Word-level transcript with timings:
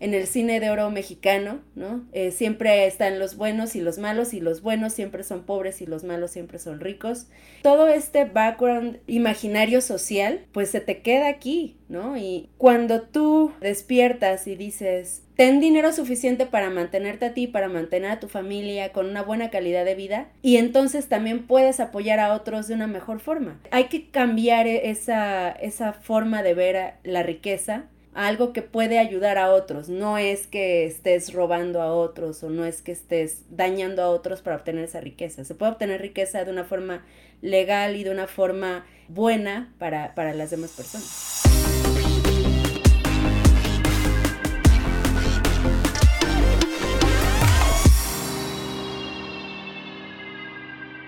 en 0.00 0.14
el 0.14 0.26
cine 0.26 0.60
de 0.60 0.70
oro 0.70 0.90
mexicano, 0.90 1.60
¿no? 1.74 2.02
Eh, 2.12 2.30
siempre 2.30 2.86
están 2.86 3.18
los 3.18 3.36
buenos 3.36 3.76
y 3.76 3.80
los 3.80 3.98
malos 3.98 4.32
y 4.32 4.40
los 4.40 4.62
buenos 4.62 4.94
siempre 4.94 5.22
son 5.22 5.44
pobres 5.44 5.82
y 5.82 5.86
los 5.86 6.04
malos 6.04 6.30
siempre 6.30 6.58
son 6.58 6.80
ricos. 6.80 7.26
Todo 7.62 7.86
este 7.88 8.24
background 8.24 8.98
imaginario 9.06 9.82
social, 9.82 10.46
pues 10.52 10.70
se 10.70 10.80
te 10.80 11.02
queda 11.02 11.28
aquí, 11.28 11.76
¿no? 11.88 12.16
Y 12.16 12.48
cuando 12.56 13.02
tú 13.02 13.52
despiertas 13.60 14.46
y 14.46 14.56
dices, 14.56 15.22
ten 15.36 15.60
dinero 15.60 15.92
suficiente 15.92 16.46
para 16.46 16.70
mantenerte 16.70 17.26
a 17.26 17.34
ti, 17.34 17.46
para 17.46 17.68
mantener 17.68 18.10
a 18.10 18.20
tu 18.20 18.28
familia 18.28 18.92
con 18.92 19.06
una 19.06 19.22
buena 19.22 19.50
calidad 19.50 19.84
de 19.84 19.94
vida 19.94 20.28
y 20.40 20.56
entonces 20.56 21.08
también 21.08 21.46
puedes 21.46 21.78
apoyar 21.78 22.20
a 22.20 22.34
otros 22.34 22.68
de 22.68 22.74
una 22.74 22.86
mejor 22.86 23.20
forma. 23.20 23.60
Hay 23.70 23.84
que 23.84 24.08
cambiar 24.08 24.66
esa, 24.66 25.50
esa 25.50 25.92
forma 25.92 26.42
de 26.42 26.54
ver 26.54 26.94
la 27.04 27.22
riqueza 27.22 27.84
algo 28.26 28.52
que 28.52 28.60
puede 28.60 28.98
ayudar 28.98 29.38
a 29.38 29.50
otros. 29.50 29.88
No 29.88 30.18
es 30.18 30.46
que 30.46 30.84
estés 30.84 31.32
robando 31.32 31.80
a 31.80 31.90
otros 31.90 32.42
o 32.42 32.50
no 32.50 32.66
es 32.66 32.82
que 32.82 32.92
estés 32.92 33.44
dañando 33.48 34.02
a 34.02 34.10
otros 34.10 34.42
para 34.42 34.56
obtener 34.56 34.84
esa 34.84 35.00
riqueza. 35.00 35.42
Se 35.44 35.54
puede 35.54 35.72
obtener 35.72 36.02
riqueza 36.02 36.44
de 36.44 36.50
una 36.50 36.64
forma 36.64 37.02
legal 37.40 37.96
y 37.96 38.04
de 38.04 38.10
una 38.10 38.26
forma 38.26 38.84
buena 39.08 39.72
para, 39.78 40.14
para 40.14 40.34
las 40.34 40.50
demás 40.50 40.72
personas. 40.72 41.44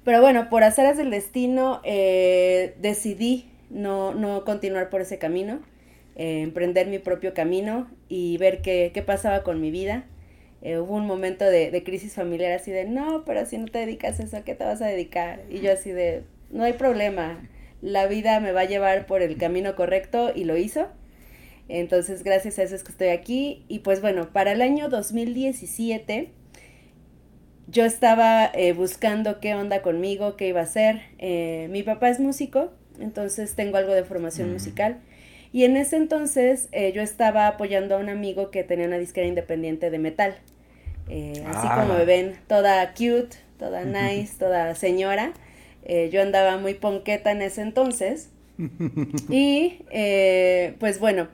Pero 0.03 0.21
bueno, 0.21 0.49
por 0.49 0.63
hacer 0.63 0.93
del 0.95 1.11
destino, 1.11 1.81
eh, 1.83 2.75
decidí 2.79 3.49
no, 3.69 4.13
no, 4.13 4.45
continuar 4.45 4.89
por 4.89 5.01
ese 5.01 5.17
camino, 5.17 5.59
emprender 6.15 6.87
mi 6.87 6.99
propio 6.99 7.33
camino 7.33 7.89
y 8.09 8.37
ver 8.37 8.61
qué, 8.61 8.91
qué 8.93 9.01
pasaba 9.01 9.43
con 9.43 9.61
mi 9.61 9.71
vida. 9.71 10.05
Eh, 10.61 10.79
hubo 10.79 10.95
un 10.95 11.05
momento 11.05 11.45
de, 11.45 11.71
de, 11.71 11.83
crisis 11.83 12.13
familiar 12.13 12.51
así 12.51 12.71
de, 12.71 12.85
no, 12.85 13.23
pero 13.25 13.45
si 13.45 13.57
no 13.57 13.67
te 13.67 13.79
dedicas 13.79 14.19
a 14.19 14.23
eso, 14.23 14.37
¿a 14.37 14.41
qué 14.41 14.55
te 14.55 14.63
vas 14.63 14.81
a 14.81 14.87
dedicar? 14.87 15.41
Y 15.49 15.59
yo 15.59 15.71
así 15.71 15.91
de, 15.91 16.23
no 16.49 16.63
hay 16.63 16.73
problema, 16.73 17.47
la 17.81 18.07
vida 18.07 18.39
me 18.39 18.51
va 18.51 18.61
a 18.61 18.65
llevar 18.65 19.05
por 19.05 19.21
el 19.21 19.37
camino 19.37 19.75
correcto 19.75 20.31
y 20.33 20.45
lo 20.45 20.57
hizo. 20.57 20.87
Entonces, 21.69 22.23
gracias 22.23 22.59
a 22.59 22.63
eso 22.63 22.75
es 22.75 22.83
que 22.83 22.91
estoy 22.91 23.09
aquí. 23.09 23.65
Y 23.67 23.79
pues 23.79 24.01
bueno, 24.01 24.31
para 24.31 24.53
el 24.53 24.61
año 24.61 24.89
2017 24.89 26.31
yo 27.67 27.83
estaba 27.83 28.45
eh, 28.53 28.73
buscando 28.73 29.39
qué 29.39 29.53
onda 29.53 29.81
conmigo, 29.81 30.37
qué 30.37 30.47
iba 30.47 30.61
a 30.61 30.63
hacer. 30.63 31.01
Eh, 31.17 31.67
mi 31.69 31.83
papá 31.83 32.09
es 32.09 32.19
músico, 32.19 32.71
entonces 32.99 33.55
tengo 33.55 33.77
algo 33.77 33.93
de 33.93 34.03
formación 34.03 34.51
musical. 34.53 34.99
Y 35.57 35.63
en 35.63 35.75
ese 35.75 35.95
entonces 35.95 36.69
eh, 36.71 36.91
yo 36.93 37.01
estaba 37.01 37.47
apoyando 37.47 37.95
a 37.95 37.97
un 37.97 38.09
amigo 38.09 38.51
que 38.51 38.63
tenía 38.63 38.85
una 38.85 38.99
disquera 38.99 39.25
independiente 39.25 39.89
de 39.89 39.97
metal. 39.97 40.35
Eh, 41.09 41.43
así 41.47 41.67
como 41.67 41.95
me 41.95 42.01
ah. 42.01 42.05
ven, 42.05 42.35
toda 42.45 42.87
cute, 42.91 43.35
toda 43.57 43.83
nice, 43.83 44.35
toda 44.37 44.75
señora. 44.75 45.33
Eh, 45.83 46.11
yo 46.13 46.21
andaba 46.21 46.57
muy 46.57 46.75
ponqueta 46.75 47.31
en 47.31 47.41
ese 47.41 47.63
entonces. 47.63 48.29
y 49.31 49.79
pues 50.77 50.99
bueno, 50.99 51.27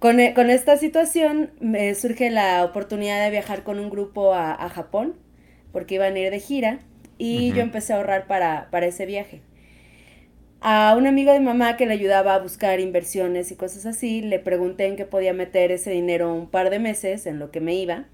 con, 0.00 0.20
esta 0.20 0.76
situación 0.76 1.50
me 1.60 1.94
surge 1.94 2.28
la 2.28 2.62
oportunidad 2.62 3.24
de 3.24 3.30
viajar 3.30 3.62
con 3.62 3.78
un 3.78 3.88
grupo 3.88 4.34
a, 4.34 4.68
Japón, 4.68 5.14
porque 5.72 5.94
iban 5.94 6.14
a 6.14 6.18
ir 6.18 6.30
de 6.30 6.40
gira, 6.40 6.80
y 7.16 7.54
yo 7.54 7.62
empecé 7.62 7.94
a 7.94 7.96
ahorrar 7.96 8.26
para, 8.26 8.68
para 8.70 8.84
ese 8.84 9.06
viaje. 9.06 9.40
A 10.60 10.94
un 10.98 11.06
amigo 11.06 11.32
de 11.32 11.38
mamá 11.38 11.76
que 11.76 11.86
le 11.86 11.94
ayudaba 11.94 12.34
a 12.34 12.38
buscar 12.40 12.80
inversiones 12.80 13.52
y 13.52 13.56
cosas 13.56 13.86
así, 13.86 14.22
le 14.22 14.40
pregunté 14.40 14.86
en 14.86 14.96
qué 14.96 15.04
podía 15.04 15.32
meter 15.32 15.70
ese 15.70 15.90
dinero 15.90 16.34
un 16.34 16.48
par 16.48 16.70
de 16.70 16.80
meses 16.80 17.26
en 17.26 17.38
lo 17.38 17.52
que 17.52 17.60
me 17.60 17.74
iba. 17.74 18.06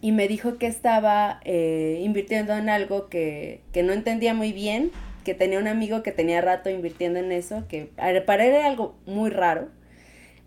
Y 0.00 0.12
me 0.12 0.28
dijo 0.28 0.56
que 0.56 0.66
estaba 0.66 1.40
eh, 1.44 2.00
invirtiendo 2.02 2.54
en 2.54 2.70
algo 2.70 3.08
que, 3.08 3.60
que, 3.72 3.82
no 3.82 3.92
entendía 3.92 4.32
muy 4.32 4.52
bien, 4.52 4.90
que 5.24 5.34
tenía 5.34 5.58
un 5.58 5.68
amigo 5.68 6.02
que 6.02 6.12
tenía 6.12 6.40
rato 6.40 6.70
invirtiendo 6.70 7.18
en 7.18 7.32
eso, 7.32 7.64
que 7.68 7.90
para 8.24 8.46
él 8.46 8.54
era 8.54 8.66
algo 8.66 8.94
muy 9.04 9.30
raro, 9.30 9.68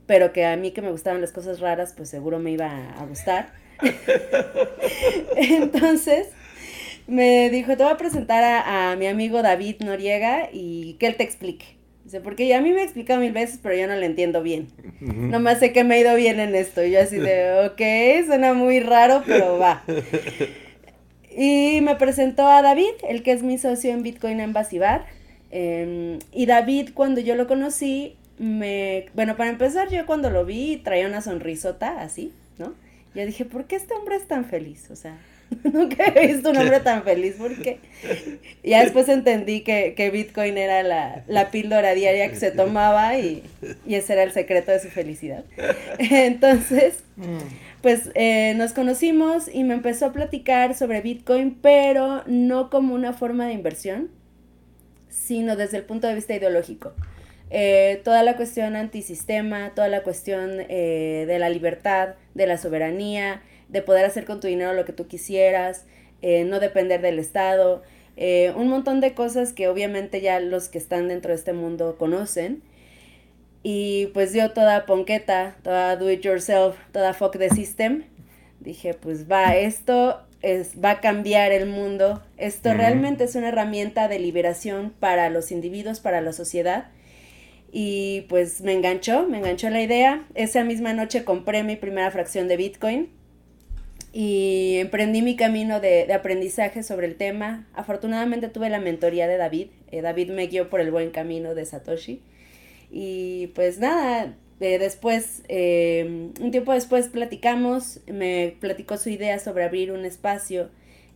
pero 0.08 0.34
que 0.34 0.46
a 0.46 0.56
mí 0.58 0.72
que 0.72 0.82
me 0.82 0.92
gustaban 0.92 1.22
las 1.22 1.32
cosas 1.32 1.60
raras, 1.60 1.94
pues 1.96 2.10
seguro 2.10 2.40
me 2.40 2.52
iba 2.52 2.90
a 3.00 3.06
gustar. 3.06 3.52
Entonces, 5.36 6.30
me 7.10 7.50
dijo, 7.50 7.76
te 7.76 7.84
voy 7.84 7.92
a 7.92 7.98
presentar 7.98 8.44
a, 8.66 8.96
mi 8.96 9.08
amigo 9.08 9.42
David 9.42 9.78
Noriega 9.82 10.50
y 10.52 10.94
que 11.00 11.08
él 11.08 11.16
te 11.16 11.24
explique. 11.24 11.66
Dice, 12.06 12.22
porque 12.22 12.54
a 12.56 12.62
mí 12.62 12.72
me 12.72 12.82
ha 12.82 12.84
explicado 12.84 13.20
mil 13.20 13.32
veces, 13.32 13.60
pero 13.62 13.76
yo 13.76 13.88
no 13.88 13.96
lo 13.96 14.04
entiendo 14.04 14.42
bien. 14.42 14.68
Nomás 15.00 15.60
sé 15.60 15.74
que 15.74 15.84
me 15.84 15.98
he 15.98 16.02
ido 16.02 16.16
bien 16.16 16.40
en 16.40 16.56
esto. 16.56 16.84
Y 16.84 16.92
yo 16.92 17.02
así 17.02 17.18
de, 17.18 17.68
ok, 17.72 18.26
suena 18.26 18.54
muy 18.54 18.80
raro, 18.80 19.24
pero 19.26 19.58
va. 19.58 19.84
Y 21.32 21.80
me 21.82 21.96
presentó 21.96 22.48
a 22.48 22.62
David, 22.62 22.92
el 23.08 23.24
que 23.24 23.32
es 23.32 23.44
mi 23.44 23.58
socio 23.58 23.92
en 23.92 24.04
Bitcoin 24.04 24.42
Embassy 24.42 24.78
Bar. 24.78 25.06
Em, 25.52 26.20
y 26.34 26.48
David, 26.48 26.90
cuando 26.94 27.22
yo 27.22 27.36
lo 27.36 27.48
conocí, 27.48 28.18
me... 28.40 29.06
Bueno, 29.14 29.38
para 29.38 29.50
empezar, 29.50 29.90
yo 29.90 30.06
cuando 30.06 30.30
lo 30.32 30.44
vi 30.44 30.78
traía 30.78 31.08
una 31.08 31.22
sonrisota 31.22 32.02
así, 32.02 32.34
¿no? 32.58 32.74
Yo 33.16 33.26
dije, 33.26 33.46
¿por 33.46 33.66
qué 33.66 33.78
este 33.78 33.94
hombre 33.94 34.16
es 34.16 34.28
tan 34.28 34.44
feliz? 34.44 34.90
O 34.92 34.96
sea, 34.96 35.18
Nunca 35.64 36.06
he 36.06 36.28
visto 36.28 36.52
un 36.52 36.58
hombre 36.58 36.80
tan 36.80 37.04
feliz 37.04 37.36
porque 37.38 37.80
ya 38.64 38.84
después 38.84 39.10
entendí 39.10 39.62
que, 39.62 40.10
Bitcoin 40.12 40.58
era 40.58 40.84
la, 41.28 41.52
píldora 41.52 41.94
diaria 41.94 42.30
que 42.30 42.36
se 42.36 42.52
tomaba 42.52 43.18
y, 43.18 43.44
ese 43.88 44.14
era 44.14 44.24
el 44.24 44.32
secreto 44.32 44.72
de 44.72 44.80
su 44.80 44.90
felicidad. 44.90 45.44
Entonces, 46.00 47.04
pues 47.82 48.12
eh, 48.16 48.54
nos 48.56 48.74
conocimos 48.74 49.50
y 49.52 49.64
me 49.64 49.74
empezó 49.74 50.08
a 50.08 50.14
platicar 50.14 50.76
sobre 50.76 51.02
Bitcoin, 51.02 51.58
pero 51.62 52.24
no 52.28 52.70
como 52.70 52.94
una 52.94 53.14
forma 53.14 53.48
de 53.48 53.54
inversión, 53.54 54.10
sino 55.10 55.56
desde 55.56 55.78
el 55.78 55.84
punto 55.84 56.08
de 56.08 56.16
vista 56.16 56.36
ideológico. 56.36 56.94
Eh, 57.52 58.02
toda 58.04 58.22
la 58.22 58.36
cuestión 58.36 58.76
antisistema, 58.76 59.72
toda 59.74 59.88
la 59.88 60.04
cuestión 60.04 60.60
eh, 60.70 61.26
de 61.28 61.40
la 61.40 61.50
libertad, 61.50 62.10
de 62.36 62.46
la 62.46 62.58
soberanía, 62.58 63.42
de 63.70 63.82
poder 63.82 64.06
hacer 64.06 64.26
con 64.26 64.40
tu 64.40 64.48
dinero 64.48 64.74
lo 64.74 64.86
que 64.86 64.94
tú 64.94 65.08
quisieras, 65.08 65.86
eh, 66.22 66.44
no 66.44 66.60
depender 66.60 67.02
del 67.02 67.20
Estado, 67.20 67.82
eh, 68.18 68.52
un 68.56 68.68
montón 68.68 69.00
de 69.00 69.14
cosas 69.14 69.54
que 69.54 69.70
obviamente 69.70 70.20
ya 70.20 70.42
los 70.42 70.68
que 70.68 70.78
están 70.78 71.08
dentro 71.08 71.30
de 71.30 71.36
este 71.38 71.54
mundo 71.54 71.96
conocen. 71.98 72.62
Y 73.64 74.08
pues 74.08 74.34
yo 74.34 74.52
toda 74.52 74.86
ponqueta, 74.86 75.56
toda 75.64 75.96
do 75.96 76.10
it 76.10 76.22
yourself, 76.22 76.76
toda 76.92 77.14
fuck 77.14 77.38
the 77.38 77.50
system, 77.50 78.04
dije 78.60 78.94
pues 78.94 79.30
va, 79.30 79.56
esto 79.56 80.22
es, 80.42 80.74
va 80.84 80.92
a 80.92 81.00
cambiar 81.02 81.52
el 81.52 81.68
mundo. 81.68 82.22
Esto 82.38 82.74
realmente 82.74 83.26
es 83.26 83.36
una 83.36 83.50
herramienta 83.50 84.08
de 84.08 84.20
liberación 84.20 84.94
para 85.00 85.30
los 85.30 85.52
individuos, 85.52 86.00
para 86.00 86.22
la 86.22 86.34
sociedad. 86.34 86.88
Y 87.72 88.26
pues 88.30 88.62
me 88.62 88.74
enganchó, 88.74 89.28
me 89.28 89.38
enganchó 89.38 89.70
la 89.70 89.82
idea. 89.82 90.26
Esa 90.36 90.64
misma 90.64 90.94
noche 90.94 91.24
compré 91.24 91.64
mi 91.64 91.76
primera 91.76 92.10
fracción 92.12 92.48
de 92.48 92.58
Bitcoin 92.58 93.19
y 94.12 94.78
emprendí 94.78 95.22
mi 95.22 95.36
camino 95.36 95.80
de, 95.80 96.12
aprendizaje 96.14 96.84
sobre 96.84 97.08
el 97.08 97.16
tema. 97.16 97.68
Afortunadamente 97.74 98.50
tuve 98.50 98.70
la 98.70 98.80
mentoría 98.80 99.28
de 99.28 99.38
David. 99.38 99.68
Eh, 99.92 100.02
David 100.02 100.32
me 100.32 100.48
guió 100.48 100.70
por 100.70 100.82
el 100.82 100.92
buen 100.92 101.12
camino 101.12 101.54
de 101.54 101.66
Satoshi. 101.66 102.22
Y 102.92 103.48
pues 103.48 103.80
nada, 103.80 104.36
eh, 104.60 104.80
después, 104.80 105.44
eh, 105.48 106.32
un 106.40 106.52
tiempo 106.52 106.74
después 106.74 107.08
platicamos, 107.08 108.00
me 108.08 108.56
platicó 108.60 108.98
su 108.98 109.10
idea 109.10 109.38
sobre 109.38 109.64
abrir 109.64 109.92
un 109.92 110.06
espacio 110.06 110.70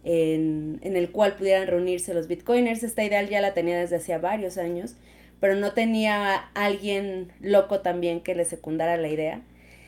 en, 0.04 0.80
en, 0.84 0.96
el 0.96 1.10
cual 1.12 1.36
pudieran 1.36 1.68
reunirse 1.68 2.14
los 2.14 2.28
bitcoiners. 2.28 2.84
Esta 2.84 3.04
idea 3.04 3.24
ya 3.24 3.42
la 3.42 3.56
tenía 3.56 3.80
desde 3.80 3.96
hacía 3.96 4.20
varios 4.20 4.60
años, 4.60 4.96
pero 5.40 5.56
no 5.56 5.74
tenía 5.74 6.36
alguien 6.54 7.32
loco 7.42 7.80
también 7.82 8.22
que 8.22 8.36
le 8.36 8.46
secundara 8.46 8.98
la 8.98 9.08
idea. 9.08 9.42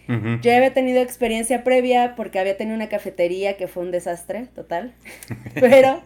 Yo 0.07 0.37
ya 0.41 0.57
había 0.57 0.73
tenido 0.73 1.01
experiencia 1.01 1.63
previa 1.63 2.13
porque 2.15 2.39
había 2.39 2.57
tenido 2.57 2.75
una 2.75 2.89
cafetería 2.89 3.57
que 3.57 3.67
fue 3.67 3.83
un 3.83 3.91
desastre 3.91 4.47
total, 4.53 4.93
pero, 5.55 6.03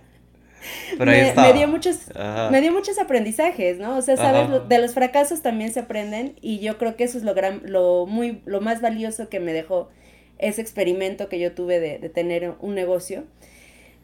me, 0.98 1.54
dio 1.54 1.68
muchos, 1.68 2.10
me 2.52 2.62
dio 2.62 2.72
muchos 2.72 2.98
aprendizajes, 2.98 3.78
¿no? 3.78 3.98
O 3.98 4.02
sea, 4.02 4.16
sabes, 4.16 4.68
de 4.70 4.78
los 4.80 4.94
fracasos 4.94 5.42
también 5.42 5.74
se 5.74 5.82
aprenden 5.82 6.36
y 6.42 6.60
yo 6.60 6.78
creo 6.78 6.96
que 6.96 7.04
eso 7.04 7.18
es 7.18 7.24
lo, 7.24 7.34
gran, 7.34 7.62
lo, 7.66 8.06
muy, 8.06 8.42
lo 8.46 8.62
más 8.62 8.82
valioso 8.82 9.30
que 9.30 9.40
me 9.40 9.54
dejó 9.54 9.90
ese 10.38 10.62
experimento 10.62 11.28
que 11.28 11.40
yo 11.40 11.52
tuve 11.52 11.80
de, 11.80 12.00
de 12.00 12.10
tener 12.10 12.54
un 12.60 12.76
negocio. 12.76 13.26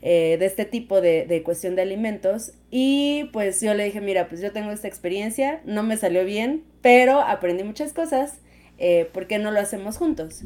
Eh, 0.08 0.38
de 0.38 0.46
este 0.46 0.66
tipo 0.66 1.02
de, 1.02 1.26
de, 1.26 1.42
cuestión 1.42 1.76
de 1.76 1.82
alimentos. 1.82 2.52
Y 2.70 3.30
pues 3.34 3.60
yo 3.62 3.74
le 3.74 3.86
dije, 3.86 4.02
mira, 4.02 4.28
pues 4.28 4.40
yo 4.40 4.52
tengo 4.52 4.70
esta 4.70 4.88
experiencia, 4.88 5.62
no 5.66 5.82
me 5.82 5.98
salió 5.98 6.24
bien, 6.26 6.64
pero 6.82 7.22
aprendí 7.22 7.64
muchas 7.64 7.92
cosas 7.92 8.38
eh, 8.78 9.10
¿por 9.14 9.28
qué 9.28 9.40
no 9.40 9.52
lo 9.52 9.60
hacemos 9.60 9.98
juntos? 9.98 10.44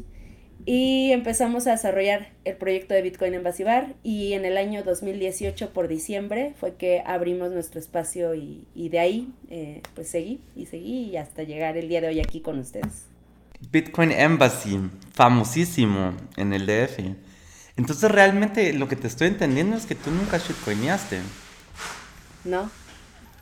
Y 0.66 1.10
empezamos 1.12 1.66
a 1.66 1.72
desarrollar 1.72 2.28
el 2.44 2.56
proyecto 2.56 2.92
de 2.92 3.02
Bitcoin 3.02 3.32
en 3.32 3.42
Basibar 3.42 3.94
y 4.02 4.34
en 4.34 4.44
el 4.44 4.58
año 4.58 4.82
2018 4.82 5.70
por 5.70 5.88
diciembre 5.88 6.52
fue 6.60 6.74
que 6.74 7.02
abrimos 7.06 7.50
nuestro 7.50 7.80
espacio 7.80 8.34
y, 8.34 8.66
de 8.74 8.98
ahí 8.98 9.28
eh, 9.48 9.80
pues 9.94 10.08
seguí 10.08 10.40
y 10.54 10.66
seguí 10.66 11.16
hasta 11.16 11.44
llegar 11.44 11.76
el 11.76 11.88
día 11.88 12.02
de 12.02 12.08
hoy 12.08 12.20
aquí 12.20 12.40
con 12.40 12.58
ustedes. 12.58 13.06
Bitcoin 13.72 14.12
Embassy, 14.12 14.78
famosísimo 15.12 16.14
en 16.36 16.52
el 16.52 16.66
DF. 16.66 16.98
Entonces 17.76 18.10
realmente 18.10 18.72
lo 18.74 18.88
que 18.88 18.96
te 18.96 19.06
estoy 19.06 19.28
entendiendo 19.28 19.76
es 19.76 19.86
que 19.86 19.94
tú 19.94 20.10
nunca 20.10 20.38
shitcoineaste. 20.38 21.20
No. 22.44 22.70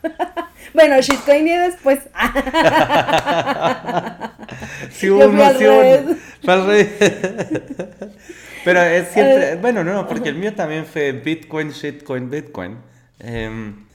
bueno, 0.75 1.00
shitcoineé 1.00 1.71
después. 1.71 2.00
sí 4.91 5.11
hubo 5.11 5.23
emoción. 5.25 6.19
Pero 8.65 8.83
es 8.83 9.09
siempre, 9.09 9.56
bueno, 9.56 9.85
no, 9.85 10.06
porque 10.06 10.29
el 10.29 10.35
mío 10.37 10.55
también 10.55 10.87
fue 10.87 11.12
Bitcoin, 11.12 11.71
shitcoin, 11.71 12.31
Bitcoin. 12.31 12.79
Em, 13.21 13.87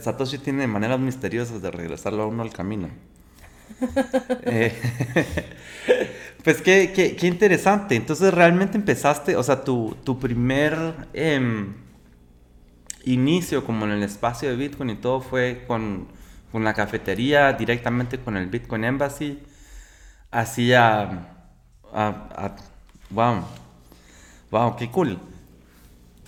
Satoshi 0.00 0.38
tiene 0.38 0.66
maneras 0.66 0.98
misteriosas 1.00 1.62
de 1.62 1.70
regresarlo 1.70 2.24
a 2.24 2.26
uno 2.26 2.42
al 2.42 2.52
camino. 2.52 2.90
Eh, 4.42 4.72
pues 6.44 6.60
qué, 6.60 6.92
qué, 6.94 7.16
qué, 7.16 7.26
interesante. 7.26 7.96
Entonces 7.96 8.32
realmente 8.34 8.76
empezaste, 8.76 9.36
o 9.36 9.42
sea, 9.42 9.64
tu, 9.64 9.96
tu 10.04 10.18
primer 10.18 10.76
em, 11.14 11.74
inicio 13.06 13.64
como 13.64 13.86
en 13.86 13.92
el 13.92 14.02
espacio 14.02 14.50
de 14.50 14.56
Bitcoin 14.56 14.90
y 14.90 14.96
todo 14.96 15.20
fue 15.20 15.64
con, 15.66 16.08
con 16.52 16.64
la 16.64 16.74
cafetería, 16.74 17.52
directamente 17.54 18.18
con 18.18 18.36
el 18.36 18.48
Bitcoin 18.48 18.84
Embassy. 18.84 19.38
Hacía... 20.30 21.28
wow. 23.10 23.44
Wow, 24.50 24.76
qué 24.76 24.90
cool. 24.90 25.18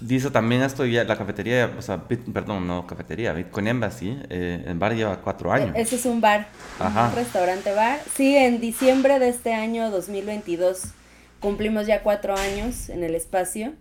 Dice 0.01 0.31
también 0.31 0.63
esto 0.63 0.87
ya, 0.87 1.03
la 1.03 1.19
cafetería, 1.19 1.75
o 1.77 1.83
sea, 1.83 2.05
perdón, 2.33 2.69
no 2.69 2.87
cafetería, 2.87 3.33
Bitcoin 3.33 3.67
Embassy, 3.67 4.17
eh, 4.31 4.65
el 4.67 4.79
bar 4.79 4.95
lleva 4.95 5.21
cuatro 5.21 5.53
años. 5.53 5.73
Ese 5.75 5.97
es 5.97 6.07
un 6.07 6.21
bar, 6.21 6.47
un 6.79 7.17
restaurante 7.17 7.73
bar. 7.75 7.99
Sí, 8.15 8.37
en 8.37 8.61
diciembre 8.61 9.19
de 9.19 9.29
este 9.29 9.55
año 9.55 9.91
2022 9.91 10.93
cumplimos 11.41 11.87
ya 11.89 12.03
cuatro 12.03 12.37
años 12.37 12.89
en 12.89 13.03
el 13.03 13.17
espacio. 13.17 13.73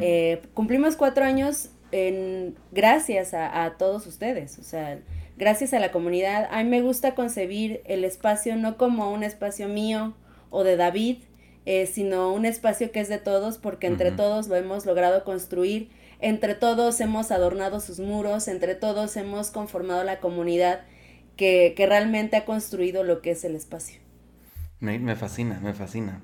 Eh, 0.00 0.40
cumplimos 0.54 0.96
cuatro 0.96 1.26
años 1.26 1.68
en, 1.92 2.56
gracias 2.72 3.34
a, 3.34 3.74
todos 3.78 4.06
ustedes, 4.06 4.58
o 4.58 4.62
sea, 4.62 5.00
gracias 5.36 5.72
a 5.72 5.78
la 5.78 5.90
comunidad. 5.90 6.48
A 6.50 6.62
mí 6.62 6.68
me 6.68 6.82
gusta 6.82 7.14
concebir 7.14 7.80
el 7.84 8.04
espacio 8.04 8.56
no 8.56 8.76
como 8.76 9.12
un 9.12 9.22
espacio 9.22 9.68
mío 9.68 10.14
o 10.50 10.64
de 10.64 10.76
David, 10.76 11.18
eh, 11.66 11.86
sino 11.86 12.32
un 12.32 12.46
espacio 12.46 12.90
que 12.92 13.00
es 13.00 13.08
de 13.08 13.18
todos, 13.18 13.58
porque 13.58 13.86
entre 13.86 14.10
todos 14.10 14.48
lo 14.48 14.56
hemos 14.56 14.86
logrado 14.86 15.24
construir, 15.24 15.90
entre 16.20 16.54
todos 16.54 17.00
hemos 17.00 17.30
adornado 17.30 17.80
sus 17.80 18.00
muros, 18.00 18.48
entre 18.48 18.74
todos 18.74 19.16
hemos 19.16 19.50
conformado 19.50 20.02
la 20.04 20.20
comunidad 20.20 20.80
que, 21.36 21.74
que 21.76 21.86
realmente 21.86 22.36
ha 22.36 22.44
construido 22.44 23.04
lo 23.04 23.20
que 23.22 23.32
es 23.32 23.44
el 23.44 23.54
espacio. 23.54 24.00
me 24.80 25.14
fascina, 25.14 25.60
me 25.60 25.74
fascina. 25.74 26.22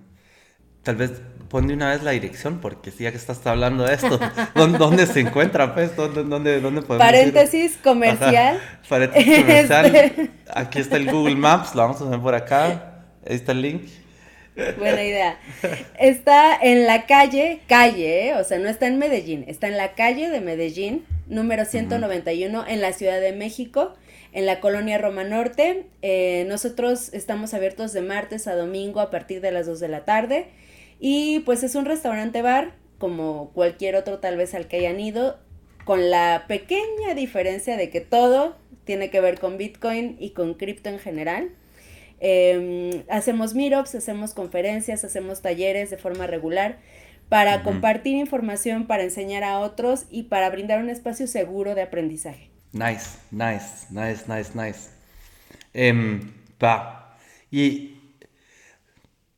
Tal 0.84 0.96
vez 0.96 1.12
pon 1.48 1.66
de 1.66 1.74
una 1.74 1.90
vez 1.90 2.02
la 2.02 2.12
dirección, 2.12 2.60
porque 2.60 2.90
si 2.90 3.04
ya 3.04 3.10
que 3.10 3.16
estás 3.16 3.44
hablando 3.46 3.84
de 3.84 3.94
esto, 3.94 4.20
¿dónde, 4.54 5.06
se 5.06 5.20
encuentra? 5.20 5.74
Pues? 5.74 5.96
¿Dónde, 5.96 6.22
dónde, 6.24 6.60
dónde 6.60 6.82
podemos 6.82 7.06
Paréntesis 7.06 7.76
comercial. 7.82 8.60
Paréntesis 8.88 9.38
comercial. 9.38 9.96
Este. 9.96 10.30
Aquí 10.54 10.78
está 10.78 10.96
el 10.96 11.10
Google 11.10 11.36
Maps, 11.36 11.74
lo 11.74 11.82
vamos 11.82 11.96
a 11.96 12.04
poner 12.04 12.20
por 12.20 12.34
acá. 12.34 13.02
Ahí 13.26 13.36
está 13.36 13.52
el 13.52 13.62
link. 13.62 13.82
Buena 14.78 15.02
idea. 15.02 15.38
Está 15.98 16.56
en 16.60 16.86
la 16.86 17.06
calle, 17.06 17.60
calle, 17.66 18.28
¿eh? 18.28 18.34
o 18.34 18.44
sea, 18.44 18.58
no 18.58 18.68
está 18.68 18.86
en 18.86 18.98
Medellín, 18.98 19.44
está 19.48 19.66
en 19.66 19.76
la 19.76 19.94
calle 19.94 20.30
de 20.30 20.40
Medellín, 20.40 21.04
número 21.26 21.64
191, 21.64 22.64
en 22.68 22.80
la 22.80 22.92
Ciudad 22.92 23.20
de 23.20 23.32
México, 23.32 23.94
en 24.32 24.46
la 24.46 24.60
colonia 24.60 24.98
Roma 24.98 25.24
Norte. 25.24 25.86
Eh, 26.02 26.44
nosotros 26.46 27.12
estamos 27.14 27.52
abiertos 27.52 27.92
de 27.92 28.02
martes 28.02 28.46
a 28.46 28.54
domingo 28.54 29.00
a 29.00 29.10
partir 29.10 29.40
de 29.40 29.50
las 29.50 29.66
2 29.66 29.80
de 29.80 29.88
la 29.88 30.04
tarde. 30.04 30.46
Y 31.06 31.40
pues 31.40 31.62
es 31.62 31.74
un 31.74 31.84
restaurante 31.84 32.40
bar, 32.40 32.72
como 32.96 33.50
cualquier 33.50 33.94
otro 33.94 34.20
tal 34.20 34.38
vez 34.38 34.54
al 34.54 34.68
que 34.68 34.78
hayan 34.78 34.98
ido, 34.98 35.38
con 35.84 36.08
la 36.08 36.46
pequeña 36.48 37.12
diferencia 37.14 37.76
de 37.76 37.90
que 37.90 38.00
todo 38.00 38.56
tiene 38.84 39.10
que 39.10 39.20
ver 39.20 39.38
con 39.38 39.58
Bitcoin 39.58 40.16
y 40.18 40.30
con 40.30 40.54
cripto 40.54 40.88
en 40.88 40.98
general. 40.98 41.50
Em, 42.20 43.02
hacemos 43.10 43.52
meetups, 43.52 43.96
hacemos 43.96 44.32
conferencias, 44.32 45.04
hacemos 45.04 45.42
talleres 45.42 45.90
de 45.90 45.98
forma 45.98 46.26
regular 46.26 46.78
para 47.28 47.62
compartir 47.62 48.16
información, 48.16 48.86
para 48.86 49.02
enseñar 49.02 49.44
a 49.44 49.58
otros 49.58 50.06
y 50.10 50.22
para 50.22 50.48
brindar 50.48 50.80
un 50.80 50.88
espacio 50.88 51.26
seguro 51.26 51.74
de 51.74 51.82
aprendizaje. 51.82 52.48
Nice, 52.72 53.18
nice, 53.30 53.88
nice, 53.90 54.24
nice, 54.26 54.52
nice. 54.54 54.88
Um, 55.74 56.32
Y 57.50 57.93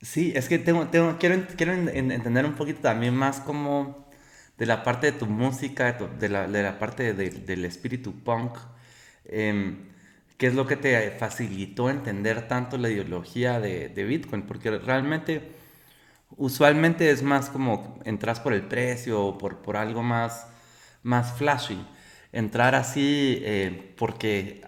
Sí, 0.06 0.32
es 0.36 0.48
que 0.48 0.58
tengo, 0.60 0.88
quiero, 1.18 1.34
entender 1.34 2.46
un 2.46 2.54
poquito 2.54 2.80
también 2.80 3.14
más 3.14 3.40
como 3.40 4.08
de 4.56 4.66
la 4.66 4.84
parte 4.84 5.10
de 5.10 5.18
tu 5.18 5.26
música, 5.26 5.92
de, 5.94 6.28
la, 6.28 6.78
parte 6.78 7.12
del 7.12 7.64
espíritu 7.64 8.12
punk, 8.22 8.56
em, 9.24 9.88
qué 10.38 10.46
es 10.46 10.54
lo 10.54 10.66
que 10.66 10.76
te 10.76 11.10
facilitó 11.10 11.90
entender 11.90 12.46
tanto 12.48 12.78
la 12.78 12.88
ideología 12.88 13.58
de, 13.60 14.04
Bitcoin, 14.04 14.42
porque 14.42 14.70
realmente 14.78 15.52
usualmente 16.36 17.10
es 17.10 17.22
más 17.22 17.50
como 17.50 17.98
entras 18.04 18.40
por 18.40 18.52
el 18.52 18.62
precio 18.62 19.22
o 19.24 19.38
por, 19.38 19.76
algo 19.76 20.02
más, 20.02 20.46
más 21.02 21.32
flashy. 21.36 21.84
Entrar 22.32 22.74
así 22.76 23.40
eh, 23.42 23.94
porque 23.98 24.62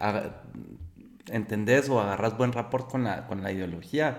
entendés 1.28 1.88
o 1.88 2.00
agarras 2.00 2.36
buen 2.36 2.52
rapport 2.52 2.90
con 2.90 3.04
la 3.04 3.52
ideología 3.52 4.18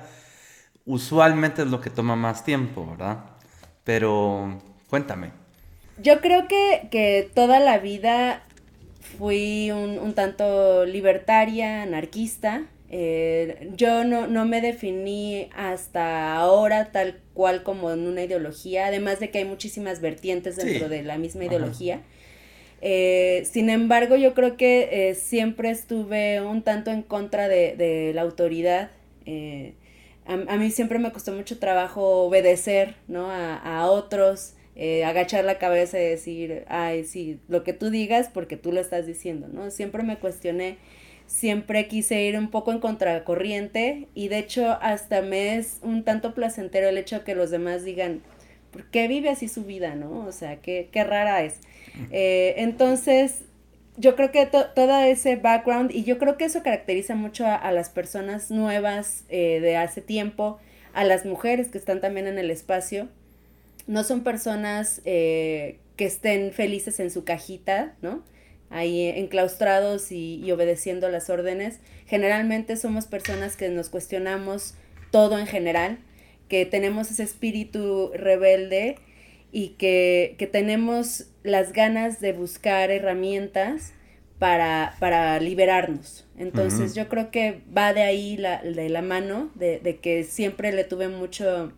usualmente 0.90 1.62
es 1.62 1.68
lo 1.68 1.82
que 1.82 1.92
toma 1.92 2.16
más 2.16 2.44
tiempo, 2.44 2.86
¿verdad? 2.90 3.20
Pero 3.84 4.58
cuéntame. 4.90 5.32
Yo 6.02 6.20
creo 6.20 6.48
que, 6.48 7.30
toda 7.36 7.60
la 7.60 7.78
vida 7.78 8.44
fui 9.18 9.70
un, 9.70 10.14
tanto 10.16 10.86
libertaria, 10.86 11.84
anarquista. 11.84 12.64
Eh, 12.90 13.70
yo 13.76 14.04
no, 14.04 14.46
me 14.46 14.62
definí 14.62 15.50
hasta 15.56 16.36
ahora 16.36 16.92
tal 16.92 17.20
cual 17.36 17.62
como 17.62 17.92
en 17.92 18.08
una 18.08 18.24
ideología, 18.24 18.88
además 18.88 19.20
de 19.20 19.30
que 19.30 19.38
hay 19.40 19.46
muchísimas 19.46 20.02
vertientes 20.02 20.56
dentro 20.56 20.90
de 20.90 21.04
la 21.04 21.20
misma 21.20 21.46
ideología. 21.46 22.02
Eh, 22.82 23.44
sin 23.46 23.70
embargo, 23.70 24.16
yo 24.16 24.34
creo 24.34 24.58
que 24.58 25.10
eh, 25.10 25.14
siempre 25.14 25.70
estuve 25.70 26.42
un 26.42 26.64
tanto 26.64 26.90
en 26.90 27.04
contra 27.04 27.48
de, 27.48 28.12
la 28.16 28.24
autoridad 28.24 28.90
a, 30.30 30.58
mí 30.58 30.70
siempre 30.70 31.00
me 31.00 31.12
costó 31.12 31.34
mucho 31.34 31.58
trabajo 31.58 32.24
obedecer, 32.26 32.96
¿no? 33.08 33.32
A, 33.32 33.90
otros, 33.90 34.54
eh, 34.76 35.04
agachar 35.04 35.44
la 35.44 35.58
cabeza 35.58 36.00
y 36.00 36.06
decir, 36.06 36.66
ay, 36.68 37.04
sí, 37.04 37.40
lo 37.48 37.64
que 37.64 37.74
tú 37.74 37.90
digas 37.90 38.30
porque 38.32 38.56
tú 38.56 38.72
lo 38.72 38.80
estás 38.80 39.08
diciendo, 39.08 39.48
¿no? 39.52 39.72
Siempre 39.72 40.04
me 40.04 40.20
cuestioné, 40.20 40.78
siempre 41.26 41.88
quise 41.88 42.22
ir 42.22 42.38
un 42.38 42.52
poco 42.52 42.72
en 42.72 42.80
contracorriente 42.80 44.08
y 44.14 44.28
de 44.28 44.38
hecho 44.38 44.78
hasta 44.82 45.22
me 45.22 45.58
es 45.58 45.80
un 45.82 46.04
tanto 46.04 46.36
placentero 46.36 46.90
el 46.90 47.00
hecho 47.00 47.20
de 47.20 47.24
que 47.24 47.34
los 47.34 47.50
demás 47.50 47.84
digan, 47.84 48.22
¿por 48.72 48.86
qué 48.86 49.08
vive 49.08 49.30
así 49.30 49.48
su 49.48 49.64
vida, 49.64 49.96
no? 49.96 50.26
O 50.28 50.32
sea, 50.32 50.58
qué, 50.58 50.90
qué 50.92 51.04
rara 51.04 51.44
es. 51.44 51.60
Eh, 52.12 52.54
entonces, 52.58 53.46
yo 54.00 54.16
creo 54.16 54.32
que 54.32 54.46
todo 54.46 55.00
ese 55.02 55.36
background, 55.36 55.92
y 55.92 56.06
yo 56.06 56.18
creo 56.18 56.38
que 56.38 56.46
eso 56.46 56.64
caracteriza 56.64 57.16
mucho 57.16 57.46
a, 57.46 57.70
las 57.74 57.90
personas 57.90 58.50
nuevas 58.50 59.26
eh, 59.28 59.60
de 59.60 59.76
hace 59.76 60.02
tiempo, 60.02 60.58
a 60.94 61.04
las 61.04 61.26
mujeres 61.26 61.68
que 61.68 61.78
están 61.78 62.00
también 62.00 62.26
en 62.26 62.38
el 62.38 62.50
espacio, 62.50 63.10
no 63.88 64.06
son 64.06 64.24
personas 64.24 65.02
eh, 65.04 65.80
que 65.98 66.06
estén 66.06 66.54
felices 66.54 67.02
en 67.02 67.12
su 67.12 67.26
cajita, 67.26 67.94
¿no? 68.02 68.24
Ahí 68.70 69.06
enclaustrados 69.08 70.14
y, 70.14 70.36
y 70.36 70.52
obedeciendo 70.54 71.10
las 71.10 71.30
órdenes. 71.30 71.80
Generalmente 72.06 72.78
somos 72.78 73.06
personas 73.06 73.58
que 73.58 73.68
nos 73.68 73.90
cuestionamos 73.90 74.76
todo 75.12 75.38
en 75.38 75.48
general, 75.48 75.98
que 76.48 76.66
tenemos 76.66 77.12
ese 77.12 77.24
espíritu 77.24 78.12
rebelde 78.14 78.96
y 79.52 79.70
que, 79.70 80.36
que 80.38 80.48
tenemos 80.48 81.28
las 81.44 81.74
ganas 81.74 82.20
de 82.20 82.34
buscar 82.34 82.92
herramientas 82.92 83.94
para, 84.38 84.96
para 85.00 85.40
liberarnos. 85.40 86.26
Entonces 86.38 86.96
yo 86.96 87.10
creo 87.10 87.32
que 87.32 87.62
va 87.76 87.94
de 87.94 88.04
ahí 88.04 88.38
la, 88.38 88.62
de 88.62 88.90
la 88.90 89.02
mano, 89.02 89.52
de, 89.56 89.80
de, 89.80 89.98
que 89.98 90.24
siempre 90.24 90.72
le 90.72 90.86
tuve 90.86 91.10
mucho, 91.10 91.74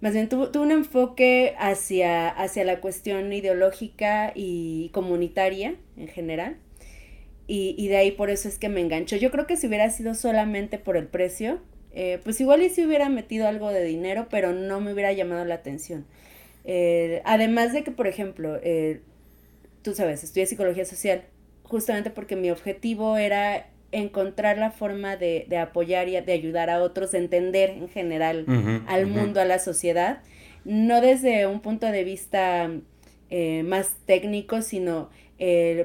más 0.00 0.12
bien 0.12 0.28
tuve, 0.28 0.56
un 0.58 0.70
enfoque 0.70 1.54
hacia, 1.58 2.28
hacia 2.28 2.64
la 2.64 2.80
cuestión 2.80 3.32
ideológica 3.32 4.32
y 4.34 4.90
comunitaria 4.90 5.74
en 5.96 6.08
general. 6.08 6.56
Y, 7.48 7.74
y 7.78 7.88
de 7.88 7.96
ahí 7.96 8.10
por 8.12 8.30
eso 8.30 8.48
es 8.48 8.58
que 8.58 8.68
me 8.68 8.80
engancho. 8.80 9.16
Yo 9.16 9.30
creo 9.30 9.46
que 9.46 9.56
si 9.56 9.66
hubiera 9.66 9.88
sido 9.90 10.14
solamente 10.14 10.78
por 10.78 10.96
el 10.96 11.06
precio, 11.06 11.60
eh, 11.92 12.20
pues 12.22 12.40
igual 12.40 12.62
y 12.62 12.68
si 12.68 12.84
hubiera 12.84 13.08
metido 13.08 13.48
algo 13.48 13.70
de 13.70 13.82
dinero, 13.82 14.26
pero 14.30 14.52
no 14.52 14.80
me 14.80 14.92
hubiera 14.92 15.12
llamado 15.12 15.44
la 15.44 15.54
atención. 15.54 16.04
Eh, 16.66 17.22
además 17.24 17.72
de 17.72 17.84
que, 17.84 17.92
por 17.92 18.08
ejemplo, 18.08 18.58
eh, 18.62 19.00
tú 19.82 19.94
sabes, 19.94 20.24
estudié 20.24 20.46
psicología 20.46 20.84
social, 20.84 21.22
justamente 21.62 22.10
porque 22.10 22.34
mi 22.34 22.50
objetivo 22.50 23.16
era 23.16 23.70
encontrar 23.92 24.58
la 24.58 24.72
forma 24.72 25.16
de, 25.16 25.46
apoyar 25.58 26.08
y 26.08 26.20
de 26.20 26.32
ayudar 26.32 26.68
a 26.68 26.82
otros, 26.82 27.12
de 27.12 27.18
entender 27.18 27.70
en 27.70 27.88
general 27.88 28.44
al 28.88 29.06
mundo, 29.06 29.40
a 29.40 29.44
la 29.44 29.60
sociedad, 29.60 30.22
no 30.64 31.00
desde 31.00 31.46
un 31.46 31.60
punto 31.60 31.86
de 31.86 32.02
vista 32.02 32.68
eh, 33.30 33.62
más 33.62 33.94
técnico, 34.04 34.60
sino 34.60 35.08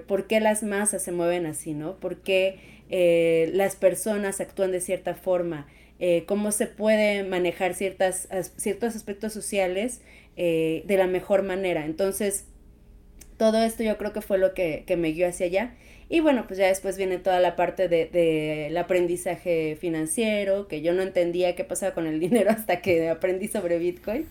por 0.08 0.28
qué 0.28 0.40
las 0.40 0.64
masas 0.64 1.04
se 1.04 1.12
mueven 1.12 1.46
así, 1.46 1.74
¿no? 1.74 1.98
¿Por 1.98 2.22
qué 2.22 3.50
las 3.54 3.76
personas 3.76 4.42
actúan 4.42 4.72
de 4.72 4.82
cierta 4.82 5.14
forma? 5.14 5.68
cómo 6.26 6.52
se 6.52 6.66
puede 6.66 7.24
manejar 7.24 7.76
ciertas, 7.76 8.28
ciertos 8.58 8.96
aspectos 8.96 9.34
sociales 9.34 10.02
eh, 10.38 10.84
de 10.86 10.98
la 10.98 11.08
mejor 11.08 11.44
manera. 11.44 11.86
Entonces, 11.86 12.46
todo 13.38 13.64
esto 13.64 13.84
yo 13.84 13.98
creo 13.98 14.14
que 14.14 14.22
fue 14.22 14.38
lo 14.38 14.54
que, 14.54 14.86
me 14.98 15.12
guió 15.12 15.28
hacia 15.28 15.48
allá. 15.48 15.74
Y 16.10 16.20
bueno, 16.20 16.46
pues 16.48 16.60
ya 16.60 16.68
después 16.68 16.98
viene 16.98 17.18
toda 17.18 17.40
la 17.40 17.56
parte 17.56 17.88
del 17.88 18.12
de, 18.12 18.80
aprendizaje 18.80 19.78
financiero, 19.80 20.68
que 20.68 20.82
yo 20.82 20.94
no 20.94 21.02
entendía 21.02 21.56
qué 21.56 21.64
pasaba 21.64 21.94
con 21.94 22.06
el 22.06 22.20
dinero 22.20 22.52
hasta 22.52 22.82
que 22.82 23.10
aprendí 23.10 23.48
sobre 23.48 23.80
Bitcoin. 23.80 24.28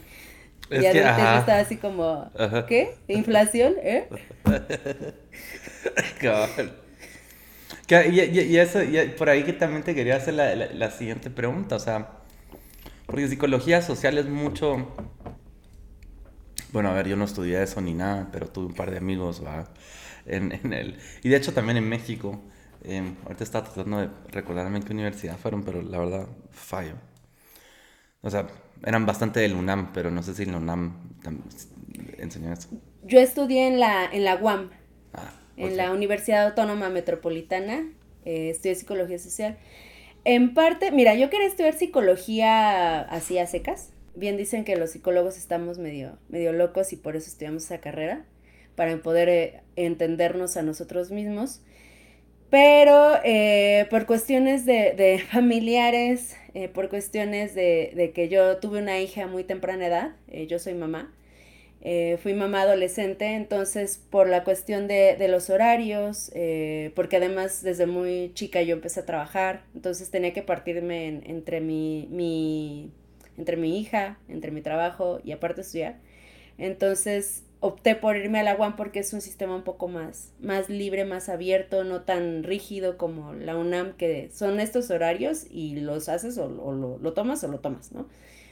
y 0.71 0.79
que, 0.79 0.89
estaba 0.89 1.59
así 1.59 1.77
como, 1.77 2.31
¿qué? 2.69 2.91
¿Inflación? 3.09 3.75
¿Eh? 3.83 4.07
y, 8.13 8.57
eso, 8.57 8.81
por 9.19 9.29
ahí 9.29 9.43
que 9.43 9.53
también 9.53 9.83
te 9.83 9.95
quería 9.95 10.17
hacer 10.17 10.35
la, 10.35 10.55
la 10.55 10.91
siguiente 10.91 11.31
pregunta, 11.31 11.77
o 11.77 11.81
sea, 11.81 12.11
porque 13.07 13.27
psicología 13.27 13.83
social 13.83 14.19
es 14.19 14.27
mucho 14.27 14.87
bueno, 16.73 16.91
a 16.91 16.95
ver, 16.95 17.09
yo 17.09 17.17
no 17.17 17.25
estudié 17.25 17.63
eso 17.63 17.81
ni 17.81 17.95
nada, 17.95 18.29
pero 18.33 18.49
tuve 18.49 18.67
un 18.67 18.75
par 18.75 18.91
de 18.91 18.99
amigos, 18.99 19.45
¿va? 19.45 19.69
En, 20.27 20.53
en 20.53 20.73
el... 20.73 20.99
Y 21.23 21.29
de 21.29 21.37
hecho 21.37 21.53
también 21.53 21.77
en 21.79 21.89
México. 21.89 22.41
Eh, 22.83 23.15
ahorita 23.25 23.45
estaba 23.45 23.65
tratando 23.65 23.99
de 23.99 24.09
recordarme 24.31 24.79
en 24.79 24.85
qué 24.85 24.93
universidad 24.93 25.37
fueron, 25.37 25.63
pero 25.65 25.83
la 25.83 25.99
verdad, 25.99 26.29
fallo. 26.51 26.95
O 28.23 28.31
sea, 28.31 28.47
eran 28.85 29.07
bastante 29.07 29.41
del 29.41 29.55
UNAM, 29.55 29.93
pero 29.93 30.11
no 30.11 30.23
sé 30.23 30.35
si 30.35 30.45
en 30.45 30.53
la 30.53 30.59
UNAM 30.59 30.97
enseñan 32.19 32.53
eso. 32.53 32.69
Yo 33.03 33.19
estudié 33.21 33.67
en 33.67 33.81
la, 33.81 34.05
en 34.05 34.25
la 34.25 34.37
UAM, 34.37 34.71
ah, 35.15 35.33
en 35.57 35.77
la 35.77 35.93
Universidad 35.93 36.47
Autónoma 36.47 36.89
Metropolitana, 36.91 37.85
eh, 38.25 38.51
estudié 38.51 38.75
psicología 38.75 39.19
social. 39.19 39.59
En 40.25 40.53
parte, 40.53 40.91
mira, 40.91 41.15
yo 41.15 41.31
quería 41.31 41.47
estudiar 41.47 41.75
psicología 41.75 43.01
así 43.01 43.39
a 43.39 43.47
secas, 43.47 43.93
bien 44.21 44.37
dicen 44.37 44.65
que 44.65 44.77
los 44.77 44.91
psicólogos 44.91 45.37
estamos 45.37 45.79
medio, 45.79 46.19
medio 46.29 46.53
locos 46.53 46.93
y 46.93 46.97
por 46.97 47.17
eso 47.17 47.29
estudiamos 47.29 47.65
esa 47.65 47.81
carrera, 47.81 48.25
para 48.77 48.97
poder 48.99 49.29
eh, 49.29 49.61
entendernos 49.75 50.57
a 50.57 50.63
nosotros 50.63 51.11
mismos. 51.11 51.63
Pero 52.51 53.15
eh, 53.25 53.87
por 53.91 54.07
cuestiones 54.07 54.67
de, 54.67 55.23
familiares, 55.33 56.37
eh, 56.55 56.69
por 56.69 56.89
cuestiones 56.89 57.55
de, 57.55 58.13
que 58.15 58.29
yo 58.29 58.59
tuve 58.59 58.79
una 58.79 59.01
hija 59.01 59.25
a 59.25 59.27
muy 59.27 59.43
temprana 59.43 59.87
edad, 59.87 60.11
yo 60.49 60.59
soy 60.59 60.75
mamá, 60.75 61.13
fui 62.23 62.35
mamá 62.35 62.63
adolescente, 62.63 63.35
entonces 63.35 64.03
por 64.11 64.29
la 64.29 64.45
cuestión 64.45 64.87
de, 64.87 65.17
los 65.29 65.49
horarios, 65.49 66.31
porque 66.95 67.17
además 67.17 67.63
desde 67.63 67.87
muy 67.87 68.33
chica 68.35 68.61
yo 68.63 68.75
empecé 68.75 69.01
a 69.01 69.07
trabajar, 69.07 69.63
entonces 69.75 70.11
tenía 70.11 70.33
que 70.33 70.43
partirme 70.43 71.07
entre 71.25 71.61
mi, 71.61 72.09
mi 72.11 72.91
entre 73.41 73.57
mi 73.57 73.81
hija, 73.81 74.19
entre 74.29 74.51
mi 74.51 74.61
trabajo 74.61 75.21
y 75.25 75.33
aparte 75.33 75.63
estudiar. 75.63 75.99
Entonces 76.59 77.45
opté 77.61 77.95
por 77.95 78.17
irme 78.17 78.41
a 78.41 78.43
la 78.43 78.55
UAM 78.55 78.77
porque 78.77 79.01
es 79.01 79.13
un 79.13 79.21
sistema 79.21 79.57
un 79.57 79.65
poco 79.65 79.89
más, 79.89 80.33
más 80.41 80.69
libre, 80.69 81.05
más 81.05 81.29
abierto, 81.29 81.85
no 81.85 82.03
tan 82.03 82.43
rígido 82.43 82.99
como 82.99 83.33
la 83.33 83.57
UNAM, 83.57 83.97
que 83.97 84.31
son 84.33 84.61
estos 84.61 84.91
horarios 84.91 85.47
y 85.51 85.81
los 85.81 86.09
haces 86.09 86.39
o, 86.39 86.49
lo, 86.49 86.99
lo, 86.99 87.13
tomas 87.13 87.43
o 87.45 87.49
lo 87.49 87.61
tomas, 87.61 87.93
¿no? 87.93 88.07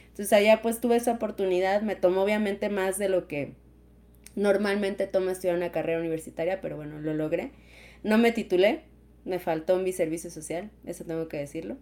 Entonces 0.09 0.33
allá 0.33 0.61
pues 0.61 0.81
tuve 0.81 0.95
esa 0.95 1.13
oportunidad, 1.13 1.81
me 1.81 1.95
tomó 1.95 2.23
obviamente 2.23 2.69
más 2.69 2.97
de 2.97 3.09
lo 3.09 3.27
que 3.27 3.53
normalmente 4.35 5.07
toma 5.07 5.31
estudiar 5.31 5.55
una 5.55 5.71
carrera 5.71 5.99
universitaria, 5.99 6.61
pero 6.61 6.75
bueno, 6.75 6.99
lo 6.99 7.13
logré. 7.13 7.51
No 8.03 8.17
me 8.17 8.31
titulé, 8.31 8.81
me 9.25 9.39
faltó 9.39 9.77
mi 9.77 9.91
servicio 9.91 10.29
social, 10.29 10.71
eso 10.85 11.05
tengo 11.05 11.27
que 11.27 11.37
decirlo. 11.37 11.77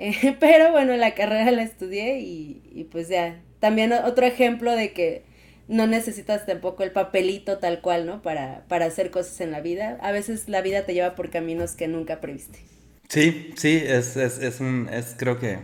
pero 0.40 0.72
bueno, 0.72 0.96
la 0.96 1.14
carrera 1.14 1.50
la 1.50 1.62
estudié 1.62 2.20
y, 2.20 2.88
pues 2.90 3.08
ya, 3.08 3.40
también 3.58 3.92
otro 3.92 4.26
ejemplo 4.26 4.74
de 4.74 4.92
que 4.92 5.24
no 5.68 5.86
necesitas 5.86 6.46
tampoco 6.46 6.82
el 6.82 6.90
papelito 6.90 7.58
tal 7.58 7.80
cual, 7.80 8.06
¿no? 8.06 8.22
Para, 8.22 8.64
para 8.66 8.86
hacer 8.86 9.10
cosas 9.10 9.40
en 9.40 9.52
la 9.52 9.60
vida. 9.60 9.98
A 10.00 10.10
veces 10.10 10.48
la 10.48 10.62
vida 10.62 10.84
te 10.84 10.94
lleva 10.94 11.14
por 11.14 11.30
caminos 11.30 11.72
que 11.72 11.86
nunca 11.86 12.20
previste. 12.20 12.58
Sí, 13.08 13.52
sí, 13.56 13.82
es, 13.84 14.16
es, 14.16 14.38
es, 14.38 14.60
un, 14.60 14.88
es 14.90 15.14
creo 15.18 15.38
que 15.38 15.58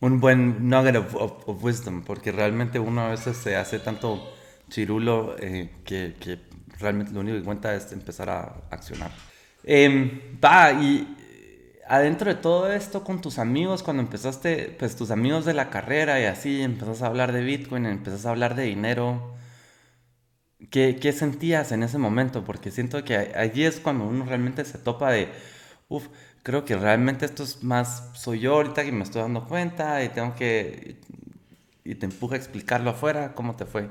un 0.00 0.20
buen 0.20 0.68
nugget 0.68 0.96
of, 0.96 1.62
wisdom, 1.62 2.02
porque 2.02 2.32
realmente 2.32 2.78
uno 2.78 3.02
a 3.02 3.10
veces 3.10 3.36
se 3.36 3.56
hace 3.56 3.78
tanto 3.78 4.34
chirulo 4.68 5.36
eh, 5.38 5.70
que, 5.84 6.14
que, 6.18 6.38
realmente 6.78 7.12
lo 7.12 7.20
único 7.20 7.38
que 7.38 7.44
cuenta 7.44 7.74
es 7.74 7.92
empezar 7.92 8.30
a 8.30 8.62
accionar. 8.70 9.10
Eh, 9.64 10.38
va, 10.42 10.72
y 10.72 11.17
adentro 11.88 12.32
de 12.32 12.40
todo 12.40 12.70
esto 12.72 13.04
con 13.04 13.20
tus 13.20 13.38
amigos, 13.38 13.82
cuando 13.82 14.02
empezaste, 14.02 14.76
pues 14.78 14.96
tus 14.96 15.10
amigos 15.10 15.44
de 15.44 15.54
la 15.54 15.70
carrera 15.70 16.20
y 16.20 16.24
así, 16.24 16.62
empezaste 16.62 17.04
a 17.04 17.08
hablar 17.08 17.32
de 17.32 17.42
Bitcoin, 17.42 17.86
empezaste 17.86 18.28
a 18.28 18.30
hablar 18.30 18.54
de 18.54 18.64
dinero, 18.64 19.34
¿qué, 20.70 20.96
qué 21.00 21.12
sentías 21.12 21.72
en 21.72 21.82
ese 21.82 21.98
momento? 21.98 22.44
Porque 22.44 22.70
siento 22.70 23.04
que 23.04 23.16
allí 23.16 23.64
es 23.64 23.80
cuando 23.80 24.04
uno 24.06 24.24
realmente 24.24 24.64
se 24.64 24.78
topa 24.78 25.10
de, 25.10 25.28
uff, 25.88 26.08
creo 26.42 26.64
que 26.64 26.76
realmente 26.76 27.26
esto 27.26 27.42
es 27.42 27.62
más, 27.62 28.10
soy 28.14 28.40
yo 28.40 28.54
ahorita 28.54 28.84
que 28.84 28.92
me 28.92 29.04
estoy 29.04 29.22
dando 29.22 29.46
cuenta 29.46 30.02
y 30.04 30.08
tengo 30.10 30.34
que, 30.34 30.96
y 31.84 31.94
te 31.94 32.06
empuja 32.06 32.34
a 32.34 32.38
explicarlo 32.38 32.90
afuera, 32.90 33.34
¿cómo 33.34 33.56
te 33.56 33.64
fue? 33.66 33.88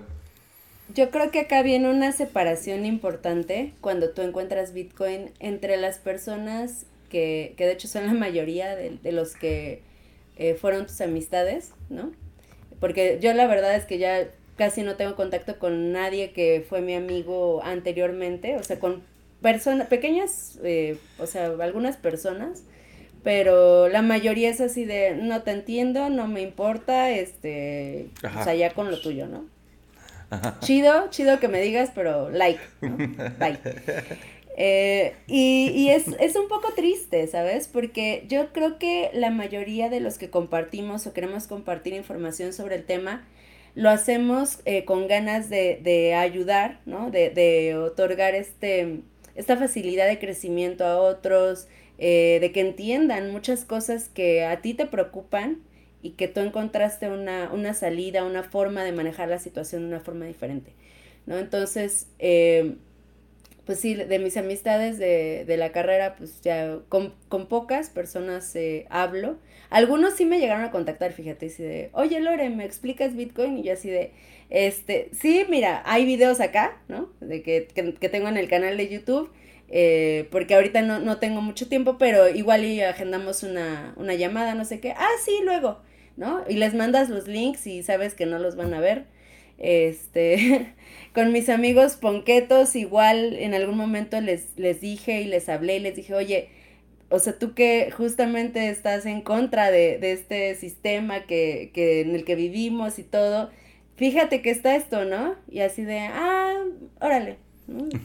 Yo 0.93 1.11
creo 1.11 1.31
que 1.31 1.41
acá 1.41 1.63
viene 1.63 1.89
una 1.89 2.13
separación 2.13 2.85
importante 2.85 3.73
cuando 3.81 4.11
tú 4.11 4.21
encuentras 4.21 4.73
Bitcoin 4.73 5.31
entre 5.39 5.75
las 5.77 5.99
personas 5.99 6.85
que, 7.09 7.53
de 7.57 7.71
hecho 7.71 7.87
son 7.87 8.05
la 8.05 8.13
mayoría 8.13 8.75
de, 8.75 9.11
los 9.11 9.35
que 9.35 9.81
eh, 10.37 10.55
fueron 10.55 10.85
tus 10.85 11.01
amistades, 11.01 11.71
¿no? 11.89 12.11
Porque 12.79 13.17
yo 13.21 13.33
la 13.33 13.47
verdad 13.47 13.75
es 13.75 13.85
que 13.85 13.97
ya 13.97 14.27
casi 14.55 14.81
no 14.83 14.95
tengo 14.95 15.15
contacto 15.15 15.59
con 15.59 15.91
nadie 15.91 16.31
que 16.31 16.65
fue 16.67 16.81
mi 16.81 16.95
amigo 16.95 17.61
anteriormente, 17.63 18.55
o 18.55 18.63
sea, 18.63 18.79
con 18.79 19.03
personas, 19.41 19.87
pequeñas, 19.87 20.59
eh, 20.63 20.97
o 21.19 21.27
sea, 21.27 21.47
algunas 21.59 21.97
personas, 21.97 22.63
pero 23.23 23.87
la 23.87 24.01
mayoría 24.01 24.49
es 24.49 24.61
así 24.61 24.85
de, 24.85 25.15
no 25.15 25.43
te 25.43 25.51
entiendo, 25.51 26.09
no 26.09 26.27
me 26.27 26.41
importa, 26.41 27.11
este, 27.11 28.09
o 28.23 28.43
sea, 28.43 28.55
ya 28.55 28.73
con 28.73 28.91
lo 28.91 28.99
tuyo, 28.99 29.27
¿no? 29.27 29.45
chido, 30.59 31.09
chido 31.09 31.39
que 31.39 31.47
me 31.47 31.61
digas, 31.61 31.91
pero 31.93 32.29
like, 32.29 32.59
Bye. 32.81 33.59
Eh, 34.59 35.13
y, 35.27 35.89
es, 35.89 36.07
un 36.35 36.47
poco 36.49 36.73
triste, 36.75 37.27
¿sabes? 37.27 37.67
Porque 37.67 38.25
yo 38.27 38.51
creo 38.53 38.79
que 38.79 39.11
la 39.13 39.29
mayoría 39.29 39.87
de 39.89 39.99
los 39.99 40.17
que 40.17 40.31
compartimos 40.31 41.05
o 41.05 41.13
queremos 41.13 41.45
compartir 41.45 41.93
información 41.93 42.53
sobre 42.53 42.75
el 42.75 42.83
tema, 42.83 43.25
lo 43.75 43.91
hacemos 43.91 44.59
eh, 44.65 44.83
con 44.83 45.07
ganas 45.07 45.49
de, 45.51 46.15
ayudar, 46.15 46.81
¿no? 46.87 47.11
De, 47.11 47.75
otorgar 47.77 48.33
este, 48.33 49.01
esta 49.35 49.57
facilidad 49.57 50.07
de 50.07 50.17
crecimiento 50.17 50.85
a 50.85 50.97
otros, 50.97 51.67
eh, 51.99 52.39
de 52.41 52.51
que 52.51 52.61
entiendan 52.61 53.31
muchas 53.31 53.63
cosas 53.63 54.09
que 54.09 54.43
a 54.43 54.61
ti 54.61 54.73
te 54.73 54.87
preocupan 54.87 55.59
y 56.01 56.11
que 56.11 56.27
tú 56.27 56.39
encontraste 56.39 57.09
una, 57.09 57.51
una 57.53 57.75
salida, 57.75 58.23
una 58.23 58.41
forma 58.41 58.83
de 58.83 58.91
manejar 58.91 59.29
la 59.29 59.37
situación 59.37 59.83
de 59.83 59.87
una 59.89 59.99
forma 59.99 60.25
diferente, 60.25 60.73
¿no? 61.27 61.37
Entonces, 61.37 62.07
pues 63.67 63.81
sí, 63.81 63.95
de 63.95 64.19
mis 64.19 64.37
amistades 64.37 64.97
de, 64.97 65.43
de 65.45 65.57
la 65.57 65.73
carrera, 65.73 66.15
pues 66.15 66.41
ya 66.41 66.79
con, 66.87 67.13
con 67.27 67.47
pocas 67.47 67.89
personas 67.89 68.55
eh, 68.55 68.87
hablo. 68.89 69.37
Algunos 69.69 70.15
sí 70.15 70.25
me 70.25 70.39
llegaron 70.39 70.63
a 70.63 70.71
contactar, 70.71 71.11
fíjate, 71.11 71.47
así 71.47 71.63
de, 71.63 71.89
oye 71.91 72.21
Lore, 72.21 72.49
¿me 72.49 72.63
explicas 72.63 73.15
Bitcoin? 73.15 73.57
Y 73.57 73.63
yo 73.63 73.73
así 73.73 73.89
de, 73.89 74.13
este, 74.49 75.09
sí, 75.11 75.45
mira, 75.49 75.83
hay 75.85 76.05
videos 76.05 76.39
acá, 76.39 76.81
¿no? 76.87 77.09
De 77.19 77.43
que, 77.43 77.67
que, 77.75 77.93
que 77.93 78.07
tengo 78.09 78.29
en 78.29 78.37
el 78.37 78.47
canal 78.47 78.77
de 78.77 78.87
YouTube, 78.87 79.29
eh, 79.67 80.29
porque 80.31 80.55
ahorita 80.55 80.81
no, 80.81 80.99
no 80.99 81.17
tengo 81.17 81.41
mucho 81.41 81.67
tiempo, 81.67 81.97
pero 81.97 82.29
igual 82.29 82.63
y 82.63 82.79
agendamos 82.81 83.43
una, 83.43 83.93
una 83.97 84.15
llamada, 84.15 84.55
no 84.55 84.63
sé 84.63 84.79
qué, 84.79 84.91
ah, 84.93 85.09
sí, 85.25 85.39
luego, 85.43 85.81
¿no? 86.15 86.45
Y 86.47 86.55
les 86.55 86.73
mandas 86.73 87.09
los 87.09 87.27
links 87.27 87.67
y 87.67 87.83
sabes 87.83 88.13
que 88.15 88.25
no 88.25 88.39
los 88.39 88.55
van 88.55 88.73
a 88.73 88.79
ver. 88.79 89.05
Este, 89.57 90.73
con 91.17 91.31
mis 91.31 91.49
amigos 91.49 91.95
ponquetos, 91.95 92.75
igual 92.75 93.33
en 93.37 93.55
algún 93.55 93.75
momento 93.75 94.21
les, 94.21 94.55
les 94.55 94.81
dije 94.81 95.19
y 95.23 95.25
les 95.25 95.49
hablé 95.49 95.77
y 95.77 95.79
les 95.79 95.95
dije, 95.95 96.13
oye, 96.13 96.49
o 97.09 97.17
sea, 97.17 97.39
tú 97.39 97.55
que 97.55 97.89
justamente 97.89 98.69
estás 98.69 99.07
en 99.07 99.21
contra 99.21 99.71
de, 99.71 99.97
de 99.97 100.11
este 100.11 100.53
sistema 100.53 101.23
que, 101.23 101.71
que, 101.73 102.01
en 102.01 102.13
el 102.13 102.23
que 102.23 102.35
vivimos 102.35 102.99
y 102.99 103.03
todo, 103.03 103.49
fíjate 103.95 104.43
que 104.43 104.51
está 104.51 104.75
esto, 104.75 105.05
¿no? 105.05 105.33
Y 105.49 105.61
así 105.61 105.83
de, 105.83 106.01
ah, 106.01 106.53
órale, 107.01 107.37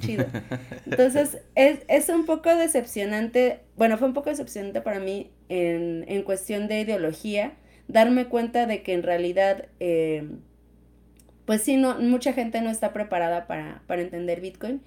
chido. 0.00 0.24
Entonces, 0.86 1.36
es, 1.54 1.80
es, 1.88 2.08
un 2.08 2.24
poco 2.24 2.56
decepcionante, 2.56 3.60
bueno, 3.76 3.98
fue 3.98 4.08
un 4.08 4.14
poco 4.14 4.30
decepcionante 4.30 4.80
para 4.80 5.00
mí 5.00 5.30
en, 5.50 6.06
en 6.08 6.22
cuestión 6.22 6.66
de 6.66 6.80
ideología, 6.80 7.52
darme 7.88 8.28
cuenta 8.28 8.64
de 8.64 8.82
que 8.82 8.94
en 8.94 9.02
realidad... 9.02 9.66
Eh, 9.80 10.30
pues 11.44 11.62
sí, 11.62 11.76
no, 11.76 11.98
mucha 11.98 12.32
gente 12.32 12.60
no 12.60 12.70
está 12.70 12.92
preparada 12.92 13.46
para, 13.46 13.82
entender 14.00 14.40
Bitcoin, 14.40 14.80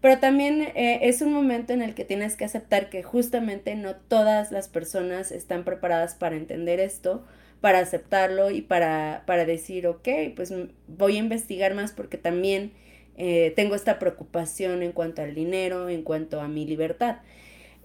pero 0.00 0.18
también 0.18 0.62
eh, 0.74 1.00
es 1.02 1.22
un 1.22 1.32
momento 1.32 1.72
en 1.72 1.82
el 1.82 1.94
que 1.94 2.04
tienes 2.04 2.36
que 2.36 2.44
aceptar 2.44 2.90
que 2.90 3.02
justamente 3.02 3.74
no 3.74 3.94
todas 3.96 4.52
las 4.52 4.68
personas 4.68 5.32
están 5.32 5.64
preparadas 5.64 6.14
para 6.14 6.36
entender 6.36 6.80
esto, 6.80 7.24
para 7.60 7.78
aceptarlo 7.78 8.50
y 8.50 8.60
para, 8.62 9.22
para 9.26 9.44
decir, 9.44 9.86
ok, 9.86 10.08
pues 10.34 10.52
voy 10.88 11.16
a 11.16 11.20
investigar 11.20 11.74
más 11.74 11.92
porque 11.92 12.18
también 12.18 12.72
eh, 13.16 13.52
tengo 13.54 13.74
esta 13.74 13.98
preocupación 13.98 14.82
en 14.82 14.92
cuanto 14.92 15.22
al 15.22 15.34
dinero, 15.34 15.88
en 15.88 16.02
cuanto 16.02 16.40
a 16.40 16.48
mi 16.48 16.66
libertad. 16.66 17.18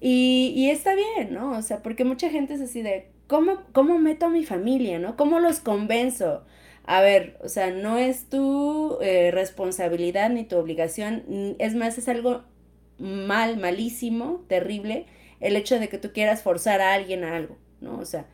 Y, 0.01 0.53
y 0.55 0.69
está 0.69 0.96
bien, 0.96 1.34
¿no? 1.34 1.57
O 1.57 1.62
sea, 1.62 1.81
porque 1.84 2.03
mucha 2.03 2.29
gente 2.29 2.55
es 2.55 2.62
así 2.62 2.81
de, 2.81 3.07
¿cómo, 3.27 3.63
¿cómo 3.74 4.00
meto 4.00 4.25
a 4.27 4.29
mi 4.29 4.43
familia, 4.46 5.00
¿no? 5.00 5.15
¿Cómo 5.15 5.39
los 5.39 5.60
convenzo? 5.60 6.43
A 6.88 7.01
ver, 7.01 7.38
o 7.44 7.50
sea, 7.50 7.70
no 7.70 7.98
es 7.98 8.29
tu 8.29 8.98
eh, 9.01 9.29
responsabilidad 9.32 10.29
ni 10.29 10.46
tu 10.46 10.56
obligación, 10.56 11.56
es 11.60 11.75
más, 11.75 11.98
es 11.98 12.08
algo 12.08 12.44
mal, 12.98 13.58
malísimo, 13.58 14.46
terrible, 14.48 15.06
el 15.41 15.58
hecho 15.58 15.80
de 15.80 15.89
que 15.89 15.97
tú 15.97 16.13
quieras 16.13 16.41
forzar 16.41 16.80
a 16.80 16.93
alguien 16.93 17.26
a 17.26 17.36
algo, 17.36 17.58
¿no? 17.82 18.00
O 18.00 18.06
sea, 18.06 18.26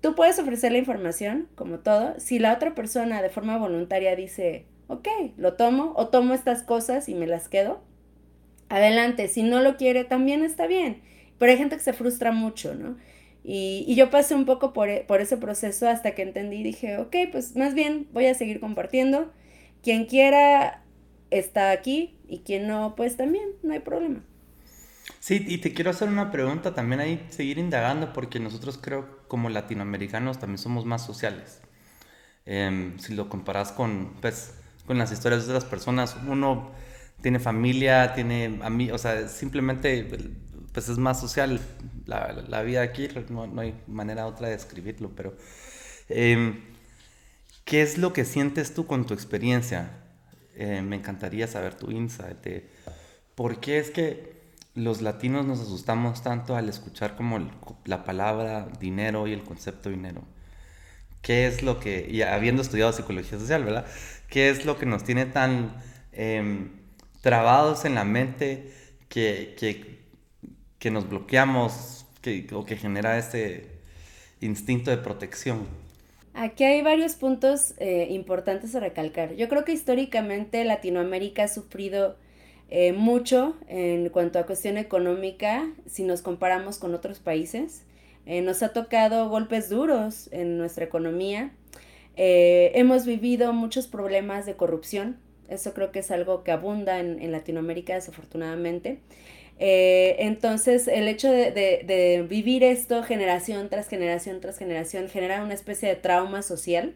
tú 0.00 0.16
puedes 0.16 0.40
ofrecer 0.40 0.72
la 0.72 0.78
información, 0.78 1.48
como 1.54 1.78
todo, 1.78 2.18
si 2.18 2.40
la 2.40 2.52
otra 2.52 2.74
persona 2.74 3.22
de 3.22 3.30
forma 3.30 3.56
voluntaria 3.56 4.16
dice, 4.16 4.66
ok, 4.88 5.06
lo 5.36 5.54
tomo 5.54 5.92
o 5.96 6.08
tomo 6.08 6.34
estas 6.34 6.64
cosas 6.64 7.08
y 7.08 7.14
me 7.14 7.28
las 7.28 7.48
quedo, 7.48 7.80
adelante, 8.68 9.28
si 9.28 9.44
no 9.44 9.62
lo 9.62 9.76
quiere, 9.76 10.02
también 10.02 10.42
está 10.42 10.66
bien, 10.66 11.02
pero 11.38 11.52
hay 11.52 11.58
gente 11.58 11.76
que 11.76 11.82
se 11.84 11.92
frustra 11.92 12.32
mucho, 12.32 12.74
¿no? 12.74 12.96
Y, 13.44 13.94
yo 13.94 14.10
pasé 14.10 14.34
un 14.34 14.46
poco 14.46 14.72
por, 14.72 14.88
por, 15.06 15.20
ese 15.20 15.36
proceso 15.36 15.86
hasta 15.86 16.12
que 16.14 16.22
entendí 16.22 16.56
y 16.56 16.62
dije, 16.62 16.96
ok, 16.96 17.14
pues 17.30 17.54
más 17.56 17.74
bien 17.74 18.08
voy 18.12 18.26
a 18.26 18.34
seguir 18.34 18.58
compartiendo. 18.58 19.30
Quien 19.82 20.06
quiera 20.06 20.82
está 21.30 21.70
aquí 21.70 22.16
y 22.26 22.38
quien 22.40 22.66
no, 22.66 22.94
pues 22.96 23.18
también, 23.18 23.50
no 23.62 23.74
hay 23.74 23.80
problema. 23.80 24.24
Sí, 25.20 25.44
y 25.46 25.58
te 25.58 25.74
quiero 25.74 25.90
hacer 25.90 26.08
una 26.08 26.30
pregunta 26.30 26.74
también 26.74 27.00
ahí, 27.00 27.26
seguir 27.28 27.58
indagando, 27.58 28.12
porque 28.14 28.40
nosotros 28.40 28.78
creo 28.80 29.26
como 29.28 29.50
latinoamericanos 29.50 30.38
también 30.38 30.58
somos 30.58 30.86
más 30.86 31.04
sociales. 31.04 31.60
Em, 32.46 32.98
si 32.98 33.14
lo 33.14 33.28
comparas 33.28 33.72
con, 33.72 34.14
pues, 34.20 34.54
con 34.86 34.98
las 34.98 35.12
historias 35.12 35.46
de 35.46 35.52
otras 35.52 35.68
personas, 35.68 36.16
uno 36.26 36.72
tiene 37.22 37.40
familia, 37.40 38.14
tiene 38.14 38.60
amigos, 38.62 39.00
o 39.00 39.02
sea, 39.02 39.28
simplemente 39.28 40.08
pues 40.74 40.88
es 40.88 40.98
más 40.98 41.20
social 41.20 41.60
la, 42.04 42.62
vida 42.62 42.82
aquí, 42.82 43.08
no, 43.30 43.60
hay 43.60 43.80
manera 43.86 44.26
otra 44.26 44.48
de 44.48 44.54
describirlo, 44.54 45.12
pero 45.14 45.36
em, 46.08 46.62
¿qué 47.64 47.80
es 47.80 47.96
lo 47.96 48.12
que 48.12 48.24
sientes 48.24 48.74
tú 48.74 48.84
con 48.86 49.06
tu 49.06 49.14
experiencia? 49.14 49.92
Eh, 50.56 50.82
me 50.82 50.96
encantaría 50.96 51.46
saber 51.46 51.74
tu 51.74 51.90
insight 51.90 52.64
por 53.36 53.60
qué 53.60 53.78
es 53.78 53.90
que 53.90 54.34
los 54.74 55.00
latinos 55.00 55.46
nos 55.46 55.60
asustamos 55.60 56.22
tanto 56.22 56.56
al 56.56 56.68
escuchar 56.68 57.14
como 57.16 57.38
la 57.84 58.04
palabra 58.04 58.68
dinero 58.80 59.28
y 59.28 59.32
el 59.32 59.44
concepto 59.44 59.90
dinero. 59.90 60.24
¿Qué 61.22 61.46
es 61.46 61.62
lo 61.62 61.78
que, 61.80 62.08
y 62.10 62.22
habiendo 62.22 62.62
estudiado 62.62 62.92
psicología 62.92 63.38
social, 63.38 63.64
¿verdad? 63.64 63.86
¿Qué 64.28 64.50
es 64.50 64.66
lo 64.66 64.76
que 64.76 64.86
nos 64.86 65.04
tiene 65.04 65.26
tan 65.26 65.76
em, 66.12 66.70
trabados 67.22 67.84
en 67.84 67.94
la 67.94 68.04
mente 68.04 68.72
que 69.08 69.54
que 70.84 70.90
nos 70.90 71.08
bloqueamos 71.08 72.04
que, 72.20 72.46
o 72.52 72.66
que 72.66 72.76
genera 72.76 73.16
ese 73.16 73.68
instinto 74.42 74.90
de 74.90 74.98
protección. 74.98 75.66
Aquí 76.34 76.62
hay 76.62 76.82
varios 76.82 77.14
puntos 77.14 77.72
eh, 77.78 78.08
importantes 78.10 78.74
a 78.74 78.80
recalcar. 78.80 79.34
Yo 79.34 79.48
creo 79.48 79.64
que 79.64 79.72
históricamente 79.72 80.62
Latinoamérica 80.62 81.44
ha 81.44 81.48
sufrido 81.48 82.16
eh, 82.68 82.92
mucho 82.92 83.56
en 83.66 84.10
cuanto 84.10 84.38
a 84.38 84.44
cuestión 84.44 84.76
económica 84.76 85.66
si 85.86 86.02
nos 86.02 86.20
comparamos 86.20 86.76
con 86.76 86.92
otros 86.92 87.18
países. 87.18 87.84
Eh, 88.26 88.42
nos 88.42 88.62
ha 88.62 88.74
tocado 88.74 89.30
golpes 89.30 89.70
duros 89.70 90.28
en 90.32 90.58
nuestra 90.58 90.84
economía. 90.84 91.50
hemos 92.14 93.06
vivido 93.06 93.54
muchos 93.54 93.86
problemas 93.86 94.44
de 94.44 94.54
corrupción. 94.54 95.16
Eso 95.48 95.72
creo 95.72 95.92
que 95.92 96.00
es 96.00 96.10
algo 96.10 96.44
que 96.44 96.52
abunda 96.52 97.00
en 97.00 97.32
Latinoamérica 97.32 97.94
desafortunadamente. 97.94 98.98
Eh, 99.58 100.16
entonces, 100.18 100.88
el 100.88 101.08
hecho 101.08 101.30
de, 101.30 102.26
vivir 102.28 102.64
esto 102.64 103.02
generación 103.02 103.68
tras 103.68 103.88
generación 103.88 104.40
tras 104.40 104.58
generación 104.58 105.08
genera 105.08 105.42
una 105.42 105.54
especie 105.54 105.88
de 105.88 105.94
trauma 105.96 106.42
social 106.42 106.94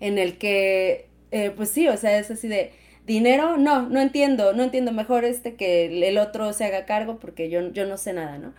en 0.00 0.18
el 0.18 0.38
que, 0.38 1.08
eh, 1.30 1.52
pues 1.56 1.70
sí, 1.70 1.88
o 1.88 1.96
sea, 1.96 2.18
es 2.18 2.30
así 2.30 2.48
de 2.48 2.72
dinero, 3.06 3.56
no, 3.56 3.88
no 3.88 4.00
entiendo, 4.00 4.52
no 4.52 4.64
entiendo, 4.64 4.92
mejor 4.92 5.24
este 5.24 5.54
que 5.54 5.86
el 6.08 6.18
otro 6.18 6.52
se 6.52 6.64
haga 6.64 6.84
cargo 6.86 7.18
porque 7.20 7.48
yo, 7.48 7.72
yo 7.72 7.86
no 7.86 7.96
sé 7.96 8.12
nada, 8.12 8.38
¿no? 8.38 8.52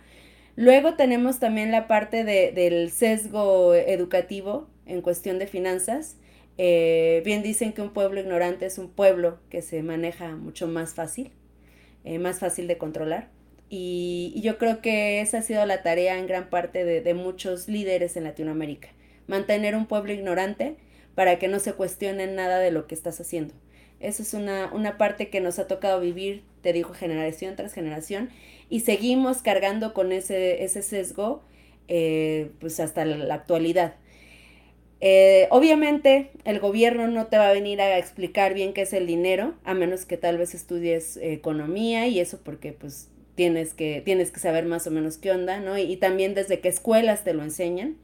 Luego 0.58 0.94
tenemos 0.94 1.38
también 1.38 1.70
la 1.70 1.86
parte 1.86 2.24
del 2.24 2.90
sesgo 2.90 3.76
educativo 3.76 4.66
en 4.86 5.02
cuestión 5.02 5.38
de 5.38 5.46
finanzas. 5.46 6.16
Eh, 6.56 7.22
bien 7.24 7.44
dicen 7.44 7.72
que 7.72 7.80
un 7.80 7.90
pueblo 7.90 8.18
ignorante 8.18 8.66
es 8.66 8.78
un 8.78 8.88
pueblo 8.88 9.38
que 9.50 9.62
se 9.62 9.84
maneja 9.84 10.34
mucho 10.34 10.66
más 10.66 10.94
fácil. 10.94 11.30
Eh, 12.08 12.18
más 12.18 12.38
fácil 12.38 12.66
de 12.68 12.78
controlar. 12.78 13.28
Y, 13.68 14.32
yo 14.42 14.56
creo 14.56 14.80
que 14.80 15.20
esa 15.20 15.38
ha 15.38 15.42
sido 15.42 15.66
la 15.66 15.82
tarea 15.82 16.18
en 16.18 16.26
gran 16.26 16.48
parte 16.48 16.82
de, 16.86 17.12
muchos 17.14 17.68
líderes 17.68 18.16
en 18.16 18.24
Latinoamérica. 18.24 18.88
Mantener 19.26 19.76
un 19.76 19.84
pueblo 19.84 20.14
ignorante 20.14 20.76
para 21.14 21.38
que 21.38 21.48
no 21.48 21.58
se 21.58 21.74
cuestionen 21.74 22.34
nada 22.34 22.60
de 22.60 22.70
lo 22.70 22.86
que 22.86 22.94
estás 22.94 23.20
haciendo. 23.20 23.52
Esa 24.00 24.22
es 24.22 24.32
una, 24.32 24.70
una 24.72 24.96
parte 24.96 25.28
que 25.28 25.42
nos 25.42 25.58
ha 25.58 25.66
tocado 25.66 26.00
vivir, 26.00 26.44
te 26.62 26.72
digo, 26.72 26.94
generación 26.94 27.56
tras 27.56 27.74
generación, 27.74 28.30
y 28.70 28.80
seguimos 28.80 29.42
cargando 29.42 29.92
con 29.92 30.10
ese, 30.10 30.64
ese 30.64 30.80
sesgo 30.80 31.42
eh, 31.88 32.52
pues 32.58 32.80
hasta 32.80 33.04
la 33.04 33.34
actualidad. 33.34 33.96
Eh, 35.00 35.46
obviamente 35.50 36.32
el 36.44 36.58
gobierno 36.58 37.06
no 37.06 37.26
te 37.26 37.38
va 37.38 37.48
a 37.48 37.52
venir 37.52 37.80
a 37.80 37.98
explicar 37.98 38.54
bien 38.54 38.72
qué 38.72 38.82
es 38.82 38.92
el 38.92 39.06
dinero, 39.06 39.54
a 39.64 39.74
menos 39.74 40.04
que 40.04 40.16
tal 40.16 40.38
vez 40.38 40.54
estudies 40.54 41.16
eh, 41.18 41.32
economía 41.32 42.08
y 42.08 42.18
eso 42.18 42.40
porque 42.42 42.72
pues 42.72 43.08
tienes 43.36 43.74
que, 43.74 44.02
tienes 44.04 44.32
que 44.32 44.40
saber 44.40 44.64
más 44.64 44.86
o 44.88 44.90
menos 44.90 45.16
qué 45.16 45.30
onda, 45.30 45.60
¿no? 45.60 45.78
Y, 45.78 45.96
también 45.96 46.34
desde 46.34 46.58
qué 46.58 46.68
escuelas 46.68 47.22
te 47.22 47.32
lo 47.32 47.44
enseñan. 47.44 47.96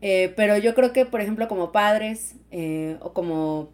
Eh, 0.00 0.32
pero 0.36 0.56
yo 0.56 0.74
creo 0.74 0.92
que, 0.92 1.04
por 1.04 1.20
ejemplo, 1.20 1.48
como 1.48 1.72
padres 1.72 2.36
o 3.00 3.12
como 3.12 3.70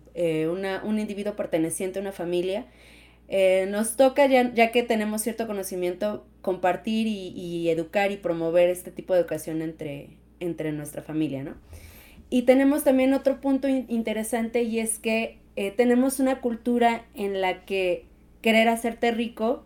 una, 0.50 0.82
un 0.84 0.98
individuo 0.98 1.36
perteneciente 1.36 2.00
a 2.00 2.02
una 2.02 2.10
familia, 2.10 2.66
nos 3.68 3.96
toca, 3.96 4.26
ya, 4.26 4.52
ya, 4.52 4.72
que 4.72 4.82
tenemos 4.82 5.22
cierto 5.22 5.46
conocimiento, 5.46 6.26
compartir 6.40 7.06
y, 7.06 7.68
educar 7.70 8.10
y 8.10 8.16
promover 8.16 8.68
este 8.70 8.90
tipo 8.90 9.14
de 9.14 9.20
educación 9.20 9.62
entre, 9.62 10.10
entre 10.40 10.72
nuestra 10.72 11.02
familia, 11.02 11.44
¿no? 11.44 11.54
Y 12.32 12.42
tenemos 12.42 12.82
también 12.82 13.12
otro 13.12 13.42
punto 13.42 13.68
interesante 13.68 14.62
y 14.62 14.78
es 14.78 14.98
que 14.98 15.38
tenemos 15.76 16.18
una 16.18 16.40
cultura 16.40 17.04
en 17.14 17.42
la 17.42 17.66
que 17.66 18.06
querer 18.40 18.70
hacerte 18.70 19.10
rico 19.10 19.64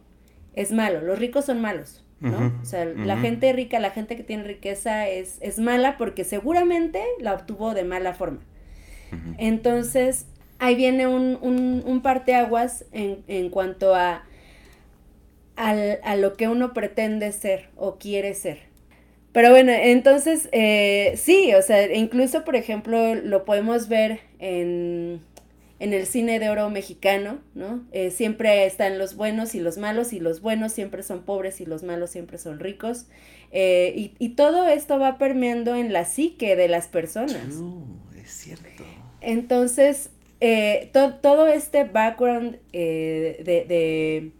es 0.53 0.73
malo, 0.73 1.01
los 1.01 1.17
ricos 1.17 1.45
son 1.45 1.61
malos. 1.61 2.03
¿no? 2.19 2.59
o 2.61 2.65
sea, 2.65 2.85
la 2.85 3.19
gente 3.19 3.53
rica, 3.53 3.79
la 3.79 3.91
gente 3.91 4.17
que 4.17 4.25
tiene 4.25 4.43
riqueza 4.43 5.07
es, 5.07 5.39
es 5.43 5.61
mala 5.61 5.97
porque 5.97 6.25
seguramente 6.25 7.01
la 7.21 7.35
obtuvo 7.35 7.73
de 7.73 7.85
mala 7.85 8.15
forma. 8.15 8.41
Entonces, 9.39 10.27
ahí 10.59 10.75
viene 10.75 11.07
un, 11.07 11.39
un, 11.41 11.85
un 11.87 12.03
parteaguas 12.03 12.85
en, 12.91 13.23
en 13.29 13.49
cuanto 13.49 13.95
a, 13.95 14.25
a 15.55 16.17
lo 16.17 16.33
que 16.35 16.49
uno 16.49 16.73
pretende 16.73 17.31
ser 17.31 17.69
o 17.77 17.95
quiere 17.97 18.35
ser. 18.35 18.59
Pero 19.37 19.51
bueno, 19.51 19.71
entonces, 19.71 20.49
eh, 20.53 21.13
sí, 21.19 21.53
o 21.53 21.61
sea, 21.61 21.95
incluso, 21.95 22.43
por 22.43 22.57
ejemplo, 22.57 23.15
lo 23.15 23.45
podemos 23.45 23.87
ver 23.87 24.21
en 24.39 25.21
en 25.79 25.93
el 25.93 26.07
cine 26.07 26.39
de 26.39 26.49
oro 26.49 26.71
mexicano, 26.71 27.41
¿no? 27.55 27.85
Eh, 27.93 28.11
siempre 28.11 28.65
están 28.65 28.99
los 28.99 29.15
buenos 29.15 29.55
y 29.55 29.61
los 29.61 29.77
malos, 29.77 30.15
y 30.15 30.21
los 30.21 30.41
buenos 30.41 30.73
siempre 30.73 31.03
son 31.03 31.23
pobres 31.25 31.61
y 31.61 31.67
los 31.67 31.83
malos 31.83 32.09
siempre 32.09 32.39
son 32.39 32.61
ricos. 32.61 33.09
Eh, 33.53 34.15
y, 34.19 34.29
todo 34.31 34.67
esto 34.69 34.99
va 34.99 35.19
permeando 35.19 35.77
en 35.77 35.93
la 35.93 36.07
psique 36.07 36.57
de 36.57 36.69
las 36.69 36.87
personas. 36.89 37.61
es 38.17 38.31
cierto. 38.31 38.85
Entonces, 39.21 40.09
todo 41.21 41.47
este 41.47 41.85
background 41.85 42.57
de, 42.73 44.33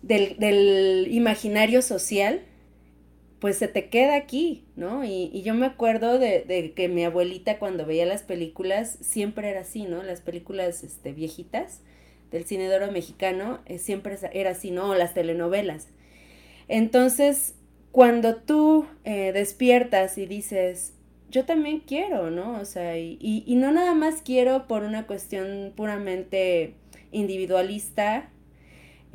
del, 0.00 0.38
del 0.38 1.08
imaginario 1.10 1.82
social, 1.82 2.40
pues 3.44 3.58
se 3.58 3.68
te 3.68 3.90
queda 3.90 4.16
aquí, 4.16 4.64
¿no? 4.74 5.04
Y, 5.04 5.42
yo 5.42 5.52
me 5.52 5.66
acuerdo 5.66 6.18
de, 6.18 6.72
que 6.74 6.88
mi 6.88 7.04
abuelita 7.04 7.58
cuando 7.58 7.84
veía 7.84 8.06
las 8.06 8.22
películas 8.22 8.96
siempre 9.02 9.50
era 9.50 9.60
así, 9.60 9.82
¿no? 9.82 10.02
Las 10.02 10.22
películas 10.22 10.82
este, 10.82 11.12
viejitas 11.12 11.82
del 12.30 12.46
cine 12.46 12.70
de 12.70 12.76
oro 12.76 12.90
mexicano 12.90 13.60
eh, 13.66 13.76
siempre 13.76 14.16
era 14.32 14.52
así, 14.52 14.70
¿no? 14.70 14.94
las 14.94 15.12
telenovelas. 15.12 15.88
Entonces, 16.68 17.54
cuando 17.92 18.36
tú 18.36 18.86
eh, 19.04 19.32
despiertas 19.34 20.16
y 20.16 20.24
dices, 20.24 20.94
yo 21.28 21.44
también 21.44 21.80
quiero, 21.80 22.30
¿no? 22.30 22.58
O 22.58 22.64
sea, 22.64 22.96
y, 22.96 23.18
y 23.20 23.56
no 23.56 23.72
nada 23.72 23.92
más 23.92 24.22
quiero 24.22 24.66
por 24.66 24.84
una 24.84 25.06
cuestión 25.06 25.74
puramente 25.76 26.76
individualista 27.12 28.30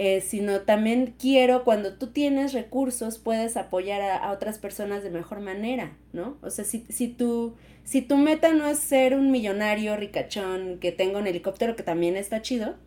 eh, 0.02 0.22
sino 0.22 0.62
también 0.62 1.14
quiero, 1.20 1.66
cuando 1.66 1.96
tú 1.96 2.08
tienes 2.08 2.54
recursos, 2.54 3.18
puedes 3.18 3.58
apoyar 3.58 4.02
a, 4.02 4.32
otras 4.32 4.58
personas 4.58 5.04
de 5.04 5.10
mejor 5.10 5.42
manera, 5.42 5.92
¿no? 6.14 6.38
O 6.42 6.50
sea, 6.50 6.64
si, 6.64 6.86
si, 6.88 7.10
tu, 7.10 7.58
si 7.84 8.02
tu 8.02 8.16
meta 8.16 8.54
no 8.54 8.66
es 8.66 8.80
ser 8.80 9.14
un 9.14 9.30
millonario 9.30 9.98
ricachón 9.98 10.80
que 10.80 10.94
tenga 10.94 11.20
un 11.20 11.28
helicóptero, 11.28 11.76
que 11.76 11.84
también 11.84 12.16
está 12.16 12.42
chido, 12.42 12.78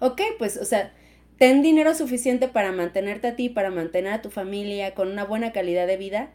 ok, 0.00 0.20
pues, 0.36 0.58
o 0.58 0.66
sea, 0.66 0.92
ten 1.38 1.62
dinero 1.62 1.94
suficiente 1.94 2.46
para 2.46 2.72
mantenerte 2.72 3.28
a 3.28 3.34
ti, 3.34 3.48
para 3.48 3.70
mantener 3.70 4.12
a 4.12 4.20
tu 4.20 4.28
familia 4.28 4.92
con 4.92 5.08
una 5.08 5.24
buena 5.24 5.52
calidad 5.52 5.86
de 5.86 5.96
vida, 5.96 6.34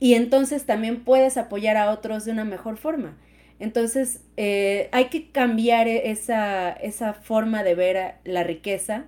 y 0.00 0.14
entonces 0.14 0.66
también 0.66 1.04
puedes 1.04 1.36
apoyar 1.36 1.76
a 1.76 1.92
otros 1.92 2.24
de 2.24 2.32
una 2.32 2.44
mejor 2.44 2.78
forma. 2.78 3.16
Entonces, 3.58 4.20
eh, 4.36 4.88
hay 4.92 5.06
que 5.06 5.30
cambiar 5.30 5.88
e-, 5.88 6.10
esa, 6.10 6.70
esa 6.72 7.14
forma 7.14 7.62
de 7.62 7.74
ver 7.74 8.14
la 8.24 8.42
riqueza 8.42 9.06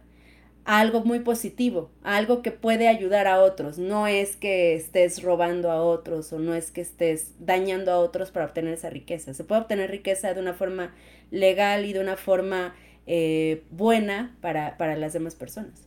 a 0.65 0.81
algo 0.81 1.05
muy 1.05 1.21
positivo, 1.21 1.91
a 2.03 2.17
algo 2.17 2.43
que 2.43 2.51
puede 2.51 2.89
ayudar 2.89 3.29
a 3.29 3.41
otros. 3.41 3.79
No 3.79 4.07
es 4.07 4.37
que 4.37 4.75
estés 4.75 5.23
robando 5.23 5.71
a 5.71 5.81
otros 5.81 6.33
o 6.33 6.39
no 6.39 6.55
es 6.55 6.71
que 6.71 6.81
estés 6.81 7.33
dañando 7.39 7.93
a 7.93 7.99
otros 7.99 8.31
para 8.31 8.47
obtener 8.47 8.75
esa 8.75 8.91
riqueza. 8.91 9.33
Se 9.33 9.45
puede 9.45 9.63
obtener 9.63 9.91
riqueza 9.91 10.35
de 10.35 10.41
una 10.41 10.55
forma 10.55 10.93
legal 11.31 11.85
y 11.85 11.93
de 11.93 12.01
una 12.01 12.17
forma 12.17 12.75
eh, 13.07 13.63
buena 13.71 14.37
para, 14.41 14.77
para, 14.77 14.97
las 14.97 15.13
demás 15.13 15.37
personas. 15.37 15.87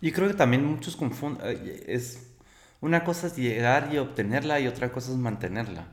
Y 0.00 0.12
creo 0.12 0.28
que 0.28 0.34
también 0.34 0.64
muchos 0.64 0.94
confunden, 0.96 1.80
es 1.86 2.32
una 2.80 3.04
cosa 3.04 3.26
es 3.26 3.36
llegar 3.36 3.90
y 3.92 3.98
obtenerla 3.98 4.60
y 4.60 4.68
otra 4.68 4.92
cosa 4.92 5.10
es 5.10 5.16
mantenerla. 5.16 5.88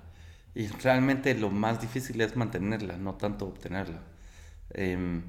Y 0.55 0.67
realmente 0.67 1.33
lo 1.35 1.49
más 1.49 1.81
difícil 1.81 2.19
es 2.21 2.35
mantenerla, 2.35 2.97
no 2.97 3.15
tanto 3.15 3.45
obtenerla. 3.47 4.01
Em, 4.71 5.23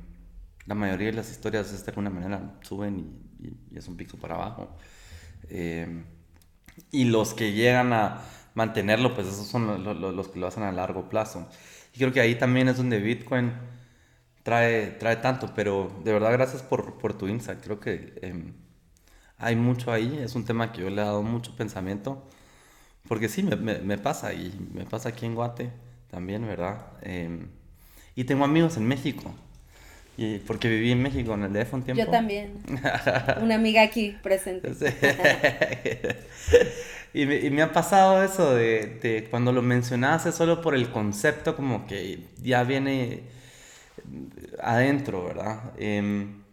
la 0.66 0.74
mayoría 0.74 1.09
de 1.09 1.14
las 1.14 1.30
historias 1.30 1.85
de 1.85 1.90
alguna 1.90 2.11
manera 2.11 2.59
suben 2.62 2.98
y, 3.40 3.76
es 3.76 3.88
un 3.88 3.96
pico 3.96 4.16
para 4.16 4.35
abajo. 4.35 4.76
Em, 5.48 6.04
y 6.90 7.04
los 7.04 7.35
que 7.35 7.52
llegan 7.52 7.92
a 7.92 8.22
mantenerlo, 8.54 9.14
pues 9.14 9.26
esos 9.28 9.46
son 9.46 9.85
los 9.85 10.28
que 10.28 10.40
lo 10.40 10.46
hacen 10.46 10.62
a 10.62 10.72
largo 10.72 11.09
plazo. 11.09 11.48
Y 11.94 11.98
creo 11.98 12.12
que 12.12 12.20
ahí 12.20 12.37
también 12.37 12.68
es 12.68 12.76
donde 12.76 13.00
Bitcoin 13.00 13.52
trae, 14.42 14.88
trae 14.92 15.16
tanto, 15.16 15.52
pero 15.54 16.00
de 16.04 16.12
verdad 16.12 16.33
gracias 16.33 16.62
por, 16.62 16.98
por 16.98 17.14
tu 17.16 17.28
insight. 17.28 17.61
Creo 17.62 17.80
que 17.80 18.18
em, 18.22 18.54
hay 19.38 19.56
mucho 19.56 19.92
ahí, 19.92 20.18
es 20.22 20.35
un 20.35 20.44
tema 20.44 20.72
que 20.72 20.83
yo 20.83 20.90
le 20.90 21.02
he 21.02 21.04
dado 21.04 21.22
mucho 21.22 21.56
pensamiento. 21.56 22.28
Porque 23.11 23.29
sí, 23.29 23.42
me, 23.42 23.57
me, 23.57 23.99
pasa, 23.99 24.33
y 24.35 24.55
me 24.73 24.85
pasa 24.85 25.09
aquí 25.09 25.27
en 25.27 25.35
Guate 25.35 25.73
también, 26.12 26.46
¿verdad? 26.46 26.87
Em, 27.03 27.49
y 28.14 28.23
tengo 28.23 28.44
amigos 28.44 28.77
en 28.77 28.87
México, 28.87 29.35
y 30.16 30.38
porque 30.38 30.68
viví 30.68 30.92
en 30.92 31.03
México 31.03 31.35
en 31.35 31.42
el 31.42 31.53
DF 31.53 31.75
un 31.75 31.83
tiempo. 31.83 32.05
Yo 32.05 32.09
también. 32.09 32.62
Una 33.42 33.57
amiga 33.57 33.83
aquí 33.83 34.16
presente. 34.23 34.70
y, 37.12 37.27
me, 37.27 37.35
y, 37.40 37.51
me, 37.51 37.62
ha 37.62 37.73
pasado 37.73 38.23
eso 38.23 38.55
de, 38.55 39.01
de, 39.03 39.27
cuando 39.29 39.51
lo 39.51 39.61
mencionaste 39.61 40.31
solo 40.31 40.62
por 40.62 40.77
el 40.77 40.88
concepto, 40.90 41.57
como 41.57 41.88
que 41.88 42.29
ya 42.40 42.62
viene 42.62 43.25
adentro, 44.62 45.25
¿verdad? 45.25 45.73
Em, 45.81 46.44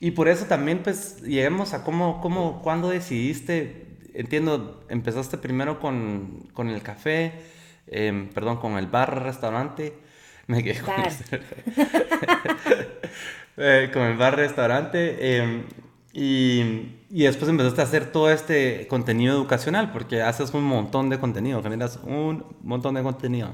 y 0.00 0.10
por 0.10 0.26
eso 0.26 0.46
también, 0.46 0.82
pues, 0.82 1.22
lleguemos 1.22 1.74
a 1.74 1.84
cómo, 1.84 2.20
cómo, 2.20 2.60
cuándo 2.60 2.88
decidiste 2.88 3.85
entiendo, 4.16 4.84
empezaste 4.88 5.38
primero 5.38 5.78
con, 5.78 6.48
con 6.52 6.68
el 6.68 6.82
café, 6.82 7.32
em, 7.86 8.28
perdón, 8.28 8.56
con 8.56 8.76
el 8.78 8.86
bar, 8.86 9.22
restaurante. 9.22 9.94
Me 10.46 10.62
quedé 10.62 10.80
con, 10.80 10.94
eh, 13.56 13.90
con 13.92 14.02
el 14.02 14.16
bar, 14.16 14.36
restaurante. 14.36 15.38
Em, 15.38 15.64
y, 16.12 16.94
y, 17.10 17.24
después 17.24 17.50
empezaste 17.50 17.80
a 17.82 17.84
hacer 17.84 18.06
todo 18.12 18.30
este 18.30 18.86
contenido 18.88 19.34
educacional, 19.34 19.92
porque 19.92 20.22
haces 20.22 20.54
un 20.54 20.64
montón 20.64 21.10
de 21.10 21.18
contenido, 21.18 21.62
generas 21.62 21.98
un 22.04 22.44
montón 22.62 22.94
de 22.94 23.02
contenido. 23.02 23.52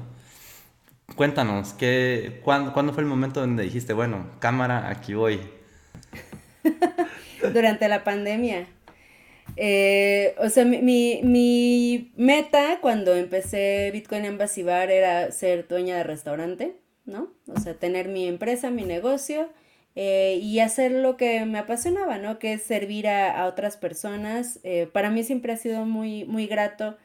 Cuéntanos, 1.15 1.73
¿qué, 1.73 2.39
cuándo, 2.43 2.73
¿cuándo 2.73 2.93
fue 2.93 3.03
el 3.03 3.09
momento 3.09 3.41
donde 3.41 3.63
dijiste, 3.63 3.93
bueno, 3.93 4.27
cámara, 4.39 4.89
aquí 4.89 5.13
voy? 5.13 5.41
Durante 7.53 7.87
la 7.87 8.03
pandemia. 8.03 8.67
Eh, 9.55 10.35
o 10.39 10.49
sea, 10.49 10.65
mi, 10.65 10.81
mi, 11.23 12.11
meta 12.15 12.79
cuando 12.81 13.15
empecé 13.15 13.91
Bitcoin 13.91 14.25
Embassy 14.25 14.63
Bar 14.63 14.89
era 14.89 15.31
ser 15.31 15.67
dueña 15.67 15.97
de 15.97 16.03
restaurante, 16.03 16.75
¿no? 17.05 17.33
O 17.47 17.59
sea, 17.59 17.75
tener 17.75 18.07
mi 18.07 18.27
empresa, 18.27 18.71
mi 18.71 18.83
negocio 18.83 19.49
eh, 19.95 20.39
y 20.41 20.59
hacer 20.59 20.91
lo 20.91 21.17
que 21.17 21.45
me 21.45 21.59
apasionaba, 21.59 22.17
¿no? 22.17 22.39
Que 22.39 22.53
es 22.53 22.63
servir 22.63 23.07
a, 23.07 23.45
otras 23.45 23.77
personas. 23.77 24.59
Eh, 24.63 24.89
para 24.91 25.09
mí 25.11 25.23
siempre 25.23 25.53
ha 25.53 25.57
sido 25.57 25.85
muy, 25.85 26.25
muy 26.25 26.47
grato 26.47 26.97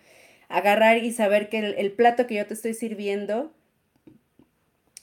agarrar 0.49 0.99
y 1.05 1.13
saber 1.13 1.51
que 1.51 1.59
el 1.59 1.93
plato 1.93 2.27
que 2.27 2.37
yo 2.37 2.47
te 2.47 2.55
estoy 2.55 2.73
sirviendo 2.73 3.53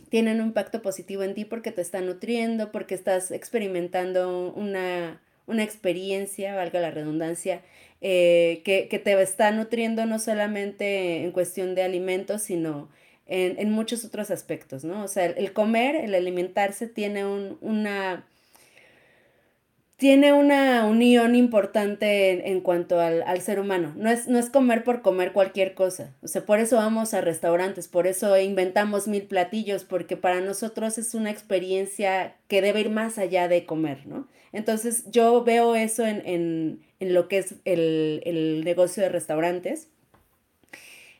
tiene 0.09 0.33
un 0.33 0.41
impacto 0.41 0.81
positivo 0.81 1.23
en 1.23 1.35
ti 1.35 1.45
porque 1.45 1.71
te 1.71 1.81
está 1.81 2.01
nutriendo, 2.01 2.71
porque 2.71 2.95
estás 2.95 3.31
experimentando 3.31 4.53
una 4.55 5.21
una 5.47 5.63
experiencia, 5.63 6.55
valga 6.55 6.79
la 6.79 6.91
redundancia, 6.91 7.61
eh, 8.01 8.61
que, 8.63 8.99
te 8.99 9.21
está 9.21 9.51
nutriendo 9.51 10.05
no 10.05 10.19
solamente 10.19 11.23
en 11.23 11.31
cuestión 11.31 11.75
de 11.75 11.83
alimentos, 11.83 12.43
sino 12.43 12.89
en, 13.27 13.71
muchos 13.71 14.05
otros 14.05 14.31
aspectos, 14.31 14.83
¿no? 14.83 15.03
O 15.03 15.07
sea, 15.07 15.25
el, 15.25 15.53
comer, 15.53 15.95
el 15.95 16.13
alimentarse 16.13 16.87
tiene 16.87 17.25
una 17.25 18.25
tiene 19.97 20.33
una 20.33 20.85
unión 20.85 21.35
importante 21.35 22.51
en, 22.51 22.59
cuanto 22.59 22.99
al, 22.99 23.41
ser 23.41 23.59
humano. 23.59 23.93
No 23.95 24.09
es, 24.09 24.27
no 24.27 24.37
es 24.37 24.49
comer 24.49 24.83
por 24.83 25.01
comer 25.01 25.31
cualquier 25.31 25.73
cosa. 25.73 26.13
O 26.21 26.27
sea, 26.27 26.45
por 26.45 26.59
eso 26.59 26.75
vamos 26.75 27.13
a 27.13 27.21
restaurantes, 27.21 27.87
por 27.87 28.05
eso 28.05 28.37
inventamos 28.37 29.07
mil 29.07 29.23
platillos, 29.23 29.85
porque 29.85 30.17
para 30.17 30.41
nosotros 30.41 30.97
es 30.97 31.15
una 31.15 31.31
experiencia 31.31 32.35
que 32.49 32.61
debe 32.61 32.81
ir 32.81 32.89
más 32.89 33.17
allá 33.17 33.47
de 33.47 33.65
comer, 33.65 34.05
¿no? 34.05 34.27
Entonces 34.55 35.03
yo 35.11 35.43
veo 35.43 35.75
eso 35.75 36.05
en, 36.05 36.79
lo 37.01 37.27
que 37.27 37.39
es 37.39 37.55
el, 37.65 38.61
negocio 38.63 39.03
de 39.03 39.09
restaurantes. 39.09 39.89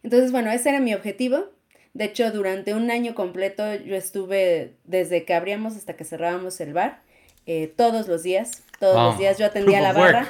Entonces, 0.03 0.31
bueno, 0.31 0.51
ese 0.51 0.69
era 0.69 0.79
mi 0.79 0.93
objetivo. 0.93 1.49
De 1.93 2.05
hecho, 2.05 2.31
durante 2.31 2.73
un 2.73 2.89
año 2.89 3.13
completo 3.13 3.75
yo 3.75 3.97
estuve 3.97 4.75
desde 4.85 5.25
que 5.25 5.33
abríamos 5.33 5.75
hasta 5.75 5.97
que 5.97 6.05
cerrábamos 6.05 6.61
el 6.61 6.71
bar, 6.71 7.01
eh, 7.45 7.67
todos 7.75 8.07
los 8.07 8.23
días, 8.23 8.63
todos 8.79 8.95
los 8.95 9.17
días 9.17 9.37
yo 9.37 9.45
atendía 9.45 9.81
la 9.81 9.91
barra. 9.91 10.29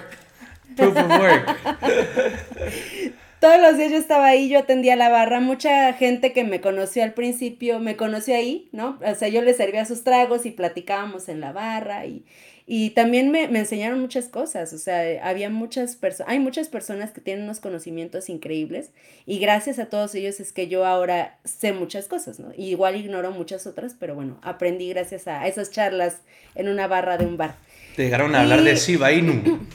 Proof 0.76 0.98
of 0.98 1.20
work. 1.20 1.58
todos 3.40 3.62
los 3.62 3.78
días 3.78 3.92
yo 3.92 3.98
estaba 3.98 4.26
ahí, 4.26 4.50
yo 4.50 4.58
atendía 4.58 4.96
la 4.96 5.10
barra. 5.10 5.42
Mucha 5.42 5.94
gente 5.94 6.34
que 6.34 6.44
me 6.44 6.60
conoció 6.60 7.04
al 7.04 7.14
principio 7.14 7.80
me 7.80 7.96
conoció 7.98 8.36
ahí, 8.36 8.68
¿no? 8.72 8.98
O 9.06 9.14
sea, 9.14 9.28
yo 9.28 9.44
les 9.44 9.58
servía 9.58 9.86
sus 9.86 10.04
tragos 10.04 10.48
y 10.48 10.52
platicábamos 10.52 11.30
en 11.30 11.40
la 11.40 11.52
barra 11.52 12.08
y, 12.08 12.26
y 12.68 12.92
también 12.92 13.30
me, 13.30 13.48
me, 13.48 13.60
enseñaron 13.60 14.00
muchas 14.00 14.28
cosas, 14.28 14.74
o 14.74 14.80
sea, 14.80 15.28
había 15.28 15.52
muchas 15.52 15.96
personas, 15.96 16.32
hay 16.32 16.40
muchas 16.40 16.68
personas 16.68 17.12
que 17.12 17.22
tienen 17.22 17.44
unos 17.44 17.60
conocimientos 17.60 18.28
increíbles 18.28 18.90
y 19.28 19.38
gracias 19.38 19.78
a 19.78 19.86
todos 19.86 20.16
ellos 20.16 20.40
es 20.40 20.52
que 20.52 20.68
yo 20.68 20.84
ahora 20.84 21.38
sé 21.44 21.74
muchas 21.74 22.08
cosas, 22.08 22.40
¿no? 22.40 22.52
igual 22.58 22.96
ignoro 22.96 23.30
muchas 23.32 23.68
otras, 23.68 23.96
pero 24.00 24.16
bueno, 24.16 24.40
aprendí 24.42 24.90
gracias 24.90 25.28
a 25.28 25.46
esas 25.48 25.70
charlas 25.70 26.22
en 26.56 26.68
una 26.68 26.88
barra 26.88 27.18
de 27.18 27.28
un 27.28 27.38
bar. 27.38 27.56
Te 27.96 28.04
llegaron 28.04 28.34
a 28.34 28.42
hablar 28.42 28.64
de 28.64 28.76
Shiba 28.76 29.12
Inu. 29.12 29.68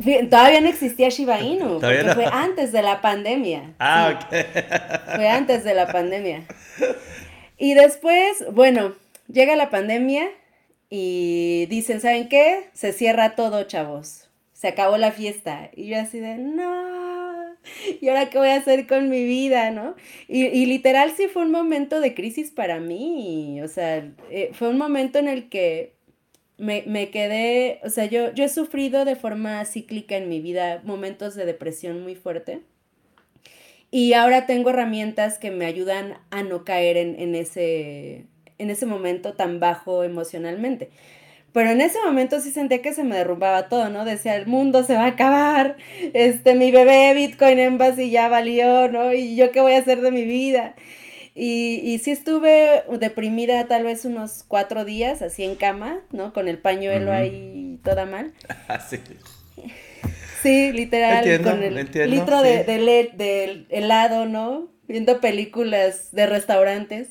Todavía 0.30 0.60
no 0.60 0.68
existía 0.68 1.08
Shiba 1.08 1.40
Inu, 1.40 1.80
porque 1.80 2.10
fue 2.14 2.26
antes 2.26 2.72
de 2.72 2.82
la 2.82 3.00
pandemia. 3.00 3.74
Ah, 3.78 4.14
ok. 4.14 5.16
Fue 5.16 5.28
antes 5.28 5.64
de 5.64 5.74
la 5.74 5.86
pandemia. 5.88 6.42
Y 7.58 7.74
después, 7.74 8.44
bueno, 8.52 8.94
llega 9.28 9.54
la 9.56 9.70
pandemia 9.70 10.28
y 10.90 11.66
dicen, 11.66 12.00
¿saben 12.00 12.28
qué? 12.28 12.68
Se 12.72 12.92
cierra 12.92 13.34
todo, 13.34 13.64
chavos. 13.64 14.28
Se 14.52 14.68
acabó 14.68 14.96
la 14.96 15.12
fiesta. 15.12 15.70
Y 15.74 15.86
yo 15.86 15.98
así 15.98 16.20
de, 16.20 16.38
no. 16.38 16.94
¿Y 18.00 18.08
ahora 18.08 18.30
qué 18.30 18.38
voy 18.38 18.48
a 18.48 18.56
hacer 18.56 18.86
con 18.86 19.08
mi 19.08 19.24
vida, 19.24 19.70
no? 19.70 19.94
Y, 20.28 20.66
literal 20.66 21.12
sí 21.16 21.28
fue 21.28 21.42
un 21.42 21.50
momento 21.50 22.00
de 22.00 22.14
crisis 22.14 22.50
para 22.50 22.80
mí. 22.80 23.60
O 23.62 23.68
sea, 23.68 24.08
eh, 24.30 24.50
fue 24.52 24.68
un 24.68 24.78
momento 24.78 25.18
en 25.18 25.28
el 25.28 25.48
que 25.48 25.94
me, 26.58 26.84
me, 26.86 27.10
quedé, 27.10 27.80
o 27.82 27.90
sea, 27.90 28.06
yo, 28.06 28.32
yo 28.32 28.44
he 28.44 28.48
sufrido 28.48 29.04
de 29.04 29.16
forma 29.16 29.64
cíclica 29.64 30.16
en 30.16 30.28
mi 30.28 30.40
vida 30.40 30.82
momentos 30.84 31.34
de 31.34 31.46
depresión 31.46 32.02
muy 32.02 32.14
fuerte. 32.14 32.60
Y 33.90 34.12
ahora 34.14 34.46
tengo 34.46 34.70
herramientas 34.70 35.38
que 35.38 35.50
me 35.50 35.66
ayudan 35.66 36.18
a 36.30 36.42
no 36.42 36.64
caer 36.64 36.96
en, 36.96 37.18
en 37.18 37.34
ese, 37.34 38.26
en 38.64 38.70
ese 38.70 38.86
momento 38.86 39.34
tan 39.34 39.60
bajo 39.60 40.02
emocionalmente. 40.02 40.90
Pero 41.54 41.70
en 41.70 41.80
ese 41.80 41.98
momento 42.04 42.40
sí 42.40 42.50
sentía 42.50 42.82
que 42.82 42.92
se 42.92 43.04
me 43.04 43.14
derrumbaba 43.14 43.68
todo, 43.68 43.88
¿no? 43.88 44.04
Decía, 44.04 44.34
el 44.34 44.48
mundo 44.48 44.82
se 44.82 44.94
va 44.94 45.04
a 45.04 45.08
acabar, 45.10 45.76
este, 46.12 46.56
mi 46.56 46.72
bebé 46.72 47.14
Bitcoin 47.14 47.60
Embassy 47.60 48.10
ya 48.10 48.28
valió, 48.28 48.88
¿no? 48.88 49.12
Y 49.12 49.36
yo 49.36 49.52
qué 49.52 49.60
voy 49.60 49.74
a 49.74 49.78
hacer 49.78 50.00
de 50.00 50.10
mi 50.10 50.24
vida. 50.24 50.74
Y, 51.36 51.80
y 51.84 51.98
sí 51.98 52.10
estuve 52.10 52.82
deprimida 52.98 53.68
tal 53.68 53.84
vez 53.84 54.04
unos 54.04 54.44
cuatro 54.48 54.84
días, 54.84 55.22
así 55.22 55.44
en 55.44 55.54
cama, 55.54 56.00
¿no? 56.10 56.32
Con 56.32 56.48
el 56.48 56.58
pañuelo 56.58 57.12
ahí 57.12 57.78
toda 57.84 58.04
mal. 58.04 58.32
sí. 58.90 58.98
sí. 60.42 60.72
literal, 60.72 61.40
con 61.40 61.62
el 61.62 62.10
litro 62.10 62.42
de, 62.42 62.64
de, 62.64 63.10
de 63.14 63.66
helado, 63.70 64.26
¿no? 64.26 64.72
Viendo 64.88 65.20
películas 65.20 66.10
de 66.10 66.26
restaurantes. 66.26 67.10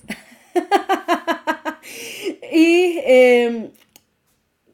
y 2.51 2.99
em, 3.03 3.71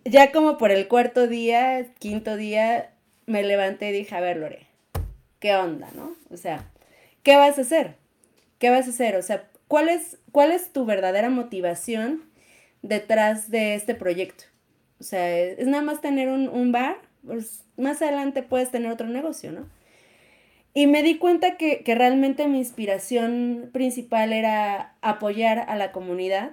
ya 0.06 0.32
como 0.32 0.58
por 0.58 0.72
el 0.72 0.88
cuarto 0.88 1.28
día, 1.28 1.86
quinto 2.00 2.36
día, 2.36 2.92
me 3.26 3.44
levanté 3.44 3.90
y 3.90 3.94
dije, 3.94 4.16
a 4.16 4.22
ver, 4.22 4.38
Lore, 4.38 4.68
¿qué 5.40 5.56
onda, 5.56 5.90
no? 5.96 6.16
O 6.32 6.38
sea, 6.38 6.66
¿qué 7.24 7.36
vas 7.36 7.58
a 7.58 7.62
hacer? 7.62 7.96
¿Qué 8.58 8.70
vas 8.70 8.88
a 8.88 8.90
hacer? 8.90 9.16
O 9.16 9.22
sea, 9.22 9.48
¿cuál 9.68 9.90
es, 9.90 10.18
cuál 10.32 10.52
es 10.52 10.74
tu 10.74 10.86
verdadera 10.86 11.30
motivación 11.30 12.24
detrás 12.82 13.50
de 13.50 13.76
este 13.76 13.96
proyecto? 13.96 14.46
O 15.00 15.04
sea, 15.04 15.38
¿es, 15.38 15.68
nada 15.68 15.84
más 15.84 16.02
tener 16.02 16.30
un, 16.30 16.50
un 16.50 16.72
bar? 16.72 16.98
Pues 17.26 17.64
más 17.78 18.02
adelante 18.02 18.44
puedes 18.44 18.72
tener 18.72 18.92
otro 18.92 19.08
negocio, 19.08 19.52
¿no? 19.52 19.68
Y 20.74 20.88
me 20.88 21.02
di 21.04 21.18
cuenta 21.18 21.58
que, 21.58 21.84
realmente 21.86 22.48
mi 22.48 22.60
inspiración 22.60 23.70
principal 23.74 24.34
era 24.34 24.96
apoyar 25.02 25.66
a 25.68 25.76
la 25.76 25.92
comunidad, 25.92 26.52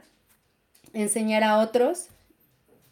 enseñar 0.94 1.44
a 1.44 1.59
otros. 1.59 2.09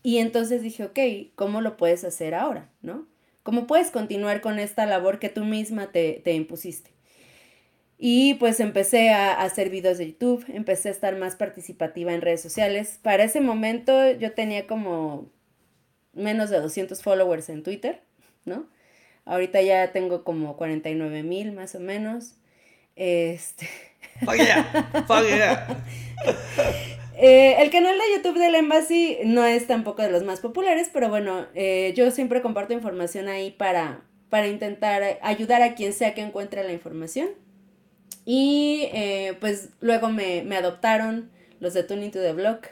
Y 0.02 0.18
entonces 0.18 0.62
dije, 0.62 0.84
ok, 0.84 0.98
¿cómo 1.34 1.60
lo 1.60 1.76
puedes 1.76 2.04
hacer 2.04 2.34
ahora? 2.34 2.68
¿No? 2.82 3.06
¿Cómo 3.42 3.66
puedes 3.66 3.90
continuar 3.90 4.40
con 4.40 4.58
esta 4.58 4.86
labor 4.86 5.18
que 5.18 5.30
tú 5.30 5.44
misma 5.44 5.92
te, 5.92 6.22
impusiste? 6.26 6.90
Y 7.96 8.34
pues 8.34 8.60
empecé 8.60 9.10
a, 9.10 9.32
a, 9.32 9.44
hacer 9.44 9.70
videos 9.70 9.98
de 9.98 10.08
YouTube, 10.08 10.44
empecé 10.48 10.88
a 10.88 10.92
estar 10.92 11.16
más 11.16 11.36
participativa 11.36 12.12
en 12.12 12.20
redes 12.20 12.42
sociales. 12.42 12.98
Para 13.02 13.24
ese 13.24 13.40
momento 13.40 14.12
yo 14.12 14.32
tenía 14.32 14.66
como 14.66 15.30
menos 16.12 16.50
de 16.50 16.60
200 16.60 17.02
followers 17.02 17.48
en 17.48 17.62
Twitter, 17.62 18.02
¿no? 18.44 18.66
Ahorita 19.24 19.62
ya 19.62 19.92
tengo 19.92 20.24
como 20.24 20.56
49 20.56 21.22
mil 21.22 21.52
más 21.52 21.74
o 21.74 21.80
menos. 21.80 22.34
Este. 22.96 23.68
Eh, 27.16 27.62
el 27.62 27.70
canal 27.70 27.96
de 27.96 28.16
YouTube 28.16 28.40
del 28.40 28.56
Embassy 28.56 29.18
no 29.24 29.44
es 29.44 29.68
tampoco 29.68 30.02
de 30.02 30.10
los 30.10 30.24
más 30.24 30.40
populares, 30.40 30.90
pero 30.92 31.08
bueno, 31.08 31.46
eh, 31.54 31.92
yo 31.96 32.10
siempre 32.10 32.42
comparto 32.42 32.72
información 32.72 33.28
ahí 33.28 33.52
para, 33.52 34.02
para 34.30 34.48
intentar 34.48 35.20
ayudar 35.22 35.62
a 35.62 35.76
quien 35.76 35.92
sea 35.92 36.12
que 36.12 36.22
encuentre 36.22 36.64
la 36.64 36.72
información. 36.72 37.28
Y 38.24 38.88
eh, 38.92 39.36
pues 39.38 39.68
luego 39.80 40.08
me, 40.08 40.42
me, 40.42 40.56
adoptaron 40.56 41.30
los 41.60 41.72
de 41.72 41.84
Tuning 41.84 42.10
to 42.10 42.20
the 42.20 42.32
Block. 42.32 42.66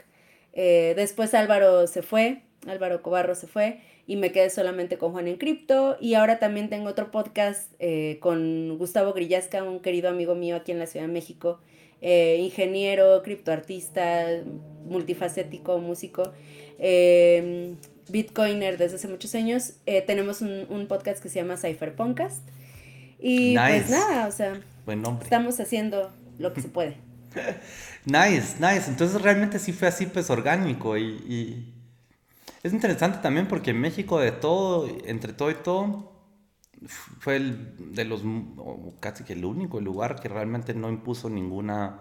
después 0.53 1.33
Álvaro 1.33 1.87
se 1.87 2.01
fue, 2.01 2.41
Álvaro 2.67 3.01
Cobarro 3.01 3.35
se 3.35 3.47
fue 3.47 3.79
y 4.05 4.17
me 4.17 4.31
quedé 4.31 4.49
solamente 4.49 4.97
con 4.97 5.11
Juan 5.11 5.27
en 5.27 5.37
Cripto. 5.37 5.97
Y 5.99 6.15
ahora 6.15 6.39
también 6.39 6.69
tengo 6.69 6.89
otro 6.89 7.11
podcast 7.11 7.71
eh, 7.79 8.17
con 8.19 8.77
Gustavo 8.77 9.13
Grillasca, 9.13 9.63
un 9.63 9.79
querido 9.79 10.09
amigo 10.09 10.35
mío 10.35 10.55
aquí 10.57 10.71
en 10.71 10.79
la 10.79 10.87
Ciudad 10.87 11.07
de 11.07 11.13
México, 11.13 11.59
eh, 12.01 12.37
ingeniero, 12.41 13.21
criptoartista, 13.23 14.25
multifacético, 14.85 15.77
músico, 15.77 16.33
em, 16.79 17.77
bitcoiner 18.09 18.77
desde 18.77 18.97
hace 18.97 19.07
muchos 19.07 19.33
años. 19.35 19.75
Eh, 19.85 20.01
tenemos 20.01 20.41
un, 20.41 20.85
podcast 20.89 21.23
que 21.23 21.29
se 21.29 21.35
llama 21.35 21.55
Cypherpunkast. 21.55 22.45
Y 23.19 23.55
pues 23.55 23.89
nada, 23.89 24.27
o 24.27 24.31
sea, 24.31 24.59
estamos 25.21 25.57
haciendo 25.61 26.11
lo 26.39 26.51
que 26.51 26.59
se 26.59 26.67
puede. 26.67 26.97
nice, 28.05 28.57
nice. 28.59 28.89
Entonces 28.89 29.21
realmente 29.21 29.59
sí 29.59 29.71
fue 29.71 29.87
así 29.87 30.07
pues 30.07 30.29
orgánico 30.29 30.97
y 30.97 31.72
es 32.63 32.71
interesante 32.71 33.19
también 33.21 33.47
porque 33.47 33.73
México 33.73 34.19
de 34.19 34.31
todo, 34.31 34.87
entre 35.05 35.33
todo 35.33 35.51
y 35.51 35.55
todo, 35.55 36.13
fue 37.19 37.35
el 37.35 37.93
de 37.93 38.05
los, 38.05 38.23
casi 39.01 39.25
que 39.25 39.33
el 39.33 39.43
único 39.45 39.81
lugar 39.81 40.19
que 40.19 40.29
realmente 40.29 40.73
no 40.73 40.89
impuso 40.89 41.29
ninguna, 41.29 41.99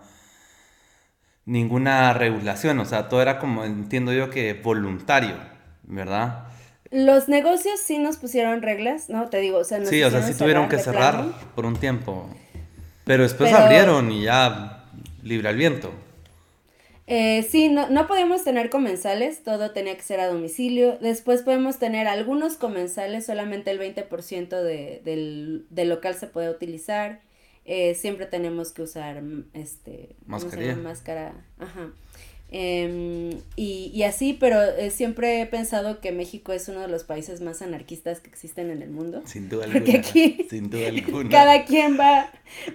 ninguna 1.44 2.12
regulación. 2.14 2.79
O 2.79 2.85
sea, 2.85 3.09
todo 3.09 3.20
era 3.20 3.40
como, 3.40 3.64
entiendo 3.64 4.12
yo 4.12 4.31
que 4.31 4.55
voluntario, 4.55 5.35
¿verdad? 5.83 6.46
Los 6.92 7.29
negocios 7.29 7.81
sí 7.81 7.98
nos 7.98 8.18
pusieron 8.18 8.62
reglas, 8.62 9.09
¿no? 9.09 9.29
Te 9.31 9.40
digo, 9.40 9.59
o 9.59 9.64
sea, 9.64 9.85
Sí, 9.85 10.03
o 10.03 10.11
sea, 10.11 10.22
sí 10.22 10.35
tuvieron 10.35 10.68
que 10.68 10.79
cerrar 10.79 11.25
por 11.55 11.66
un 11.66 11.77
tiempo. 11.77 12.29
Pero 13.05 13.25
después 13.25 13.53
abrieron 13.53 14.12
y 14.12 14.25
ya 14.25 14.85
libre 15.22 15.48
al 15.48 15.57
viento. 15.57 15.92
Eh, 17.07 17.43
sí, 17.43 17.69
no, 17.69 17.88
no 17.91 18.07
podíamos 18.07 18.45
tener 18.45 18.71
comensales, 18.71 19.43
todo 19.43 19.73
tenía 19.73 19.97
que 19.97 20.03
ser 20.03 20.21
a 20.21 20.29
domicilio. 20.29 20.99
Después 20.99 21.43
podemos 21.43 21.79
tener 21.79 22.07
algunos 22.07 22.57
comensales, 22.57 23.27
solamente 23.27 23.71
el 23.71 23.81
20% 23.81 24.62
de, 24.62 25.03
del, 25.05 25.67
del, 25.71 25.88
local 25.88 26.15
se 26.15 26.27
puede 26.27 26.51
utilizar. 26.51 27.21
Eh, 27.65 27.95
siempre 27.95 28.27
tenemos 28.27 28.73
que 28.73 28.83
usar 28.83 29.23
mm, 29.23 29.51
este, 29.55 30.17
máscara. 30.77 31.45
Ajá. 31.59 31.93
Em, 32.55 33.31
y, 33.57 33.91
y, 33.95 34.03
así, 34.03 34.37
pero 34.38 34.61
eh, 34.62 34.91
siempre 34.91 35.41
he 35.41 35.47
pensado 35.47 36.01
que 36.01 36.12
México 36.12 36.53
es 36.53 36.69
uno 36.69 36.81
de 36.81 36.88
los 36.88 37.03
países 37.03 37.41
más 37.41 37.62
anarquistas 37.62 38.21
que 38.21 38.29
existen 38.29 38.71
en 38.71 38.83
el 38.83 38.91
mundo. 38.91 39.23
Sin 39.25 39.49
duda 39.49 39.65
alguna. 39.65 39.81
Porque 39.81 39.99
aquí 39.99 40.47
sin 40.51 40.69
duda 40.69 40.88
alguna. 40.88 41.31
cada 41.31 41.65
quien 41.65 41.99
va, 41.99 42.31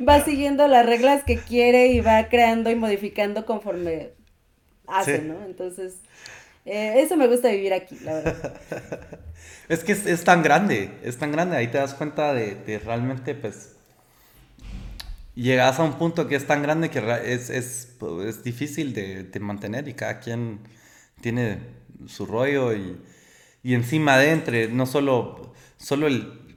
va 0.07 0.25
siguiendo 0.25 0.67
las 0.67 0.83
reglas 0.83 1.23
que 1.23 1.37
quiere 1.37 1.89
y 1.89 2.01
va 2.01 2.27
creando 2.27 2.71
y 2.71 2.75
modificando 2.75 3.45
conforme 3.45 4.09
hace, 4.87 5.21
¿no? 5.21 5.45
Entonces, 5.45 5.97
eh, 6.65 6.95
eso 6.97 7.15
me 7.15 7.27
gusta 7.27 7.49
vivir 7.49 7.73
aquí, 7.73 7.97
la 8.03 8.13
verdad. 8.15 8.59
es 9.69 9.83
que 9.83 9.91
es, 9.91 10.23
tan 10.23 10.43
grande, 10.43 10.91
es 11.03 11.17
tan 11.17 11.31
grande, 11.31 11.55
ahí 11.55 11.67
te 11.67 11.77
das 11.77 11.93
cuenta 11.93 12.33
de, 12.33 12.81
realmente, 12.83 13.35
pues, 13.35 13.76
llegas 15.43 15.79
a 15.79 15.83
un 15.83 15.93
punto 15.93 16.27
que 16.27 16.35
es 16.35 16.47
tan 16.47 16.61
grande 16.61 16.89
que 16.89 16.99
es, 17.25 17.49
es, 17.49 17.95
es 18.25 18.43
difícil 18.43 18.93
de, 18.93 19.23
de, 19.23 19.39
mantener 19.39 19.87
y 19.87 19.93
cada 19.93 20.19
quien 20.19 20.59
tiene 21.21 21.59
su 22.07 22.25
rollo 22.25 22.73
y, 22.73 22.97
y 23.63 23.73
encima 23.73 24.17
de 24.17 24.31
entre, 24.31 24.67
no 24.67 24.85
solo, 24.85 25.53
solo 25.77 26.07
el, 26.07 26.47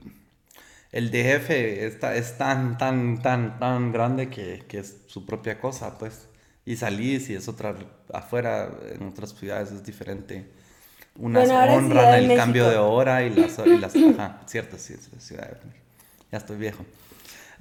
el 0.91 1.11
DF 1.11 1.49
está, 1.49 2.15
es 2.15 2.37
tan, 2.37 2.77
tan, 2.77 3.21
tan, 3.21 3.59
tan 3.59 3.91
grande 3.91 4.29
que, 4.29 4.63
que, 4.67 4.79
es 4.79 4.97
su 5.07 5.25
propia 5.25 5.59
cosa, 5.59 5.97
pues. 5.97 6.27
Y 6.63 6.75
salís 6.75 7.29
y 7.29 7.35
es 7.35 7.47
otra, 7.47 7.75
afuera, 8.13 8.71
en 8.91 9.07
otras 9.07 9.33
ciudades 9.33 9.71
es 9.71 9.83
diferente. 9.83 10.51
Unas 11.15 11.49
honran 11.49 12.13
el 12.13 12.37
cambio 12.37 12.69
de 12.69 12.77
hora 12.77 13.23
y 13.23 13.29
las, 13.31 13.57
y 13.65 13.77
las 13.77 13.95
ajá, 13.95 14.41
cierto, 14.45 14.77
sí, 14.77 14.93
es 14.93 15.11
la 15.11 15.19
ciudad 15.19 15.49
de 15.49 15.57
Ya 16.31 16.37
estoy 16.37 16.57
viejo. 16.57 16.85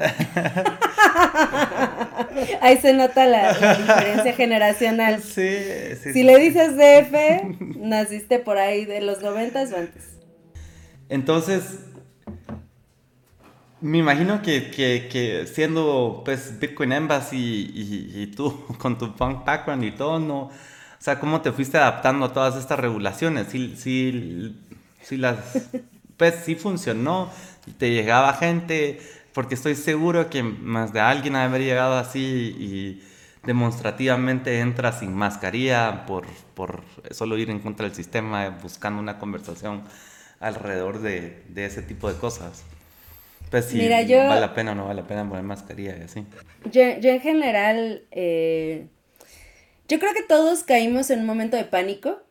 Ahí 2.60 2.78
se 2.78 2.92
nota 2.92 3.26
la, 3.26 3.52
diferencia 3.52 4.32
generacional. 4.32 5.22
Sí, 5.30 5.58
sí. 6.02 6.12
Si 6.12 6.22
le 6.22 6.38
dices 6.38 6.76
DF, 6.76 7.76
naciste 7.76 8.38
por 8.38 8.58
ahí 8.58 8.84
de 8.84 9.00
los 9.00 9.22
noventas 9.22 9.72
o 9.72 9.76
antes. 9.76 10.04
Entonces, 11.08 11.80
me 13.80 13.98
imagino 13.98 14.42
que, 14.42 14.70
que, 14.70 15.08
que, 15.10 15.46
siendo 15.46 16.22
pues 16.24 16.58
Bitcoin 16.58 16.92
Embassy 16.92 17.70
y, 17.74 18.22
y, 18.22 18.26
tú 18.28 18.64
con 18.78 18.98
tu 18.98 19.14
punk 19.14 19.44
background 19.44 19.84
y 19.84 19.92
todo, 19.92 20.18
no, 20.18 20.42
o 20.42 20.52
sea, 20.98 21.18
¿cómo 21.18 21.40
te 21.40 21.52
fuiste 21.52 21.78
adaptando 21.78 22.26
a 22.26 22.32
todas 22.32 22.56
estas 22.56 22.78
regulaciones? 22.78 23.48
Sí, 23.50 23.74
sí, 23.76 24.56
sí 25.02 25.16
las, 25.16 25.68
pues 26.16 26.34
sí 26.44 26.54
funcionó, 26.54 27.30
te 27.78 27.90
llegaba 27.90 28.34
gente, 28.34 29.00
porque 29.32 29.54
estoy 29.54 29.74
seguro 29.74 30.30
que 30.30 30.42
más 30.42 30.92
de 30.92 31.00
alguien 31.00 31.36
ha 31.36 31.44
haber 31.44 31.62
llegado 31.62 31.94
así 31.94 32.56
y 32.58 33.02
demostrativamente 33.46 34.60
entra 34.60 34.92
sin 34.92 35.14
mascarilla 35.14 36.04
por, 36.06 36.26
por 36.54 36.82
solo 37.10 37.38
ir 37.38 37.50
en 37.50 37.60
contra 37.60 37.86
del 37.86 37.94
sistema, 37.94 38.50
buscando 38.62 39.00
una 39.00 39.18
conversación 39.18 39.82
alrededor 40.40 41.00
de, 41.00 41.42
de 41.48 41.66
ese 41.66 41.82
tipo 41.82 42.12
de 42.12 42.18
cosas. 42.18 42.64
Pues 43.50 43.64
si 43.64 43.78
vale 43.88 44.40
la 44.40 44.54
pena 44.54 44.72
o 44.72 44.74
no 44.74 44.86
vale 44.86 45.02
la 45.02 45.08
pena 45.08 45.28
poner 45.28 45.44
mascarilla 45.44 45.96
y 45.98 46.02
así. 46.02 46.24
Yo, 46.70 46.98
yo 47.00 47.10
en 47.10 47.20
general, 47.20 48.04
eh, 48.12 48.86
yo 49.88 49.98
creo 49.98 50.14
que 50.14 50.22
todos 50.22 50.62
caímos 50.62 51.10
en 51.10 51.20
un 51.20 51.26
momento 51.26 51.56
de 51.56 51.64
pánico, 51.64 52.22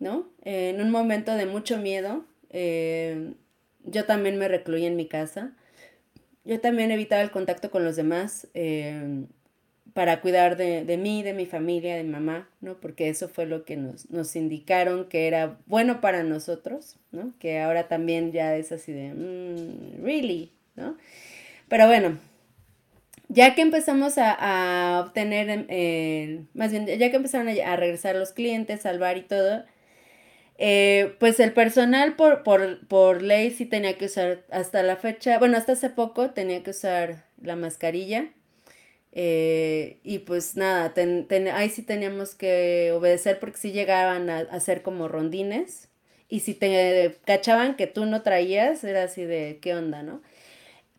¿no? 0.00 0.28
en 0.42 0.80
un 0.80 0.90
momento 0.90 1.34
de 1.34 1.46
mucho 1.46 1.78
miedo. 1.78 2.24
Eh, 2.50 3.34
yo 3.84 4.04
también 4.04 4.38
me 4.38 4.48
recluí 4.48 4.84
en 4.86 4.96
mi 4.96 5.06
casa. 5.06 5.52
Yo 6.46 6.60
también 6.60 6.90
evitaba 6.90 7.22
el 7.22 7.30
contacto 7.30 7.70
con 7.70 7.84
los 7.84 7.96
demás 7.96 8.48
eh, 8.54 9.26
para 9.92 10.20
cuidar 10.20 10.56
de, 10.56 10.84
de, 10.84 10.96
mí, 10.96 11.22
de 11.22 11.32
mi 11.32 11.44
familia, 11.44 11.96
de 11.96 12.04
mi 12.04 12.10
mamá, 12.10 12.48
¿no? 12.60 12.76
Porque 12.80 13.08
eso 13.08 13.28
fue 13.28 13.46
lo 13.46 13.64
que 13.64 13.76
nos, 13.76 14.08
nos 14.10 14.36
indicaron 14.36 15.08
que 15.08 15.26
era 15.26 15.58
bueno 15.66 16.00
para 16.00 16.22
nosotros, 16.22 16.96
¿no? 17.10 17.34
Que 17.40 17.60
ahora 17.60 17.88
también 17.88 18.30
ya 18.30 18.56
es 18.56 18.72
así 18.72 18.92
de, 18.92 19.12
mm, 19.12 20.04
really, 20.04 20.52
¿no? 20.76 20.96
Pero 21.68 21.86
bueno, 21.86 22.16
ya 23.28 23.54
que 23.54 23.62
empezamos 23.62 24.14
a, 24.18 25.02
obtener, 25.04 25.66
eh, 25.68 26.44
más 26.54 26.70
bien, 26.70 26.86
ya 26.86 27.10
que 27.10 27.16
empezaron 27.16 27.48
a, 27.48 27.76
regresar 27.76 28.14
los 28.16 28.32
clientes 28.32 28.86
al 28.86 28.98
bar 28.98 29.16
y 29.16 29.22
todo, 29.22 29.64
eh, 30.58 31.16
pues 31.20 31.38
el 31.40 31.52
personal 31.52 32.16
por, 32.16 32.42
por, 32.42 33.22
ley 33.22 33.50
sí 33.50 33.66
tenía 33.66 33.98
que 33.98 34.06
usar 34.06 34.44
hasta 34.50 34.82
la 34.82 34.96
fecha, 34.96 35.38
bueno, 35.38 35.56
hasta 35.58 35.72
hace 35.72 35.90
poco 35.90 36.30
tenía 36.30 36.62
que 36.62 36.70
usar 36.70 37.24
la 37.42 37.56
mascarilla. 37.56 38.28
Eh, 39.12 39.98
y 40.02 40.20
pues 40.20 40.56
nada, 40.56 40.92
ahí 41.54 41.70
sí 41.70 41.82
teníamos 41.82 42.34
que 42.34 42.92
obedecer 42.92 43.38
porque 43.40 43.56
sí 43.58 43.72
llegaban 43.72 44.28
a, 44.30 44.60
ser 44.60 44.82
como 44.82 45.08
rondines. 45.08 45.88
Y 46.28 46.40
si 46.40 46.54
te 46.54 47.16
cachaban 47.24 47.76
que 47.76 47.86
tú 47.86 48.04
no 48.06 48.22
traías, 48.22 48.82
era 48.84 49.04
así 49.04 49.24
de, 49.24 49.58
¿qué 49.62 49.74
onda, 49.74 50.02
no? 50.02 50.22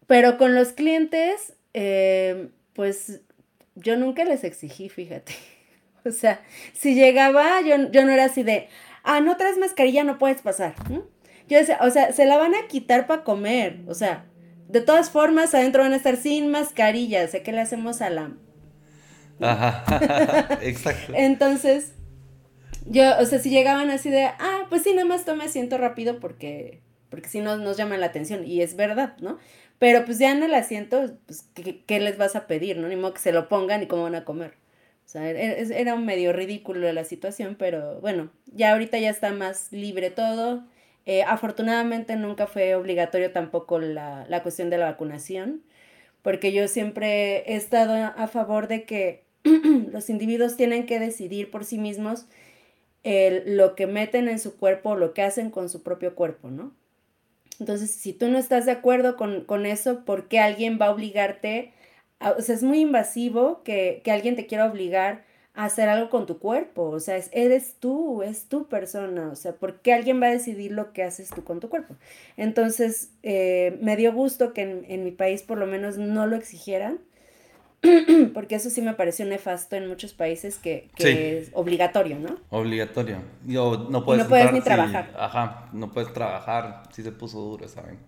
Pero 0.07 0.37
con 0.37 0.55
los 0.55 0.71
clientes, 0.73 1.53
eh, 1.73 2.49
pues 2.73 3.21
yo 3.75 3.97
nunca 3.97 4.23
les 4.25 4.43
exigí, 4.43 4.89
fíjate. 4.89 5.33
O 6.05 6.11
sea, 6.11 6.41
si 6.73 6.95
llegaba, 6.95 7.59
yo, 7.61 7.91
yo 7.91 8.05
no 8.05 8.11
era 8.11 8.25
así 8.25 8.41
de, 8.41 8.69
ah, 9.07 9.21
no 9.21 9.37
traes 9.37 9.57
mascarilla, 9.57 10.03
no 10.03 10.17
puedes 10.17 10.41
pasar. 10.41 10.75
Yo 11.47 11.57
decía, 11.57 11.79
o 11.81 11.89
sea, 11.89 12.11
se 12.11 12.25
la 12.25 12.37
van 12.37 12.53
a 12.53 12.67
quitar 12.67 13.07
para 13.07 13.23
comer. 13.23 13.79
O 13.87 13.93
sea, 13.93 14.25
de 14.67 14.81
todas 14.81 15.09
formas, 15.09 15.55
adentro 15.55 15.83
van 15.83 15.93
a 15.93 15.97
estar 15.97 16.17
sin 16.17 16.51
mascarilla. 16.51 17.27
Sé 17.27 17.41
que 17.41 17.51
le 17.51 17.61
hacemos 17.61 18.01
a 18.01 18.09
la... 18.09 18.31
Ajá, 19.39 20.59
exacto. 20.61 21.13
Entonces, 21.15 21.93
yo, 22.85 23.17
o 23.19 23.25
sea, 23.25 23.39
si 23.39 23.49
llegaban 23.49 23.89
así 23.89 24.09
de, 24.09 24.25
ah, 24.25 24.65
pues 24.69 24.83
sí, 24.83 24.93
nada 24.93 25.07
más 25.07 25.25
tome 25.25 25.45
asiento 25.45 25.77
rápido 25.77 26.19
porque, 26.19 26.81
porque 27.09 27.29
si 27.29 27.39
no 27.39 27.57
nos 27.57 27.77
llaman 27.77 28.01
la 28.01 28.07
atención. 28.07 28.45
Y 28.45 28.61
es 28.61 28.75
verdad, 28.75 29.15
¿no? 29.21 29.37
Pero 29.79 30.05
pues 30.05 30.17
ya 30.19 30.31
en 30.31 30.43
el 30.43 30.53
asiento, 30.53 31.17
pues, 31.25 31.47
¿qué, 31.53 31.99
les 31.99 32.17
vas 32.17 32.35
a 32.35 32.47
pedir, 32.47 32.77
no? 32.77 32.87
Ni 32.87 32.95
modo 32.95 33.13
que 33.13 33.21
se 33.21 33.31
lo 33.31 33.47
pongan 33.47 33.83
y 33.83 33.87
cómo 33.87 34.03
van 34.03 34.15
a 34.15 34.25
comer. 34.25 34.55
O 35.07 35.09
sea, 35.09 35.31
e, 35.31 35.67
era 35.79 35.95
un 35.95 36.05
medio 36.05 36.33
ridículo 36.33 36.91
la 36.91 37.03
situación, 37.03 37.55
pero 37.57 37.99
bueno, 38.01 38.29
ya 38.53 38.73
ahorita 38.73 38.99
ya 38.99 39.09
está 39.09 39.31
más 39.31 39.71
libre 39.71 40.11
todo. 40.11 40.63
Eh, 41.05 41.23
afortunadamente 41.23 42.15
nunca 42.17 42.45
fue 42.45 42.75
obligatorio 42.75 43.31
tampoco 43.31 43.79
la, 43.79 44.25
la, 44.29 44.43
cuestión 44.43 44.69
de 44.69 44.77
la 44.77 44.85
vacunación, 44.91 45.63
porque 46.21 46.51
yo 46.51 46.67
siempre 46.67 47.49
he 47.51 47.55
estado 47.55 47.93
a 47.93 48.27
favor 48.27 48.67
de 48.67 48.83
que 48.83 49.23
los 49.91 50.09
individuos 50.09 50.57
tienen 50.57 50.85
que 50.85 50.99
decidir 50.99 51.49
por 51.49 51.63
sí 51.65 51.77
mismos 51.77 52.27
lo 53.45 53.75
que 53.75 53.87
meten 53.87 54.27
en 54.27 54.39
su 54.39 54.57
cuerpo, 54.57 54.95
lo 54.95 55.13
que 55.13 55.21
hacen 55.21 55.49
con 55.49 55.69
su 55.69 55.81
propio 55.81 56.15
cuerpo, 56.15 56.49
¿no? 56.49 56.73
Entonces, 57.59 57.91
si 57.91 58.13
tú 58.13 58.27
no 58.27 58.37
estás 58.37 58.65
de 58.65 58.71
acuerdo 58.71 59.15
con, 59.15 59.65
eso, 59.65 60.05
¿por 60.05 60.27
qué 60.27 60.39
alguien 60.39 60.77
va 60.79 60.87
a 60.87 60.91
obligarte? 60.91 61.73
O 62.19 62.41
sea, 62.41 62.55
es 62.55 62.63
muy 62.63 62.79
invasivo 62.79 63.61
que, 63.63 64.01
alguien 64.07 64.35
te 64.35 64.47
quiera 64.47 64.65
obligar 64.65 65.25
a 65.53 65.65
hacer 65.65 65.89
algo 65.89 66.09
con 66.09 66.25
tu 66.25 66.39
cuerpo. 66.39 66.83
O 66.89 66.99
sea, 66.99 67.19
eres 67.31 67.75
tú, 67.79 68.21
es 68.23 68.47
tu 68.47 68.67
persona. 68.67 69.29
O 69.31 69.35
sea, 69.35 69.53
¿por 69.53 69.81
qué 69.81 69.93
alguien 69.93 70.21
va 70.21 70.27
a 70.27 70.31
decidir 70.31 70.71
lo 70.71 70.93
que 70.93 71.03
haces 71.03 71.29
tú 71.29 71.43
con 71.43 71.59
tu 71.59 71.69
cuerpo? 71.69 71.95
Entonces, 72.35 73.11
eh, 73.23 73.77
me 73.81 73.95
dio 73.95 74.13
gusto 74.13 74.53
que 74.53 74.61
en, 74.61 74.85
en 74.87 75.03
mi 75.03 75.11
país 75.11 75.43
por 75.43 75.57
lo 75.57 75.65
menos 75.65 75.97
no 75.97 76.27
lo 76.27 76.35
exigieran 76.35 76.99
porque 78.33 78.55
eso 78.55 78.69
sí 78.69 78.81
me 78.81 78.93
pareció 78.93 79.25
nefasto 79.25 79.75
en 79.75 79.87
muchos 79.87 80.13
países 80.13 80.57
que, 80.57 80.89
es 80.97 81.49
obligatorio, 81.53 82.19
¿no? 82.19 82.37
Obligatorio. 82.49 83.17
Yo, 83.45 83.87
no 83.89 84.03
puedes, 84.03 84.23
no 84.23 84.29
puedes 84.29 84.51
ni 84.51 84.61
trabajar. 84.61 85.13
Ajá, 85.17 85.69
no 85.73 85.91
puedes 85.91 86.11
trabajar, 86.13 86.83
sí 86.91 87.03
se 87.03 87.11
puso 87.11 87.39
duro, 87.39 87.67
¿saben? 87.67 87.99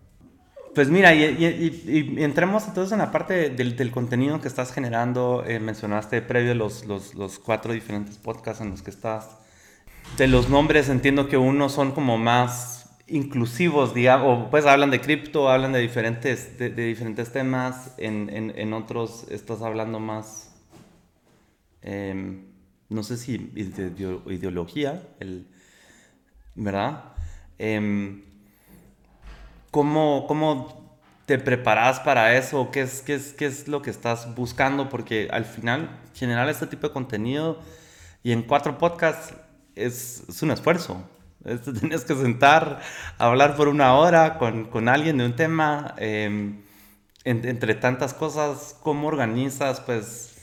Pues 0.75 0.89
mira, 0.89 1.15
y, 1.15 2.15
entremos 2.19 2.67
entonces 2.67 2.91
en 2.91 2.99
la 2.99 3.12
parte 3.12 3.49
del, 3.49 3.91
contenido 3.91 4.39
que 4.39 4.47
estás 4.47 4.71
generando. 4.71 5.43
Eh, 5.45 5.60
mencionaste 5.60 6.21
previo 6.21 6.53
los, 6.53 6.84
cuatro 7.43 7.73
diferentes 7.73 8.17
podcasts 8.17 8.62
en 8.62 8.71
los 8.71 8.82
que 8.82 8.91
estás. 8.91 9.38
De 10.17 10.27
los 10.27 10.49
nombres 10.49 10.89
entiendo 10.89 11.27
que 11.27 11.38
unos 11.38 11.73
son 11.73 11.91
como 11.91 12.17
más 12.17 12.89
inclusivos, 13.08 13.95
digamos, 13.95 14.47
o 14.47 14.49
pues 14.51 14.65
hablan 14.65 14.91
de 14.91 15.01
cripto, 15.01 15.49
hablan 15.49 15.73
de 15.73 15.79
diferentes, 15.79 16.60
de, 16.60 16.69
diferentes 16.69 17.32
temas, 17.32 17.95
en, 17.97 18.73
otros 18.73 19.25
estás 19.32 19.62
hablando 19.63 19.99
más, 19.99 20.55
em, 21.82 22.45
no 22.89 23.01
sé 23.01 23.17
si 23.17 23.38
de 23.38 24.19
ideología, 24.27 25.01
¿verdad? 26.55 27.13
Eh, 27.58 28.21
¿cómo, 29.71 30.25
¿Cómo 30.27 30.97
te 31.25 31.38
preparas 31.38 31.99
para 31.99 32.36
eso? 32.36 32.71
¿Qué 32.71 32.82
es, 32.82 33.01
qué, 33.01 33.15
es, 33.15 33.34
¿Qué 33.34 33.45
es 33.45 33.67
lo 33.67 33.82
que 33.82 33.89
estás 33.89 34.36
buscando? 34.36 34.89
Porque 34.89 35.27
al 35.32 35.45
final, 35.45 35.89
generar 36.13 36.49
este 36.49 36.67
tipo 36.67 36.88
de 36.88 36.93
contenido 36.93 37.60
y 38.23 38.32
en 38.32 38.43
cuatro 38.43 38.77
podcasts 38.77 39.34
es, 39.75 40.23
es 40.27 40.41
un 40.41 40.51
esfuerzo. 40.51 41.03
Te 41.43 41.58
tenías 41.58 42.03
que 42.03 42.15
sentar 42.15 42.82
hablar 43.17 43.55
por 43.55 43.67
una 43.67 43.93
hora 43.95 44.38
con, 44.38 44.65
con 44.65 44.89
alguien 44.89 45.17
de 45.17 45.25
un 45.25 45.36
tema. 45.36 45.95
Em, 45.97 46.62
entre 47.25 47.75
tantas 47.75 48.13
cosas, 48.13 48.75
¿cómo 48.81 49.08
organizas 49.08 49.81
pues 49.81 50.35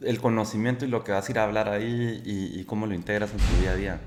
el 0.00 0.20
conocimiento 0.20 0.84
y 0.84 0.88
lo 0.88 1.04
que 1.04 1.12
vas 1.12 1.28
a 1.28 1.30
ir 1.30 1.38
a 1.38 1.44
hablar 1.44 1.68
ahí 1.68 2.22
y, 2.24 2.64
cómo 2.64 2.86
lo 2.86 2.94
integras 2.94 3.30
en 3.30 3.38
tu 3.38 3.60
día 3.60 3.70
a 3.70 3.76
día? 3.76 4.00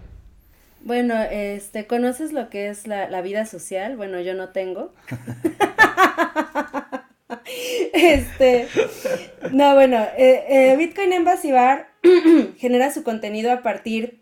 Bueno, 0.85 1.19
este, 1.23 1.87
¿conoces 1.87 2.31
lo 2.31 2.51
que 2.51 2.69
es 2.69 2.85
la, 2.85 3.09
la 3.09 3.21
vida 3.21 3.47
social? 3.47 3.97
Bueno, 3.97 4.21
yo 4.21 4.35
no 4.35 4.49
tengo. 4.49 4.93
este, 7.93 8.67
no, 9.51 9.73
bueno, 9.73 9.97
eh, 10.15 10.45
eh, 10.47 10.75
Bitcoin 10.77 11.11
Embassy 11.11 11.51
Bar 11.51 11.89
genera 12.57 12.91
su 12.91 13.03
contenido 13.03 13.51
a 13.51 13.63
partir 13.63 14.21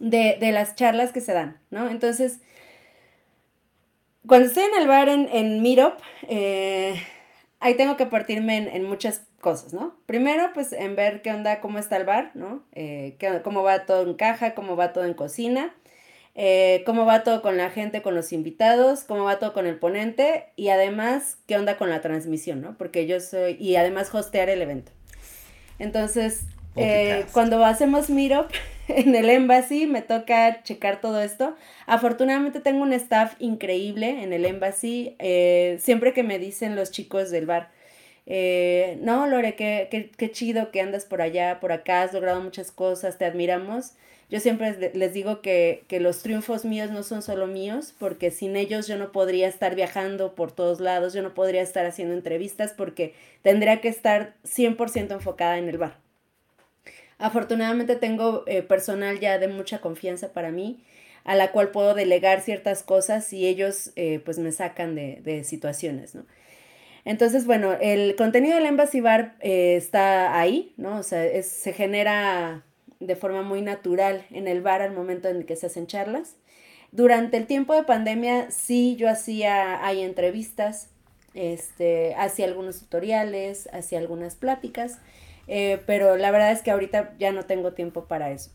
de, 0.00 0.36
las 0.52 0.74
charlas 0.74 1.12
que 1.12 1.20
se 1.20 1.32
dan, 1.32 1.60
¿no? 1.70 1.88
Entonces, 1.88 2.40
cuando 4.26 4.48
estoy 4.48 4.64
en 4.64 4.82
el 4.82 4.88
bar 4.88 5.08
en, 5.08 5.28
en 5.32 5.62
Meetup, 5.62 5.94
eh, 6.28 7.00
ahí 7.60 7.74
tengo 7.74 7.96
que 7.96 8.06
partirme 8.06 8.74
en, 8.74 8.82
muchas 8.82 9.27
cosas, 9.40 9.72
¿no? 9.72 9.94
Primero, 10.06 10.50
pues 10.52 10.72
en 10.72 10.96
ver 10.96 11.22
qué 11.22 11.30
onda, 11.32 11.60
cómo 11.60 11.78
está 11.78 11.96
el 11.96 12.04
bar, 12.04 12.32
¿no? 12.34 12.62
Eh, 12.72 13.16
cómo 13.44 13.62
va 13.62 13.86
todo 13.86 14.02
en 14.02 14.14
caja, 14.14 14.54
cómo 14.54 14.76
va 14.76 14.92
todo 14.92 15.04
en 15.04 15.14
cocina. 15.14 15.74
eh, 16.40 16.84
cómo 16.86 17.04
va 17.04 17.24
todo 17.24 17.42
con 17.42 17.56
la 17.56 17.68
gente, 17.70 18.00
con 18.00 18.14
los 18.14 18.32
invitados, 18.32 19.02
cómo 19.02 19.24
va 19.24 19.40
todo 19.40 19.52
con 19.52 19.66
el 19.66 19.76
ponente 19.76 20.44
y 20.54 20.68
además 20.68 21.38
qué 21.48 21.56
onda 21.56 21.76
con 21.76 21.90
la 21.90 22.00
transmisión, 22.00 22.60
¿no? 22.60 22.78
Porque 22.78 23.06
yo 23.06 23.18
soy, 23.20 23.56
y 23.58 23.74
además 23.74 24.14
hostear 24.14 24.48
el 24.48 24.62
evento. 24.62 24.92
Entonces, 25.80 26.42
eh, 26.76 27.26
cuando 27.32 27.64
hacemos 27.64 28.08
Meetup 28.08 28.52
en 28.88 29.16
el 29.16 29.28
Embassy, 29.30 29.86
me 29.88 30.00
toca 30.00 30.62
checar 30.62 31.00
todo 31.00 31.20
esto. 31.20 31.56
Afortunadamente 31.86 32.60
tengo 32.60 32.82
un 32.82 32.92
staff 32.92 33.34
increíble 33.40 34.22
en 34.22 34.32
el 34.32 34.44
Embassy. 34.44 35.16
Siempre 35.80 36.12
que 36.12 36.22
me 36.22 36.38
dicen 36.38 36.76
los 36.76 36.92
chicos 36.92 37.30
del 37.30 37.46
bar, 37.46 37.70
eh, 38.30 38.98
no, 39.00 39.26
Lore, 39.26 39.54
qué, 39.56 39.88
qué, 39.90 40.10
qué, 40.10 40.30
chido 40.30 40.70
que 40.70 40.82
andas 40.82 41.06
por 41.06 41.22
allá, 41.22 41.60
por 41.60 41.72
acá, 41.72 42.02
has 42.02 42.12
logrado 42.12 42.42
muchas 42.42 42.70
cosas, 42.70 43.16
te 43.16 43.24
admiramos. 43.24 43.94
Yo 44.28 44.38
siempre 44.38 44.92
les 44.92 45.14
digo 45.14 45.40
que, 45.40 45.84
que 45.88 45.98
los 45.98 46.22
triunfos 46.22 46.66
míos 46.66 46.90
no 46.90 47.02
son 47.02 47.22
solo 47.22 47.46
míos, 47.46 47.94
porque 47.98 48.30
sin 48.30 48.54
ellos 48.56 48.86
yo 48.86 48.98
no 48.98 49.12
podría 49.12 49.48
estar 49.48 49.74
viajando 49.74 50.34
por 50.34 50.52
todos 50.52 50.78
lados, 50.78 51.14
yo 51.14 51.22
no 51.22 51.32
podría 51.32 51.62
estar 51.62 51.86
haciendo 51.86 52.12
entrevistas 52.12 52.74
porque 52.76 53.14
tendría 53.40 53.80
que 53.80 53.88
estar 53.88 54.34
100% 54.44 55.12
enfocada 55.12 55.56
en 55.56 55.70
el 55.70 55.78
bar. 55.78 55.96
Afortunadamente 57.16 57.96
tengo 57.96 58.44
eh, 58.46 58.60
personal 58.60 59.20
ya 59.20 59.38
de 59.38 59.48
mucha 59.48 59.80
confianza 59.80 60.34
para 60.34 60.50
mí, 60.50 60.84
a 61.24 61.34
la 61.34 61.50
cual 61.50 61.70
puedo 61.70 61.94
delegar 61.94 62.42
ciertas 62.42 62.82
cosas 62.82 63.32
y 63.32 63.46
ellos 63.46 63.92
eh, 63.96 64.20
pues 64.22 64.38
me 64.38 64.52
sacan 64.52 64.94
de, 64.94 65.22
de 65.24 65.44
situaciones, 65.44 66.14
¿no? 66.14 66.26
Entonces, 67.08 67.46
bueno, 67.46 67.72
el 67.80 68.14
contenido 68.16 68.54
del 68.54 68.66
Embassy 68.66 69.00
Bar 69.00 69.36
eh, 69.40 69.76
está 69.76 70.38
ahí, 70.38 70.74
¿no? 70.76 70.98
O 70.98 71.02
sea, 71.02 71.42
se 71.42 71.72
genera 71.72 72.64
de 73.00 73.16
forma 73.16 73.42
muy 73.42 73.62
natural 73.62 74.24
en 74.30 74.46
el 74.46 74.60
bar 74.60 74.82
al 74.82 74.92
momento 74.92 75.28
en 75.28 75.44
que 75.44 75.56
se 75.56 75.66
hacen 75.66 75.86
charlas. 75.86 76.36
Durante 76.92 77.36
el 77.36 77.46
tiempo 77.46 77.74
de 77.74 77.82
pandemia, 77.82 78.50
sí, 78.50 78.96
yo 78.96 79.08
hacía, 79.08 79.84
hay 79.84 80.02
entrevistas, 80.02 80.90
este, 81.34 82.14
hacía 82.14 82.46
algunos 82.46 82.80
tutoriales, 82.80 83.68
hacía 83.72 83.98
algunas 83.98 84.36
pláticas 84.36 84.98
eh, 85.48 85.80
pero 85.86 86.16
la 86.16 86.30
verdad 86.30 86.52
es 86.52 86.62
que 86.62 86.70
ahorita 86.70 87.14
ya 87.18 87.32
no 87.32 87.46
tengo 87.46 87.72
tiempo 87.72 88.04
para 88.04 88.30
eso. 88.30 88.50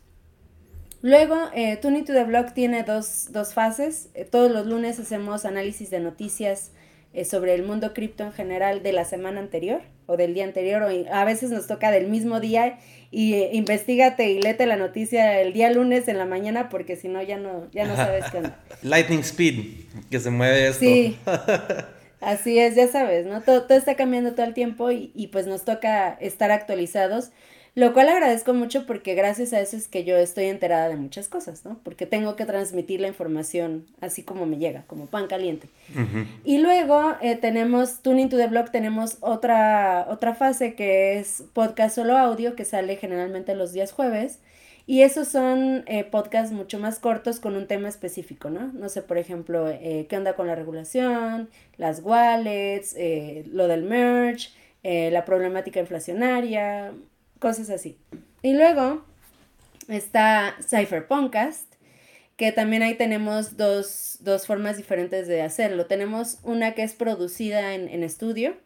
Luego, 1.02 1.36
eh, 1.52 1.76
Tune 1.76 2.02
to 2.02 2.14
the 2.14 2.24
Blog 2.24 2.54
tiene 2.54 2.82
dos, 2.84 3.30
dos 3.30 3.52
fases. 3.52 4.08
Eh, 4.14 4.24
todos 4.24 4.50
los 4.50 4.66
lunes 4.66 4.98
hacemos 4.98 5.44
análisis 5.44 5.90
de 5.90 6.00
noticias 6.00 6.70
eh, 7.14 7.24
sobre 7.24 7.54
el 7.54 7.62
mundo 7.62 7.94
cripto 7.94 8.24
en 8.24 8.32
general 8.32 8.82
de 8.82 8.92
la 8.92 9.04
semana 9.04 9.40
anterior 9.40 9.82
o 10.06 10.16
del 10.16 10.34
día 10.34 10.44
anterior, 10.44 10.82
o 10.82 10.88
a 11.14 11.24
veces 11.24 11.50
nos 11.50 11.66
toca 11.66 11.90
del 11.90 12.08
mismo 12.08 12.40
día 12.40 12.78
y 13.10 13.36
investigate 13.56 14.30
y 14.30 14.42
léete 14.42 14.66
la 14.66 14.76
noticia 14.76 15.40
el 15.40 15.52
día 15.52 15.70
lunes 15.70 16.08
en 16.08 16.18
la 16.18 16.26
mañana 16.26 16.68
porque 16.68 16.96
si 16.96 17.06
no 17.06 17.22
ya 17.22 17.38
no, 17.38 17.70
ya 17.70 17.86
no 17.86 17.94
sabes 17.94 18.24
qué 18.32 18.38
onda. 18.38 18.58
Lightning 18.82 19.20
Speed, 19.20 19.84
que 20.10 20.18
se 20.18 20.30
mueve 20.30 20.66
esto. 20.66 20.80
Sí. 20.80 21.16
Así 22.20 22.58
es, 22.58 22.74
ya 22.74 22.88
sabes, 22.88 23.26
¿no? 23.26 23.42
Todo, 23.42 23.62
todo 23.62 23.78
está 23.78 23.94
cambiando 23.94 24.34
todo 24.34 24.46
el 24.46 24.54
tiempo 24.54 24.90
y, 24.90 25.12
y, 25.14 25.28
pues 25.28 25.46
nos 25.46 25.64
toca 25.64 26.16
estar 26.20 26.50
actualizados, 26.50 27.30
lo 27.74 27.92
cual 27.92 28.08
agradezco 28.08 28.54
mucho 28.54 28.86
porque 28.86 29.14
gracias 29.14 29.52
a 29.52 29.60
eso 29.60 29.76
es 29.76 29.88
que 29.88 30.04
yo 30.04 30.16
estoy 30.16 30.44
enterada 30.44 30.88
de 30.88 30.96
muchas 30.96 31.28
cosas, 31.28 31.64
¿no? 31.64 31.78
Porque 31.82 32.06
tengo 32.06 32.36
que 32.36 32.44
transmitir 32.44 33.00
la 33.00 33.08
información 33.08 33.86
así 34.00 34.22
como 34.22 34.46
me 34.46 34.58
llega, 34.58 34.84
como 34.86 35.06
pan 35.06 35.26
caliente. 35.26 35.68
Y 36.44 36.58
luego 36.58 37.14
eh, 37.20 37.36
tenemos 37.36 38.00
Tuning 38.02 38.28
to 38.28 38.36
the 38.36 38.46
Blog, 38.46 38.70
tenemos 38.70 39.18
otra, 39.20 40.06
otra 40.08 40.34
fase 40.34 40.74
que 40.74 41.18
es 41.18 41.44
podcast 41.52 41.96
solo 41.96 42.16
audio 42.16 42.54
que 42.54 42.64
sale 42.64 42.96
generalmente 42.96 43.54
los 43.54 43.72
días 43.72 43.92
jueves. 43.92 44.38
Y 44.86 45.00
esos 45.00 45.28
son 45.28 45.82
eh, 45.86 46.04
podcasts 46.04 46.52
mucho 46.52 46.78
más 46.78 46.98
cortos 46.98 47.40
con 47.40 47.56
un 47.56 47.66
tema 47.66 47.88
específico, 47.88 48.50
¿no? 48.50 48.70
No 48.74 48.90
sé, 48.90 49.00
por 49.00 49.16
ejemplo, 49.16 49.68
eh, 49.68 50.06
qué 50.10 50.16
onda 50.16 50.34
con 50.34 50.46
la 50.46 50.54
regulación, 50.54 51.48
las 51.78 52.02
wallets, 52.02 52.94
eh, 52.96 53.44
lo 53.50 53.66
del 53.66 53.82
merge, 53.82 54.50
la 54.82 55.24
problemática 55.24 55.80
inflacionaria, 55.80 56.92
cosas 57.38 57.70
así. 57.70 57.98
Y 58.42 58.54
luego 58.54 59.04
está 59.88 60.56
Cypherpunkcast, 60.60 61.74
que 62.36 62.52
también 62.52 62.82
ahí 62.82 62.94
tenemos 62.94 63.56
dos, 63.56 64.18
dos, 64.20 64.46
formas 64.46 64.76
diferentes 64.76 65.28
de 65.28 65.42
hacerlo. 65.42 65.86
Tenemos 65.86 66.38
una 66.42 66.74
que 66.74 66.82
es 66.82 66.94
producida 66.94 67.74
en, 67.74 67.88
en 67.88 68.02
estudio, 68.02 68.56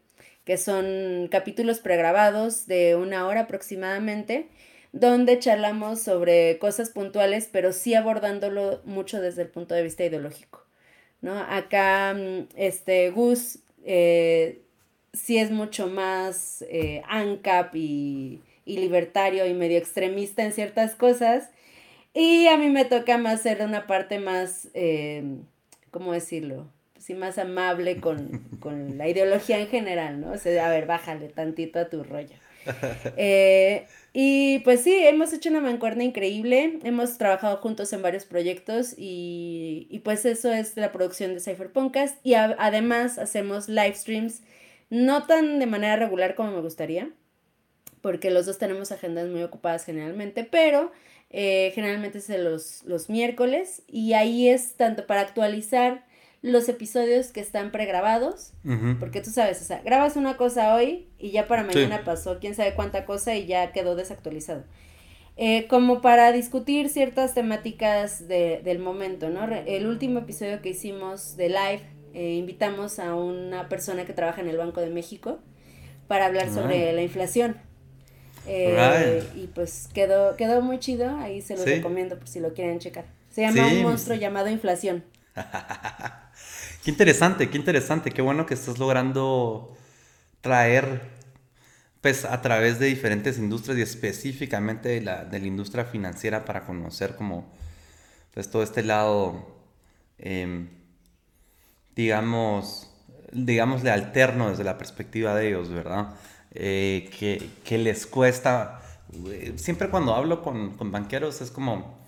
que 0.45 0.57
son 0.57 1.29
capítulos 1.31 1.81
pregrabados 1.81 2.67
de 2.67 2.97
una 2.97 3.27
hora 3.27 3.43
aproximadamente 3.43 4.49
donde 4.93 5.39
charlamos 5.39 6.01
sobre 6.01 6.59
cosas 6.59 6.91
puntuales, 6.91 7.49
pero 7.53 7.73
sí 7.73 7.95
abordándolo 7.95 8.81
mucho 8.85 9.21
desde 9.21 9.43
el 9.43 9.49
punto 9.49 9.75
de 9.75 9.83
vista 9.83 10.05
ideológico. 10.05 10.65
¿no? 11.21 11.39
Acá, 11.39 12.15
mm, 12.15 12.49
este, 12.57 13.11
Gus 13.11 13.59
eh, 13.85 14.63
sí 15.13 15.39
es 15.39 15.51
mucho 15.51 15.87
más 15.89 16.65
eh, 16.69 17.03
ANCAP 17.09 17.75
y, 17.77 18.43
y, 18.69 18.77
libertario 18.79 19.47
y 19.47 19.55
medio 19.55 19.79
extremista 19.79 20.45
en 20.45 20.53
ciertas 20.53 20.95
cosas. 20.95 21.51
Y 22.15 22.47
a 22.47 22.57
mí 22.57 22.69
me 22.69 22.85
toca 22.85 23.19
más 23.19 23.43
ser 23.43 23.63
una 23.63 23.87
parte 23.87 24.19
más, 24.19 24.69
eh, 24.75 25.23
¿cómo 25.91 26.13
decirlo? 26.13 26.69
Sí, 26.99 27.15
más 27.15 27.39
amable 27.39 28.01
con, 28.01 28.41
con, 28.61 28.99
la 28.99 29.09
ideología 29.09 29.59
en 29.59 29.69
general, 29.69 30.21
¿no? 30.21 30.33
O 30.33 30.39
sea, 30.39 30.67
a 30.67 30.71
ver, 30.71 30.87
bájale 30.87 31.29
tantito 31.29 31.79
a 31.79 31.89
tu 31.89 32.05
rollo. 32.05 32.37
Eh, 33.17 33.87
y 34.13 34.59
pues 34.61 34.83
sí, 34.83 34.95
hemos 34.95 35.33
hecho 35.33 35.49
una 35.49 35.61
mancuerna 35.61 36.05
increíble, 36.05 36.79
hemos 36.83 37.19
trabajado 37.19 37.59
juntos 37.59 37.93
en 37.93 38.03
varios 38.03 38.25
proyectos 38.25 38.95
y, 38.97 39.87
y 39.91 40.01
pues 40.01 40.25
eso 40.25 40.53
es 40.53 40.77
la 40.77 40.93
producción 40.93 41.35
de 41.35 41.41
Cypherpunkcast 41.41 42.19
y 42.25 42.35
a, 42.35 42.57
además 42.59 43.19
hacemos 43.19 43.69
live 43.69 43.95
streams, 43.95 44.43
no 44.91 45.27
tan 45.27 45.59
de 45.59 45.67
manera 45.67 45.97
regular 45.97 46.35
como 46.35 46.53
me 46.53 46.61
gustaría, 46.61 47.11
porque 48.01 48.31
los 48.31 48.47
dos 48.47 48.59
tenemos 48.59 48.93
agendas 48.93 49.29
muy 49.29 49.43
ocupadas 49.43 49.85
generalmente, 49.85 50.45
pero 50.45 50.93
eh, 51.31 51.73
generalmente 51.75 52.19
es 52.19 52.29
los, 52.29 52.83
los 52.85 53.11
miércoles 53.11 53.83
y 53.87 54.15
ahí 54.15 54.49
es 54.49 54.75
tanto 54.75 55.07
para 55.07 55.21
actualizar 55.21 56.07
los 56.41 56.69
episodios 56.69 57.33
que 57.33 57.41
están 57.41 57.73
pregrabados, 57.73 58.53
porque 59.01 59.21
tú 59.21 59.31
sabes, 59.31 59.61
o 59.61 59.65
sea, 59.65 59.83
grabas 59.85 60.15
una 60.15 60.37
cosa 60.37 60.73
hoy 60.75 61.09
y 61.19 61.33
ya 61.33 61.49
para 61.49 61.65
mañana 61.65 62.05
pasó 62.05 62.39
quién 62.39 62.55
sabe 62.55 62.75
cuánta 62.75 63.05
cosa 63.05 63.35
y 63.35 63.47
ya 63.47 63.73
quedó 63.73 63.97
desactualizado. 63.97 64.63
Eh, 65.37 65.67
como 65.67 66.01
para 66.01 66.33
discutir 66.33 66.89
ciertas 66.91 67.35
temáticas 67.35 68.29
de, 68.29 68.61
del 68.63 68.79
momento, 68.79 69.31
¿no? 69.31 69.45
El 69.67 69.87
último 69.87 70.21
episodio 70.21 70.63
que 70.63 70.71
hicimos 70.71 71.37
de 71.37 71.49
live, 71.49 71.83
eh, 72.15 72.35
invitamos 72.35 72.99
a 72.99 73.15
una 73.15 73.69
persona 73.69 74.05
que 74.05 74.13
trabaja 74.13 74.41
en 74.41 74.49
el 74.49 74.57
Banco 74.57 74.81
de 74.81 74.91
México 74.91 75.41
para 76.07 76.27
hablar 76.27 76.51
sobre 76.51 76.93
la 76.93 77.03
inflación. 77.03 77.57
Eh, 78.49 79.23
y 79.35 79.47
pues 79.49 79.89
quedó, 79.93 80.37
quedó 80.37 80.63
muy 80.63 80.79
chido, 80.79 81.17
ahí 81.19 81.43
se 81.43 81.55
los 81.57 81.65
recomiendo 81.65 82.19
por 82.19 82.29
si 82.29 82.41
lo 82.41 82.55
quieren 82.55 82.79
checar. 82.79 83.05
Se 83.31 83.43
llama 83.43 83.67
Un 83.67 83.83
monstruo 83.83 84.17
llamado 84.17 84.49
inflación. 84.49 85.05
Qué 86.85 86.91
interesante, 86.91 87.51
qué 87.51 87.59
interesante, 87.59 88.11
qué 88.11 88.23
bueno 88.23 88.47
que 88.47 88.55
estás 88.55 88.79
logrando 88.79 89.77
traer, 90.41 91.03
pues 92.01 92.25
a 92.25 92.41
través 92.41 92.79
de 92.79 92.87
diferentes 92.87 93.39
industrias 93.39 93.79
y 93.79 93.83
específicamente 93.83 94.89
de 94.89 95.01
la, 95.03 95.25
de 95.25 95.41
la 95.41 95.47
industria 95.47 95.85
financiera 95.85 96.45
para 96.45 96.65
conocer 96.65 97.17
como, 97.17 97.53
pues 98.33 98.51
todo 98.51 98.63
este 98.63 98.83
lado, 98.83 99.55
eh, 100.19 100.69
digamos, 101.95 102.91
digámosle 103.33 103.91
alterno 103.91 104.51
desde 104.51 104.65
la 104.65 104.79
perspectiva 104.79 105.35
de 105.35 105.49
ellos, 105.49 105.69
¿verdad? 105.71 106.15
Eh, 106.53 107.11
que, 107.19 107.51
que, 107.65 107.79
les 107.79 108.07
cuesta, 108.07 108.81
siempre 109.57 109.91
cuando 109.91 110.15
hablo 110.15 110.43
con, 110.43 110.77
con 110.77 110.91
banqueros 110.91 111.41
es 111.43 111.51
como, 111.51 111.99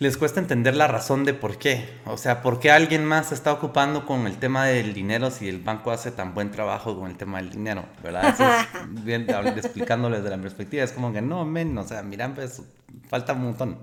les 0.00 0.16
cuesta 0.16 0.40
entender 0.40 0.74
la 0.76 0.88
razón 0.88 1.24
de 1.24 1.34
por 1.34 1.58
qué. 1.58 1.86
O 2.06 2.16
sea, 2.16 2.40
por 2.40 2.58
qué 2.58 2.70
alguien 2.70 3.04
más 3.04 3.28
se 3.28 3.34
está 3.34 3.52
ocupando 3.52 4.06
con 4.06 4.26
el 4.26 4.38
tema 4.38 4.64
del 4.64 4.94
dinero 4.94 5.30
si 5.30 5.46
el 5.46 5.58
banco 5.58 5.90
hace 5.90 6.10
tan 6.10 6.34
buen 6.34 6.50
trabajo 6.50 6.98
con 6.98 7.10
el 7.10 7.18
tema 7.18 7.36
del 7.36 7.50
dinero, 7.50 7.84
¿verdad? 8.02 8.30
Eso 8.30 8.44
es 8.44 9.04
bien 9.04 9.26
explicándoles 9.28 10.24
de 10.24 10.30
la 10.30 10.38
perspectiva. 10.38 10.82
Es 10.82 10.92
como 10.92 11.12
que 11.12 11.20
no, 11.20 11.44
men, 11.44 11.76
o 11.76 11.86
sea, 11.86 12.02
miran, 12.02 12.34
pues 12.34 12.62
falta 13.10 13.34
un 13.34 13.42
montón. 13.42 13.78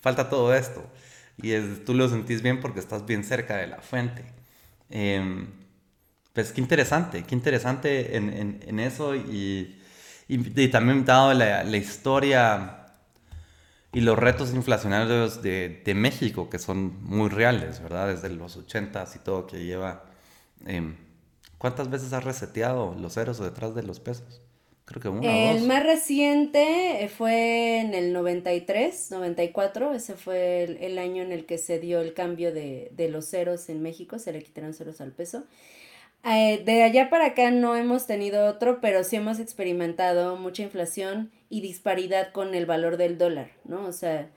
Falta 0.00 0.28
todo 0.28 0.54
esto. 0.54 0.84
Y 1.38 1.50
es, 1.50 1.84
tú 1.84 1.94
lo 1.94 2.08
sentís 2.08 2.40
bien 2.40 2.60
porque 2.60 2.78
estás 2.78 3.04
bien 3.04 3.24
cerca 3.24 3.56
de 3.56 3.66
la 3.66 3.78
fuente. 3.78 4.24
Eh, 4.90 5.44
pues 6.32 6.52
qué 6.52 6.60
interesante, 6.60 7.24
qué 7.24 7.34
interesante 7.34 8.16
en, 8.16 8.32
en, 8.32 8.60
en 8.66 8.80
eso. 8.80 9.14
Y, 9.14 9.78
y, 10.28 10.60
y, 10.60 10.68
también 10.68 11.04
dado 11.04 11.34
la, 11.34 11.64
la 11.64 11.76
historia 11.76 12.78
y 13.92 14.00
los 14.00 14.18
retos 14.18 14.54
inflacionarios 14.54 15.42
de, 15.42 15.82
de, 15.84 15.94
México, 15.94 16.48
que 16.48 16.58
son 16.58 17.02
muy 17.04 17.28
reales, 17.28 17.82
¿verdad? 17.82 18.08
Desde 18.08 18.30
los 18.30 18.56
80 18.56 19.06
y 19.14 19.18
todo 19.18 19.46
que 19.46 19.64
lleva... 19.64 20.04
Eh, 20.66 20.94
¿Cuántas 21.58 21.90
veces 21.90 22.12
has 22.12 22.24
reseteado 22.24 22.96
los 22.98 23.14
ceros 23.14 23.38
detrás 23.38 23.74
de 23.74 23.84
los 23.84 24.00
pesos? 24.00 24.40
Creo 24.84 25.00
que 25.00 25.08
uno 25.08 25.22
El 25.22 25.64
más 25.68 25.84
reciente 25.84 27.08
fue 27.16 27.78
en 27.78 27.94
el 27.94 28.12
93, 28.12 29.12
94, 29.12 29.94
ese 29.94 30.14
fue 30.14 30.64
el, 30.64 30.98
año 30.98 31.22
en 31.22 31.30
el 31.30 31.46
que 31.46 31.58
se 31.58 31.78
dio 31.78 32.00
el 32.00 32.14
cambio 32.14 32.52
de, 32.52 32.90
de, 32.96 33.08
los 33.08 33.26
ceros 33.26 33.68
en 33.68 33.80
México, 33.80 34.18
se 34.18 34.32
le 34.32 34.42
quitaron 34.42 34.74
ceros 34.74 35.00
al 35.00 35.12
peso. 35.12 35.44
Eh, 36.24 36.62
de 36.64 36.84
allá 36.84 37.10
para 37.10 37.26
acá 37.26 37.50
no 37.50 37.74
hemos 37.74 38.06
tenido 38.06 38.46
otro, 38.46 38.80
pero 38.80 39.02
sí 39.02 39.16
hemos 39.16 39.40
experimentado 39.40 40.36
mucha 40.36 40.62
inflación 40.62 41.32
y 41.48 41.60
disparidad 41.60 42.32
con 42.32 42.54
el 42.54 42.64
valor 42.64 42.96
del 42.96 43.18
dólar, 43.18 43.50
¿no? 43.64 43.84
O 43.84 43.92
sea, 43.92 44.30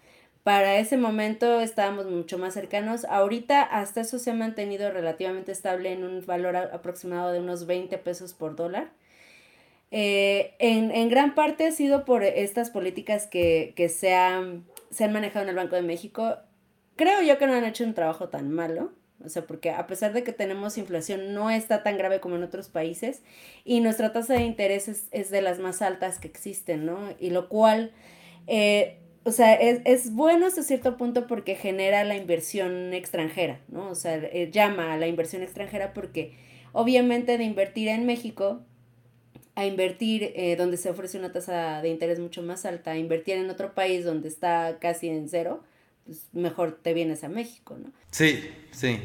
para 0.43 0.77
ese 0.79 0.97
momento 0.97 1.59
estábamos 1.59 2.07
mucho 2.07 2.37
más 2.37 2.53
cercanos. 2.53 3.05
Ahorita 3.05 3.61
hasta 3.61 4.01
eso 4.01 4.19
se 4.19 4.31
ha 4.31 4.33
mantenido 4.33 4.91
relativamente 4.91 5.51
estable 5.51 5.91
en 5.91 6.03
un 6.03 6.25
valor 6.25 6.55
aproximado 6.55 7.31
de 7.31 7.39
unos 7.39 7.65
20 7.67 7.97
pesos 7.99 8.33
por 8.33 8.55
dólar. 8.55 8.91
Eh, 9.91 10.55
en, 10.59 10.91
en, 10.91 11.09
gran 11.09 11.35
parte 11.35 11.67
ha 11.67 11.71
sido 11.71 12.05
por 12.05 12.23
estas 12.23 12.69
políticas 12.69 13.27
que, 13.27 13.73
que 13.75 13.89
se, 13.89 14.13
se 14.91 15.03
han 15.03 15.13
manejado 15.13 15.43
en 15.43 15.49
el 15.49 15.55
Banco 15.55 15.75
de 15.75 15.83
México. 15.83 16.37
Creo 16.95 17.21
yo 17.21 17.37
que 17.37 17.47
no 17.47 17.53
han 17.53 17.65
hecho 17.65 17.83
un 17.83 17.93
trabajo 17.93 18.29
tan 18.29 18.51
malo. 18.51 18.91
O 19.23 19.29
sea, 19.29 19.47
porque 19.47 19.71
a 19.71 19.87
pesar 19.87 20.13
de 20.13 20.23
que 20.23 20.33
tenemos 20.33 20.77
inflación, 20.77 21.33
no 21.33 21.49
está 21.49 21.83
tan 21.83 21.97
grave 21.97 22.19
como 22.19 22.35
en 22.35 22.43
otros 22.43 22.67
países 22.67 23.21
y 23.63 23.79
nuestra 23.79 24.11
tasa 24.11 24.33
de 24.33 24.43
interés 24.43 24.87
es, 24.87 25.31
de 25.31 25.41
las 25.41 25.59
más 25.59 25.81
altas 25.81 26.19
que 26.19 26.27
existen, 26.27 26.85
¿no? 26.85 26.99
Y 27.19 27.29
lo 27.29 27.47
cual, 27.49 27.91
eh, 28.47 28.99
o 29.23 29.31
sea, 29.31 29.53
es, 29.53 30.13
bueno 30.13 30.45
hasta 30.45 30.63
cierto 30.63 30.97
punto 30.97 31.27
porque 31.27 31.55
genera 31.55 32.03
la 32.03 32.15
inversión 32.15 32.93
extranjera, 32.93 33.61
¿no? 33.69 33.89
O 33.89 33.95
sea, 33.95 34.15
eh, 34.15 34.49
llama 34.51 34.93
a 34.93 34.97
la 34.97 35.07
inversión 35.07 35.41
extranjera 35.41 35.93
porque 35.93 36.33
obviamente 36.73 37.37
de 37.37 37.45
invertir 37.45 37.87
en 37.87 38.05
México 38.05 38.61
a 39.55 39.65
invertir 39.65 40.33
eh, 40.35 40.55
donde 40.57 40.77
se 40.77 40.89
ofrece 40.89 41.17
una 41.17 41.31
tasa 41.31 41.81
de 41.81 41.89
interés 41.89 42.19
mucho 42.19 42.43
más 42.43 42.65
alta, 42.65 42.91
a 42.91 42.97
invertir 42.97 43.37
en 43.37 43.49
otro 43.49 43.73
país 43.73 44.03
donde 44.03 44.27
está 44.27 44.77
casi 44.79 45.07
en 45.07 45.29
cero, 45.29 45.63
pues 46.05 46.27
mejor 46.33 46.79
te 46.81 46.93
vienes 46.93 47.23
a 47.23 47.29
México, 47.29 47.77
¿no? 47.81 47.91
Sí, 48.11 48.49
sí. 48.71 48.99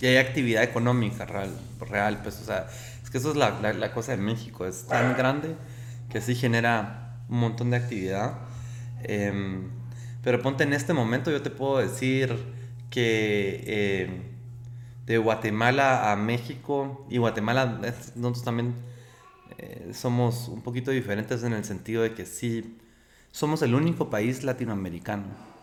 Y 0.00 0.06
hay 0.06 0.18
actividad 0.18 0.62
económica 0.62 1.24
real, 1.24 1.50
real 1.80 2.20
pues, 2.22 2.40
o 2.40 2.44
sea, 2.44 2.68
es 3.02 3.10
que 3.10 3.18
eso 3.18 3.30
es 3.30 3.36
la, 3.36 3.60
la, 3.72 3.92
cosa 3.92 4.12
de 4.12 4.18
México, 4.18 4.66
es 4.66 4.86
tan 4.86 5.16
grande 5.16 5.56
que 6.10 6.20
sí 6.20 6.34
genera 6.34 7.22
un 7.28 7.38
montón 7.38 7.70
de 7.70 7.78
actividad. 7.78 8.38
Em, 9.02 9.70
pero 10.22 10.42
ponte 10.42 10.64
en 10.64 10.72
este 10.74 10.92
momento, 10.92 11.30
yo 11.30 11.40
te 11.42 11.50
puedo 11.50 11.78
decir 11.78 12.36
que 12.90 14.02
em, 14.02 14.22
de 15.06 15.18
Guatemala 15.18 16.12
a 16.12 16.16
México, 16.16 17.06
y 17.08 17.18
Guatemala, 17.18 17.80
nosotros 18.14 18.44
también 18.44 18.74
eh, 19.58 19.92
somos 19.94 20.48
un 20.48 20.62
poquito 20.62 20.90
diferentes 20.90 21.44
en 21.44 21.54
el 21.54 21.64
sentido 21.64 22.02
de 22.02 22.12
que 22.14 22.26
sí, 22.26 22.78
somos 23.32 23.62
el 23.62 23.74
único 23.74 24.10
país 24.10 24.44
latinoamericano 24.44 25.53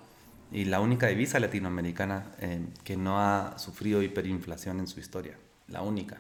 y 0.51 0.65
la 0.65 0.81
única 0.81 1.07
divisa 1.07 1.39
latinoamericana 1.39 2.25
eh, 2.39 2.59
que 2.83 2.97
no 2.97 3.19
ha 3.19 3.57
sufrido 3.57 4.01
hiperinflación 4.03 4.79
en 4.79 4.87
su 4.87 4.99
historia. 4.99 5.37
La 5.67 5.81
única. 5.81 6.17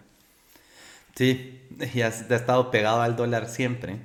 Sí, 1.15 1.61
y 1.93 2.01
ha, 2.01 2.07
estado 2.07 2.71
pegado 2.71 3.01
al 3.01 3.15
dólar 3.15 3.49
siempre. 3.49 3.97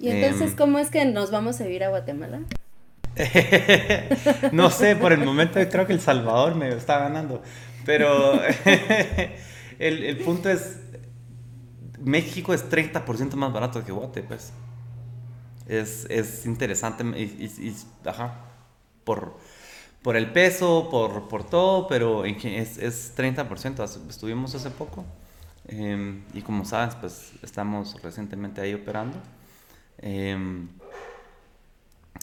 ¿Y 0.00 0.08
entonces 0.08 0.50
em, 0.50 0.56
cómo 0.56 0.78
es 0.78 0.90
que 0.90 1.04
nos 1.04 1.30
vamos 1.30 1.60
a 1.60 1.68
ir 1.68 1.84
a 1.84 1.90
Guatemala? 1.90 2.40
no 4.52 4.70
sé, 4.70 4.96
por 4.96 5.12
el 5.12 5.24
momento 5.24 5.60
creo 5.70 5.86
que 5.86 5.92
El 5.92 6.00
Salvador 6.00 6.56
me 6.56 6.70
está 6.70 6.98
ganando. 6.98 7.42
Pero 7.84 8.40
el, 9.78 10.04
el, 10.04 10.16
punto 10.18 10.50
es, 10.50 10.78
México 12.00 12.54
es 12.54 12.68
30% 12.68 13.34
más 13.34 13.52
barato 13.52 13.84
que 13.84 13.92
Guate, 13.92 14.22
pues. 14.22 14.52
Es, 15.68 16.06
es 16.10 16.46
interesante 16.46 17.04
y, 17.16 17.22
y, 17.22 17.68
y 17.68 18.08
ajá, 18.08 18.52
por, 19.04 19.36
por 20.02 20.16
el 20.16 20.32
peso, 20.32 20.88
por, 20.90 21.28
por 21.28 21.44
todo, 21.44 21.86
pero 21.86 22.24
es, 22.24 22.78
es 22.78 23.16
30%. 23.16 24.08
Estuvimos 24.08 24.54
hace 24.54 24.70
poco 24.70 25.04
em, 25.68 26.22
y 26.34 26.42
como 26.42 26.64
sabes, 26.64 26.94
pues 26.96 27.32
estamos 27.42 28.00
recientemente 28.02 28.60
ahí 28.60 28.74
operando. 28.74 29.18
Em, 29.98 30.68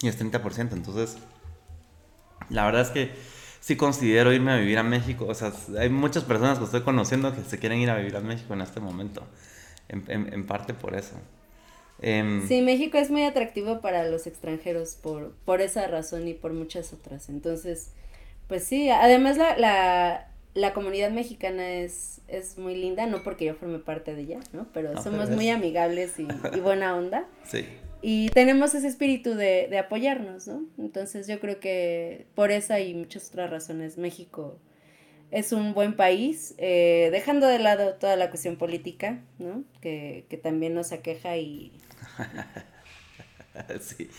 y 0.02 0.08
es 0.08 0.20
30%, 0.20 0.74
entonces 0.74 1.18
la 2.50 2.66
verdad 2.66 2.82
es 2.82 2.90
que 2.90 3.14
sí 3.60 3.76
considero 3.76 4.34
irme 4.34 4.52
a 4.52 4.58
vivir 4.58 4.78
a 4.78 4.84
México. 4.84 5.26
O 5.28 5.34
sea, 5.34 5.54
hay 5.78 5.90
muchas 5.90 6.24
personas 6.24 6.58
que 6.60 6.66
estoy 6.66 6.82
conociendo 6.82 7.34
que 7.34 7.44
se 7.44 7.60
quieren 7.60 7.80
ir 7.80 7.90
a 7.90 7.98
vivir 7.98 8.16
a 8.18 8.22
México 8.22 8.54
en 8.54 8.62
este 8.62 8.80
momento, 8.80 9.24
en, 9.88 10.04
en 10.10 10.46
parte 10.46 10.74
por 10.74 10.96
eso. 10.96 11.16
Em, 12.02 12.48
sí, 12.48 12.62
México 12.62 12.98
es 12.98 13.12
muy 13.12 13.24
atractivo 13.24 13.82
para 13.82 14.08
los 14.08 14.28
extranjeros 14.28 14.96
por, 14.96 15.34
por 15.46 15.62
esa 15.62 15.88
razón 15.88 16.28
y 16.28 16.34
por 16.34 16.54
muchas 16.54 16.94
otras. 16.94 17.30
Entonces, 17.30 17.92
pues 18.48 18.64
sí, 18.64 18.90
además 18.90 19.38
la, 19.38 19.58
la, 19.58 20.28
la 20.54 20.74
comunidad 20.74 21.12
mexicana 21.12 21.70
es, 21.70 22.22
es 22.28 22.58
muy 22.58 22.76
linda, 22.76 23.06
no 23.06 23.24
porque 23.24 23.46
yo 23.46 23.56
forme 23.56 23.80
parte 23.80 24.16
de 24.16 24.22
ella, 24.22 24.40
¿no? 24.54 24.68
Pero 24.74 25.02
somos 25.02 25.30
muy 25.30 25.50
amigables 25.50 26.20
y, 26.20 26.28
y, 26.56 26.60
buena 26.60 26.96
onda. 26.96 27.28
Sí. 27.44 27.66
Y 28.02 28.30
tenemos 28.30 28.74
ese 28.76 28.88
espíritu 28.88 29.36
de, 29.36 29.68
de 29.70 29.78
apoyarnos, 29.78 30.48
¿no? 30.48 30.64
Entonces 30.78 31.28
yo 31.28 31.40
creo 31.42 31.60
que 31.60 32.28
por 32.34 32.52
esa 32.52 32.80
y 32.80 32.94
muchas 32.94 33.28
otras 33.30 33.50
razones 33.50 33.98
México 33.98 34.58
es 35.32 35.52
un 35.52 35.74
buen 35.74 35.96
país, 35.96 36.56
eh, 36.58 37.10
dejando 37.12 37.46
de 37.46 37.60
lado 37.60 37.94
toda 37.96 38.16
la 38.16 38.30
cuestión 38.30 38.56
política, 38.56 39.20
¿no? 39.38 39.64
Que, 39.82 40.26
que 40.30 40.38
también 40.38 40.74
nos 40.74 40.92
aqueja 40.92 41.38
y, 41.38 41.72
sí. 43.82 44.10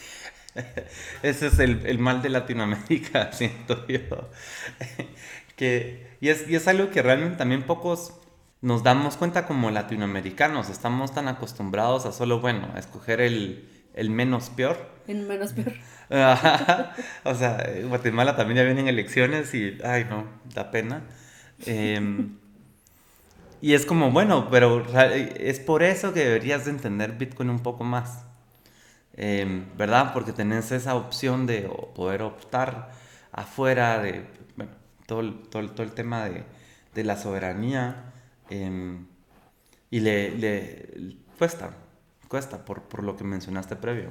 Ese 1.22 1.46
es 1.46 1.58
el, 1.58 1.98
mal 1.98 2.22
de 2.22 2.28
Latinoamérica, 2.28 3.32
siento 3.32 3.86
yo. 3.86 4.30
que, 5.56 6.16
y, 6.20 6.28
es, 6.28 6.48
y 6.48 6.56
es 6.56 6.66
algo 6.68 6.90
que 6.90 7.02
realmente 7.02 7.36
también 7.36 7.62
pocos 7.62 8.14
nos 8.62 8.82
damos 8.82 9.16
cuenta 9.16 9.46
como 9.46 9.70
latinoamericanos. 9.70 10.68
Estamos 10.68 11.14
tan 11.14 11.28
acostumbrados 11.28 12.04
a 12.06 12.12
solo, 12.12 12.40
bueno, 12.40 12.68
a 12.74 12.78
escoger 12.78 13.20
el, 13.20 13.64
menos 14.10 14.50
peor. 14.50 14.76
El 15.06 15.26
menos 15.26 15.52
peor. 15.52 15.72
o 17.24 17.34
sea, 17.34 17.64
Guatemala 17.88 18.36
también 18.36 18.58
ya 18.58 18.64
vienen 18.64 18.88
elecciones 18.88 19.54
y, 19.54 19.78
ay, 19.84 20.06
no, 20.10 20.26
da 20.54 20.70
pena. 20.70 21.04
Em, 21.66 22.36
y 23.62 23.74
es 23.74 23.84
como, 23.84 24.10
bueno, 24.10 24.48
pero 24.50 24.84
es 25.36 25.60
por 25.60 25.82
eso 25.82 26.12
que 26.14 26.20
deberías 26.20 26.64
de 26.64 26.70
entender 26.70 27.12
Bitcoin 27.12 27.50
un 27.50 27.60
poco 27.60 27.84
más. 27.84 28.24
Em, 29.14 29.66
¿Verdad? 29.76 30.12
Porque 30.14 30.32
tenés 30.32 30.72
esa 30.72 30.94
opción 30.94 31.46
de 31.46 31.62
poder 31.94 32.22
optar 32.22 32.90
afuera 33.32 34.00
de 34.00 34.24
bueno, 34.56 34.72
todo, 35.06 35.34
todo, 35.34 35.70
todo, 35.70 35.82
el 35.82 35.92
tema 35.92 36.24
de, 36.24 36.44
de 36.94 37.04
la 37.04 37.16
soberanía. 37.16 38.12
Em, 38.50 39.06
y 39.90 40.00
le, 40.00 40.30
le, 40.38 41.16
cuesta, 41.38 41.76
cuesta 42.28 42.64
por, 42.64 42.82
por, 42.84 43.04
lo 43.04 43.16
que 43.16 43.24
mencionaste 43.24 43.76
previo. 43.76 44.10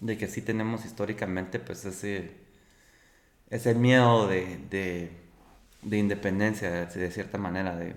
De 0.00 0.18
que 0.18 0.28
sí 0.28 0.42
tenemos 0.42 0.84
históricamente 0.84 1.58
pues 1.60 1.84
ese, 1.86 2.32
ese 3.50 3.74
miedo 3.74 4.28
de, 4.28 4.58
de, 4.70 5.10
de 5.82 5.98
independencia, 5.98 6.70
de, 6.86 7.10
cierta 7.10 7.38
manera, 7.38 7.76
de 7.76 7.94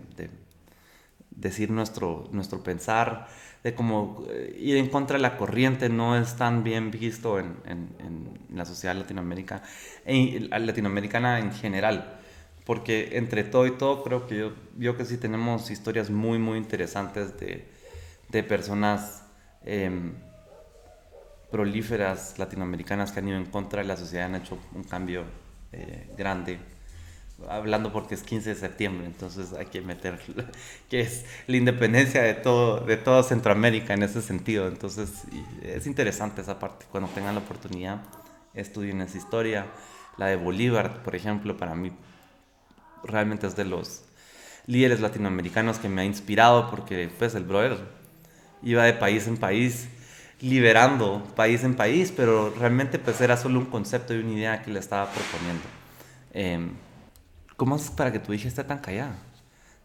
decir 1.38 1.70
nuestro, 1.70 2.28
nuestro 2.32 2.64
pensar, 2.64 3.28
de 3.64 3.74
cómo 3.74 4.24
eh, 4.30 4.56
ir 4.60 4.78
en 4.78 4.90
contra 4.90 5.18
de 5.18 5.22
la 5.22 5.38
corriente 5.38 5.90
no 5.90 6.18
es 6.18 6.36
tan 6.36 6.64
bien 6.64 6.92
visto 6.92 7.40
en, 7.40 7.58
en, 7.66 8.38
la 8.54 8.66
sociedad 8.66 8.96
latinoamericana, 8.96 9.62
en, 10.06 10.50
latinoamericana 10.50 11.40
en 11.40 11.52
general. 11.52 12.20
Porque 12.66 13.18
entre 13.18 13.44
todo 13.44 13.66
y 13.66 13.72
todo 13.72 14.04
creo 14.04 14.28
que 14.28 14.38
yo, 14.38 14.52
yo 14.78 14.98
que 14.98 15.06
sí 15.06 15.18
tenemos 15.18 15.72
historias 15.72 16.10
muy, 16.10 16.38
muy 16.40 16.58
interesantes 16.58 17.40
de, 17.40 17.68
de 18.30 18.44
personas 18.44 19.24
em, 19.64 20.14
prolíferas 21.52 22.38
latinoamericanas 22.38 23.12
que 23.12 23.20
han 23.20 23.28
ido 23.30 23.38
en 23.38 23.46
contra 23.46 23.82
de 23.82 23.88
la 23.88 23.96
sociedad, 23.96 24.26
han 24.26 24.36
hecho 24.36 24.58
un 24.74 24.84
cambio 24.84 25.24
eh, 25.72 26.10
grande 26.18 26.60
hablando 27.50 27.92
porque 27.92 28.16
es 28.16 28.24
15 28.24 28.50
de 28.50 28.56
septiembre, 28.56 29.06
entonces 29.06 29.54
hay 29.54 29.68
que 29.68 29.82
meter 29.82 30.20
que 30.90 31.02
es 31.02 31.26
la 31.48 31.58
independencia 31.58 32.22
de 32.24 32.34
todo, 32.34 32.80
de 32.82 32.98
toda 32.98 33.24
Centroamérica 33.24 33.94
en 33.94 34.04
ese 34.04 34.22
sentido. 34.22 34.68
Entonces 34.68 35.24
es 35.62 35.88
interesante 35.88 36.42
esa 36.42 36.60
parte. 36.60 36.86
Cuando 36.92 37.10
tengan 37.10 37.36
la 37.36 37.42
oportunidad, 37.42 38.02
estudien 38.54 39.02
esa 39.02 39.18
historia. 39.18 39.68
La 40.18 40.28
de 40.28 40.36
Bolívar, 40.36 41.04
por 41.04 41.16
ejemplo, 41.16 41.58
para 41.58 41.76
mí 41.76 41.92
realmente 43.04 43.46
es 43.46 43.56
de 43.56 43.66
los 43.66 44.04
líderes 44.66 45.00
latinoamericanos 45.00 45.78
que 45.78 45.90
me 45.90 46.02
ha 46.02 46.06
inspirado 46.06 46.70
porque 46.72 47.10
pues 47.18 47.36
el 47.36 47.44
brother 47.44 47.78
iba 48.64 48.84
de 48.84 48.94
país 48.94 49.28
en 49.28 49.38
país 49.38 49.88
liberando 50.42 51.24
país 51.36 51.64
en 51.64 51.76
país, 51.76 52.14
pero 52.16 52.54
realmente 52.58 53.00
pues 53.00 53.22
era 53.22 53.38
solo 53.38 53.60
un 53.60 53.66
concepto 53.66 54.14
y 54.14 54.20
una 54.20 54.34
idea 54.34 54.62
que 54.62 54.72
le 54.72 54.80
estaba 54.80 55.10
proponiendo. 55.12 55.64
Eh, 56.34 56.70
¿Cómo 57.58 57.76
es 57.76 57.90
para 57.90 58.12
que 58.12 58.20
tu 58.20 58.32
hija 58.34 58.48
esté 58.48 58.64
tan 58.64 58.78
callada? 58.78 59.16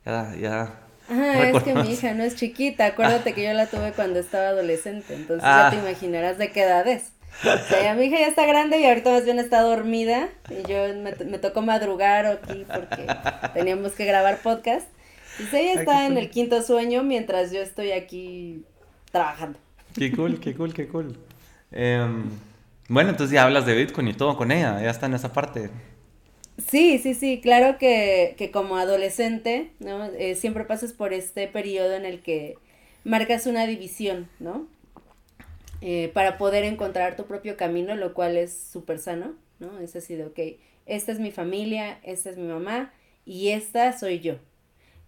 Ya, 0.05 0.35
ya. 0.41 0.63
Ajá, 1.09 1.49
es 1.49 1.63
que 1.63 1.75
mi 1.75 1.91
hija 1.91 2.15
no 2.15 2.23
es 2.23 2.37
chiquita, 2.37 2.87
acuérdate 2.87 3.33
que 3.33 3.45
yo 3.45 3.53
la 3.55 3.67
tuve 3.67 3.93
cuando 3.93 4.21
estaba 4.21 4.49
adolescente, 4.49 5.15
entonces 5.15 5.43
ya 5.43 5.71
te 5.71 5.77
ah. 5.77 5.81
imaginarás 5.81 6.39
de 6.39 6.53
qué 6.53 6.63
edad 6.63 6.87
es. 6.87 7.13
O 7.41 7.69
sea, 7.69 7.95
mi 7.95 8.05
hija 8.05 8.19
ya 8.21 8.29
está 8.29 8.47
grande 8.47 8.79
y 8.79 8.85
ahorita 8.85 9.11
más 9.11 9.25
bien 9.25 9.39
está 9.39 9.63
dormida 9.63 10.29
y 10.49 10.69
yo 10.69 10.95
me, 10.95 11.13
me 11.25 11.39
tocó 11.39 11.63
madrugar 11.63 12.27
aquí 12.27 12.65
porque 12.67 13.07
teníamos 13.55 13.93
que 13.93 14.05
grabar 14.05 14.39
podcast. 14.39 14.87
Y 15.39 15.57
ella 15.57 15.81
está 15.81 16.07
en 16.07 16.19
el 16.19 16.31
quinto 16.31 16.63
sueño 16.63 17.03
mientras 17.03 17.51
yo 17.53 17.61
estoy 17.61 17.93
aquí 17.93 18.65
trabajando. 19.11 19.59
Qué 19.95 20.13
cool, 20.13 20.41
qué 20.41 20.55
cool, 20.55 20.75
qué 20.75 20.89
cool. 20.89 21.19
Em, 21.75 22.25
bueno, 22.89 23.09
entonces 23.09 23.33
ya 23.33 23.45
hablas 23.45 23.65
de 23.65 23.75
Bitcoin 23.75 24.09
y 24.09 24.13
todo 24.13 24.37
con 24.37 24.53
ella, 24.53 24.79
ya 24.83 24.91
está 24.91 25.07
en 25.07 25.15
esa 25.15 25.33
parte. 25.33 25.71
Sí, 26.59 26.99
sí, 26.99 27.15
sí, 27.15 27.41
claro 27.41 27.79
que, 27.79 28.35
que 28.37 28.51
como 28.51 28.77
adolescente, 28.77 29.71
¿no? 29.81 30.05
Eh, 30.05 30.35
siempre 30.35 30.65
pasas 30.65 30.93
por 30.93 31.13
este 31.13 31.49
periodo 31.49 31.95
en 31.95 32.05
el 32.05 32.21
que 32.21 32.57
marcas 33.05 33.47
una 33.47 33.67
división, 33.67 34.29
¿no? 34.39 34.67
Eh, 35.81 36.11
para 36.15 36.39
poder 36.39 36.65
encontrar 36.65 37.17
tu 37.17 37.27
propio 37.27 37.57
camino, 37.57 37.97
lo 37.97 38.15
cual 38.15 38.37
es 38.37 38.57
súper 38.57 38.99
sano, 38.99 39.35
¿no? 39.59 39.81
Es 39.81 39.97
así 39.97 40.15
de, 40.15 40.27
ok, 40.27 40.39
esta 40.87 41.11
es 41.11 41.19
mi 41.19 41.33
familia, 41.33 41.99
esta 42.03 42.31
es 42.31 42.37
mi 42.37 42.47
mamá 42.47 42.93
y 43.25 43.49
esta 43.49 43.99
soy 43.99 44.21
yo. 44.21 44.37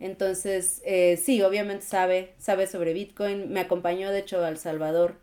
Entonces, 0.01 0.83
eh, 0.85 1.17
sí, 1.23 1.43
obviamente 1.43 1.85
sabe, 1.85 2.35
sabe 2.39 2.67
sobre 2.67 2.93
Bitcoin. 2.93 3.53
Me 3.53 3.61
acompañó, 3.61 4.11
de 4.11 4.21
hecho, 4.21 4.45
al 4.45 4.59
Salvador 4.59 5.17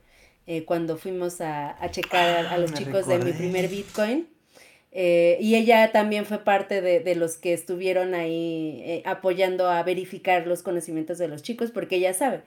eh, 0.48 0.66
cuando 0.66 0.98
fuimos 0.98 1.42
a, 1.42 1.84
a 1.84 1.92
checar 1.92 2.46
a, 2.46 2.58
los 2.58 2.72
ah, 2.72 2.76
chicos 2.76 3.08
de 3.08 3.20
mi 3.20 3.34
primer 3.34 3.68
Bitcoin. 3.68 4.28
Eh, 4.92 5.38
y 5.40 5.56
ella 5.56 5.92
también 5.92 6.26
fue 6.26 6.44
parte 6.44 6.82
de, 6.82 7.00
de 7.00 7.16
los 7.16 7.38
que 7.38 7.54
estuvieron 7.54 8.14
ahí 8.14 8.82
eh, 8.86 9.04
apoyando 9.06 9.70
a 9.70 9.82
verificar 9.84 10.46
los 10.48 10.64
conocimientos 10.64 11.18
de 11.18 11.28
los 11.28 11.42
chicos, 11.44 11.72
porque 11.72 11.96
ella 11.98 12.14
sabe. 12.14 12.42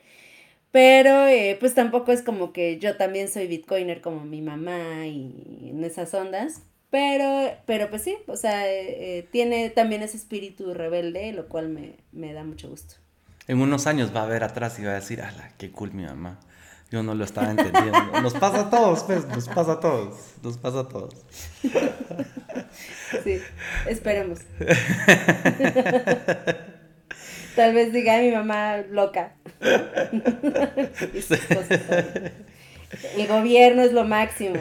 Pero 0.71 1.27
eh, 1.27 1.57
pues 1.61 1.75
tampoco 1.75 2.13
es 2.13 2.23
como 2.23 2.53
que 2.53 2.79
yo 2.79 2.97
también 2.97 3.29
soy 3.29 3.47
bitcoiner 3.47 4.01
como 4.01 4.25
mi 4.25 4.43
mamá 4.43 5.07
y 5.07 5.71
en 5.71 5.85
esas 5.85 6.13
ondas. 6.15 6.63
Pero, 6.91 7.53
pero 7.67 7.91
pues 7.91 8.03
sí, 8.03 8.17
o 8.29 8.37
sea, 8.37 8.65
tiene 9.33 9.69
también 9.71 10.03
ese 10.03 10.17
espíritu 10.17 10.75
rebelde, 10.75 11.33
lo 11.33 11.49
cual 11.49 11.69
me, 11.69 11.95
me 12.13 12.33
da 12.33 12.45
mucho 12.45 12.69
gusto. 12.69 12.95
En 13.49 13.61
unos 13.61 13.87
años 13.87 14.15
va 14.15 14.23
a 14.23 14.27
ver 14.27 14.45
atrás 14.45 14.79
y 14.79 14.85
va 14.85 14.93
a 14.93 14.95
decir, 14.95 15.21
ala, 15.21 15.53
qué 15.59 15.71
cool 15.71 15.93
mi 15.93 16.05
mamá. 16.05 16.39
Yo 16.95 17.03
no 17.03 17.15
lo 17.17 17.25
estaba 17.25 17.51
entendiendo. 17.51 17.99
Nos 18.23 18.35
pasa 18.35 18.61
a 18.61 18.71
todos, 18.71 19.03
pues, 19.03 19.27
nos 19.27 19.49
pasa 19.49 19.73
a 19.73 19.81
todos, 19.81 20.15
nos 20.45 20.57
pasa 20.59 20.79
a 20.79 20.89
todos. 20.89 21.27
Sí, 23.25 23.41
esperemos. 23.89 24.39
Tal 27.57 27.75
vez 27.75 27.93
diga 27.93 28.19
mi 28.19 28.31
mamá 28.31 28.77
loca. 28.93 29.33
El 33.17 33.27
gobierno 33.27 33.83
es 33.83 33.93
lo 33.93 34.05
máximo. 34.05 34.55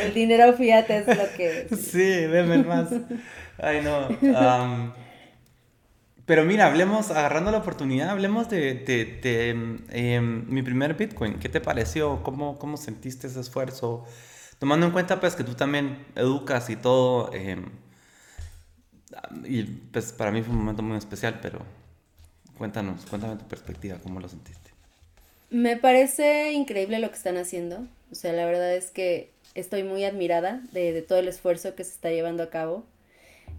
El 0.00 0.14
dinero, 0.14 0.52
fíjate, 0.52 0.98
es 0.98 1.08
lo 1.08 1.28
que... 1.36 1.66
Sí, 1.76 1.98
deme 1.98 2.58
más. 2.58 2.88
Ay, 3.58 3.80
no. 3.82 4.06
Pero 6.30 6.44
mira, 6.44 6.66
hablemos, 6.66 7.10
agarrando 7.10 7.50
la 7.50 7.58
oportunidad, 7.58 8.10
hablemos 8.10 8.48
de, 8.48 8.74
de, 8.74 9.48
em, 9.90 10.46
mi 10.46 10.62
primer 10.62 10.94
Bitcoin. 10.94 11.40
¿Qué 11.40 11.48
te 11.48 11.60
pareció? 11.60 12.22
¿Cómo, 12.22 12.56
¿Cómo 12.56 12.76
sentiste 12.76 13.26
ese 13.26 13.40
esfuerzo? 13.40 14.04
Tomando 14.60 14.86
en 14.86 14.92
cuenta 14.92 15.18
pues 15.18 15.34
que 15.34 15.42
tú 15.42 15.56
también 15.56 16.06
educas 16.14 16.70
y 16.70 16.76
todo. 16.76 17.34
Em, 17.34 17.64
y 19.44 19.64
pues 19.64 20.12
para 20.12 20.30
mí 20.30 20.40
fue 20.42 20.52
un 20.52 20.60
momento 20.60 20.84
muy 20.84 20.98
especial, 20.98 21.40
pero 21.42 21.62
cuéntanos, 22.56 23.06
cuéntame 23.06 23.34
tu 23.34 23.48
perspectiva, 23.48 23.98
¿cómo 24.00 24.20
lo 24.20 24.28
sentiste? 24.28 24.70
Me 25.50 25.76
parece 25.78 26.52
increíble 26.52 27.00
lo 27.00 27.08
que 27.08 27.16
están 27.16 27.38
haciendo. 27.38 27.88
O 28.12 28.14
sea, 28.14 28.32
la 28.32 28.46
verdad 28.46 28.72
es 28.72 28.92
que 28.92 29.32
estoy 29.56 29.82
muy 29.82 30.04
admirada 30.04 30.62
de, 30.70 30.92
de 30.92 31.02
todo 31.02 31.18
el 31.18 31.26
esfuerzo 31.26 31.74
que 31.74 31.82
se 31.82 31.90
está 31.90 32.10
llevando 32.10 32.44
a 32.44 32.50
cabo. 32.50 32.84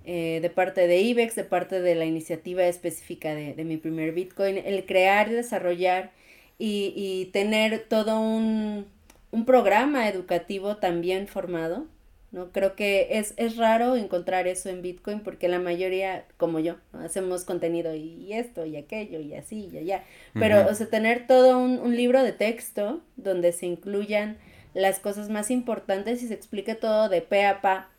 Eh, 0.04 0.40
de 0.42 0.50
parte 0.50 0.88
de 0.88 1.00
IBEX, 1.00 1.36
de 1.36 1.44
parte 1.44 1.80
de 1.80 1.94
la 1.94 2.06
iniciativa 2.06 2.64
específica 2.64 3.36
de, 3.36 3.64
mi 3.64 3.78
primer 3.78 4.14
Bitcoin, 4.14 4.58
el 4.58 4.84
crear, 4.88 5.30
desarrollar 5.30 6.10
y, 6.58 6.92
y 6.96 7.26
tener 7.26 7.86
todo 7.88 8.20
un, 8.20 8.88
un, 9.30 9.46
programa 9.46 10.10
educativo 10.10 10.78
también 10.78 11.28
formado. 11.28 11.86
¿no? 12.32 12.52
Creo 12.52 12.76
que 12.76 13.10
es, 13.20 13.36
es, 13.38 13.58
raro 13.58 13.96
encontrar 13.96 14.48
eso 14.48 14.70
en 14.70 14.82
Bitcoin 14.82 15.20
porque 15.20 15.48
la 15.48 15.60
mayoría, 15.60 16.26
como 16.38 16.60
yo, 16.60 16.78
hacemos 16.94 17.46
contenido 17.46 17.94
y, 17.94 18.34
esto 18.34 18.66
y 18.66 18.78
aquello 18.78 19.20
y 19.20 19.36
así 19.36 19.70
y 19.72 19.78
allá. 19.78 20.04
Pero, 20.34 20.68
o 20.68 20.74
sea, 20.74 20.88
tener 20.88 21.28
todo 21.28 21.60
un, 21.60 21.78
un 21.78 21.96
libro 21.96 22.24
de 22.24 22.32
texto 22.32 23.02
donde 23.18 23.52
se 23.52 23.68
incluyan 23.68 24.38
las 24.74 25.00
cosas 25.00 25.30
más 25.30 25.52
importantes 25.52 26.24
y 26.24 26.28
se 26.28 26.34
explique 26.34 26.74
todo 26.74 27.08
de 27.08 27.22
pe 27.22 27.46
a 27.46 27.62
pa 27.62 27.91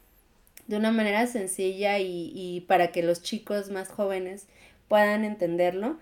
de 0.66 0.76
una 0.76 0.90
manera 0.90 1.26
sencilla 1.26 1.98
y, 1.98 2.64
para 2.68 2.88
que 2.92 3.02
los 3.02 3.22
chicos 3.22 3.70
más 3.70 3.88
jóvenes 3.88 4.46
puedan 4.88 5.24
entenderlo. 5.24 5.98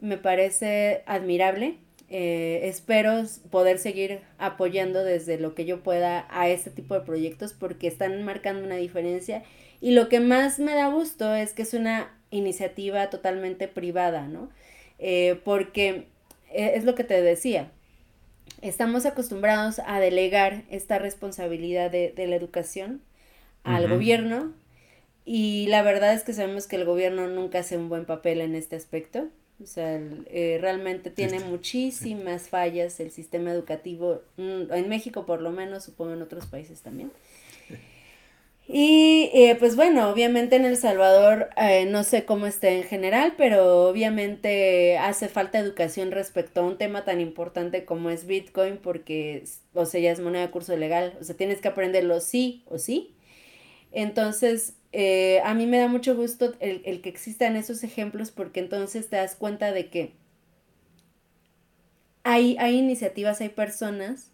Me 0.00 0.16
parece 0.16 1.02
admirable. 1.06 1.76
Eh, 2.10 2.60
espero 2.64 3.24
poder 3.50 3.78
seguir 3.78 4.20
apoyando 4.38 5.04
desde 5.04 5.38
lo 5.38 5.54
que 5.54 5.66
yo 5.66 5.82
pueda 5.82 6.26
a 6.30 6.48
este 6.48 6.70
tipo 6.70 6.94
de 6.94 7.02
proyectos 7.02 7.52
porque 7.52 7.86
están 7.86 8.22
marcando 8.22 8.64
una 8.64 8.76
diferencia 8.76 9.42
y 9.80 9.90
lo 9.90 10.08
que 10.08 10.20
más 10.20 10.58
me 10.58 10.74
da 10.74 10.88
gusto 10.88 11.34
es 11.34 11.52
que 11.52 11.62
es 11.62 11.74
una 11.74 12.10
iniciativa 12.30 13.10
totalmente 13.10 13.68
privada, 13.68 14.26
¿no? 14.26 14.50
Eh, 14.98 15.40
porque 15.44 16.06
eh, 16.50 16.72
es 16.74 16.84
lo 16.84 16.94
que 16.94 17.04
te 17.04 17.20
decía, 17.22 17.70
estamos 18.62 19.06
acostumbrados 19.06 19.80
a 19.86 20.00
delegar 20.00 20.64
esta 20.70 20.98
responsabilidad 20.98 21.90
de, 21.90 22.12
de 22.16 22.26
la 22.26 22.36
educación 22.36 23.02
al 23.64 23.88
gobierno 23.88 24.52
y 25.30 25.66
la 25.66 25.82
verdad 25.82 26.14
es 26.14 26.24
que 26.24 26.32
sabemos 26.32 26.66
que 26.66 26.76
el 26.76 26.86
gobierno 26.86 27.28
nunca 27.28 27.58
hace 27.58 27.76
un 27.76 27.90
buen 27.90 28.06
papel 28.06 28.40
en 28.40 28.54
este 28.54 28.76
aspecto. 28.76 29.28
O 29.62 29.66
sea, 29.66 30.00
eh, 30.26 30.56
realmente 30.58 31.10
tiene 31.10 31.40
muchísimas 31.40 32.48
fallas 32.48 32.98
el 32.98 33.10
sistema 33.10 33.50
educativo, 33.50 34.22
mm, 34.38 34.72
en 34.72 34.88
México 34.88 35.26
por 35.26 35.42
lo 35.42 35.50
menos, 35.50 35.84
supongo 35.84 36.14
en 36.14 36.22
otros 36.22 36.46
países 36.46 36.80
también. 36.80 37.10
Y 38.66 39.30
eh, 39.34 39.56
pues 39.58 39.76
bueno, 39.76 40.08
obviamente 40.10 40.56
en 40.56 40.64
El 40.64 40.78
Salvador 40.78 41.50
eh, 41.58 41.86
no 41.86 42.04
sé 42.04 42.24
cómo 42.24 42.46
esté 42.46 42.76
en 42.76 42.84
general, 42.84 43.34
pero 43.36 43.88
obviamente 43.88 44.96
hace 44.96 45.28
falta 45.28 45.58
educación 45.58 46.10
respecto 46.10 46.60
a 46.60 46.64
un 46.64 46.78
tema 46.78 47.04
tan 47.04 47.20
importante 47.20 47.84
como 47.84 48.08
es 48.10 48.26
Bitcoin 48.26 48.78
porque, 48.78 49.44
o 49.74 49.84
sea, 49.84 50.00
ya 50.00 50.10
es 50.12 50.20
moneda 50.20 50.46
de 50.46 50.50
curso 50.50 50.74
legal, 50.76 51.14
o 51.20 51.24
sea, 51.24 51.36
tienes 51.36 51.60
que 51.60 51.68
aprenderlo 51.68 52.20
sí 52.20 52.62
o 52.66 52.78
sí 52.78 53.14
entonces, 54.02 54.74
eh, 54.92 55.40
a 55.44 55.54
mí 55.54 55.66
me 55.66 55.78
da 55.78 55.88
mucho 55.88 56.14
gusto 56.14 56.54
el, 56.60 56.82
el, 56.84 57.00
que 57.00 57.08
existan 57.08 57.56
esos 57.56 57.82
ejemplos 57.82 58.30
porque 58.30 58.60
entonces 58.60 59.08
te 59.08 59.16
das 59.16 59.34
cuenta 59.34 59.72
de 59.72 59.88
que 59.88 60.12
hay, 62.22 62.56
hay 62.58 62.78
iniciativas, 62.78 63.40
hay 63.40 63.48
personas 63.48 64.30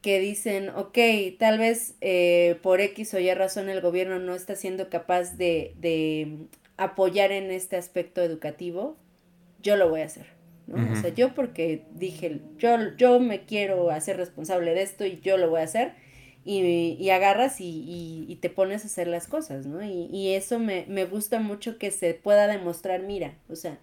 que 0.00 0.18
dicen, 0.18 0.70
ok, 0.70 0.96
tal 1.38 1.58
vez 1.58 1.94
eh, 2.00 2.58
por 2.62 2.80
X 2.80 3.12
o 3.12 3.18
Y 3.18 3.32
razón 3.34 3.68
el 3.68 3.82
gobierno 3.82 4.18
no 4.18 4.34
está 4.34 4.56
siendo 4.56 4.88
capaz 4.88 5.36
de, 5.36 5.74
de 5.78 6.46
apoyar 6.78 7.30
en 7.30 7.50
este 7.50 7.76
aspecto 7.76 8.22
educativo, 8.22 8.96
yo 9.62 9.76
lo 9.76 9.90
voy 9.90 10.00
a 10.00 10.06
hacer. 10.06 10.26
¿no? 10.66 10.90
O 10.92 10.96
sea, 10.96 11.10
yo 11.12 11.34
porque 11.34 11.82
dije, 11.92 12.40
yo, 12.56 12.96
yo 12.96 13.20
me 13.20 13.44
quiero 13.44 13.90
hacer 13.90 14.16
responsable 14.16 14.72
de 14.72 14.82
esto 14.82 15.04
y 15.04 15.20
yo 15.20 15.36
lo 15.36 15.50
voy 15.50 15.60
a 15.60 15.64
hacer 15.64 15.92
y, 16.44 17.10
agarras 17.10 17.56
y, 17.58 18.38
te 18.40 18.50
pones 18.50 18.84
a 18.84 18.86
hacer 18.86 19.06
las 19.08 19.26
cosas, 19.26 19.66
¿no? 19.66 19.82
Y, 19.84 20.32
eso 20.34 20.58
me, 20.58 21.04
gusta 21.04 21.40
mucho 21.40 21.78
que 21.78 21.90
se 21.90 22.14
pueda 22.14 22.46
demostrar, 22.46 23.02
mira, 23.02 23.34
o 23.48 23.56
sea, 23.56 23.78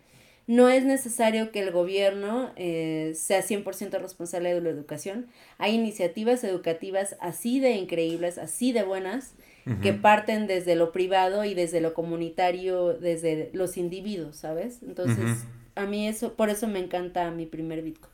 no 0.48 0.70
es 0.70 0.86
necesario 0.86 1.52
que 1.52 1.60
el 1.60 1.72
gobierno 1.72 2.52
eh, 2.56 3.14
sea 3.16 3.44
100% 3.44 4.00
responsable 4.00 4.54
de 4.54 4.62
la 4.62 4.70
educación. 4.70 5.28
Hay 5.58 5.76
iniciativas 5.76 6.42
educativas 6.46 7.18
así 7.20 7.60
de 7.60 7.72
increíbles, 7.72 8.38
así 8.38 8.72
de 8.72 8.84
buenas, 8.84 9.34
que 9.82 9.92
parten 9.92 10.48
desde 10.48 10.76
lo 10.76 10.94
privado 10.94 11.44
y 11.44 11.54
desde 11.54 11.82
lo 11.82 11.94
comunitario, 11.94 12.94
desde 12.94 13.50
los 13.52 13.76
individuos, 13.76 14.38
¿sabes? 14.38 14.82
Entonces, 14.82 15.44
a 15.76 15.86
mí 15.86 16.08
eso, 16.08 16.36
por 16.36 16.50
eso 16.50 16.70
me 16.70 16.80
encanta 16.80 17.30
mi 17.32 17.46
primer 17.46 17.82
Bitcoin. 17.82 18.14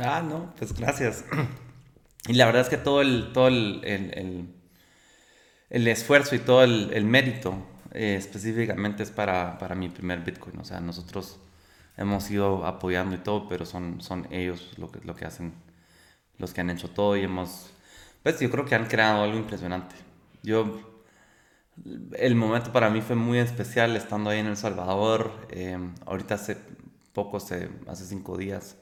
Ah, 0.00 0.22
no, 0.28 0.52
pues 0.58 0.74
gracias. 0.74 1.24
Y 2.28 2.34
la 2.34 2.46
verdad 2.46 2.62
es 2.62 2.68
que 2.68 2.76
todo 2.76 3.00
el, 3.00 3.32
todo 3.32 3.48
el, 3.48 3.80
el, 5.70 5.88
esfuerzo 5.88 6.34
y 6.34 6.38
todo 6.38 6.62
el, 6.62 7.04
mérito 7.04 7.54
eh, 7.92 8.16
específicamente 8.16 9.02
es 9.02 9.10
para, 9.10 9.58
para, 9.58 9.74
mi 9.74 9.88
primer 9.88 10.20
Bitcoin. 10.20 10.58
O 10.58 10.64
sea, 10.64 10.80
nosotros 10.80 11.40
hemos 11.96 12.30
ido 12.30 12.66
apoyando 12.66 13.16
y 13.16 13.18
todo, 13.18 13.48
pero 13.48 13.64
son, 13.64 14.00
son 14.02 14.28
ellos 14.30 14.72
lo 14.76 14.92
que, 14.92 15.00
lo 15.04 15.16
que 15.16 15.24
hacen, 15.24 15.54
los 16.36 16.52
que 16.52 16.60
han 16.60 16.70
hecho 16.70 16.90
todo 16.90 17.16
y 17.16 17.22
hemos, 17.24 17.70
pues 18.22 18.38
yo 18.40 18.50
creo 18.50 18.64
que 18.66 18.74
han 18.74 18.86
creado 18.86 19.24
algo 19.24 19.38
impresionante. 19.38 19.96
Yo 20.42 20.98
el 22.16 22.34
momento 22.34 22.72
para 22.72 22.90
mí 22.90 23.00
fue 23.00 23.16
muy 23.16 23.38
especial 23.38 23.96
estando 23.96 24.30
ahí 24.30 24.40
en 24.40 24.46
El 24.46 24.56
Salvador. 24.56 25.32
Em, 25.50 25.94
ahorita 26.06 26.34
hace 26.34 26.56
poco, 27.12 27.38
hace 27.38 28.04
cinco 28.06 28.36
días, 28.36 28.76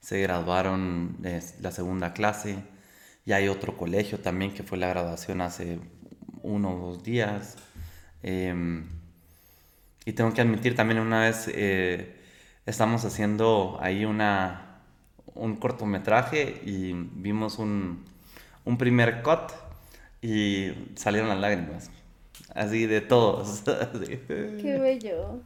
se 0.00 0.20
graduaron 0.20 1.16
de 1.20 1.42
la 1.60 1.70
segunda 1.72 2.12
clase. 2.12 2.71
Y 3.24 3.32
hay 3.32 3.48
otro 3.48 3.76
colegio 3.76 4.18
también 4.18 4.52
que 4.52 4.62
fue 4.62 4.78
la 4.78 4.88
graduación 4.88 5.40
hace 5.40 5.78
uno 6.42 6.74
o 6.74 6.86
dos 6.86 7.02
días. 7.02 7.56
Em, 8.22 8.88
y 10.04 10.12
tengo 10.12 10.32
que 10.32 10.40
admitir 10.40 10.74
también 10.74 11.00
una 11.00 11.20
vez 11.20 11.48
eh, 11.52 12.16
estamos 12.66 13.04
haciendo 13.04 13.78
ahí 13.80 14.04
una, 14.04 14.80
un 15.34 15.56
cortometraje 15.56 16.60
y 16.64 16.92
vimos 16.94 17.58
un, 17.58 18.04
un 18.64 18.78
primer 18.78 19.22
cut 19.22 19.52
y 20.20 20.72
salieron 20.94 21.28
las 21.28 21.38
lágrimas. 21.38 21.90
Así 22.54 22.86
de 22.86 23.00
todos. 23.00 23.62
Qué 24.28 24.78
bello. 24.80 25.40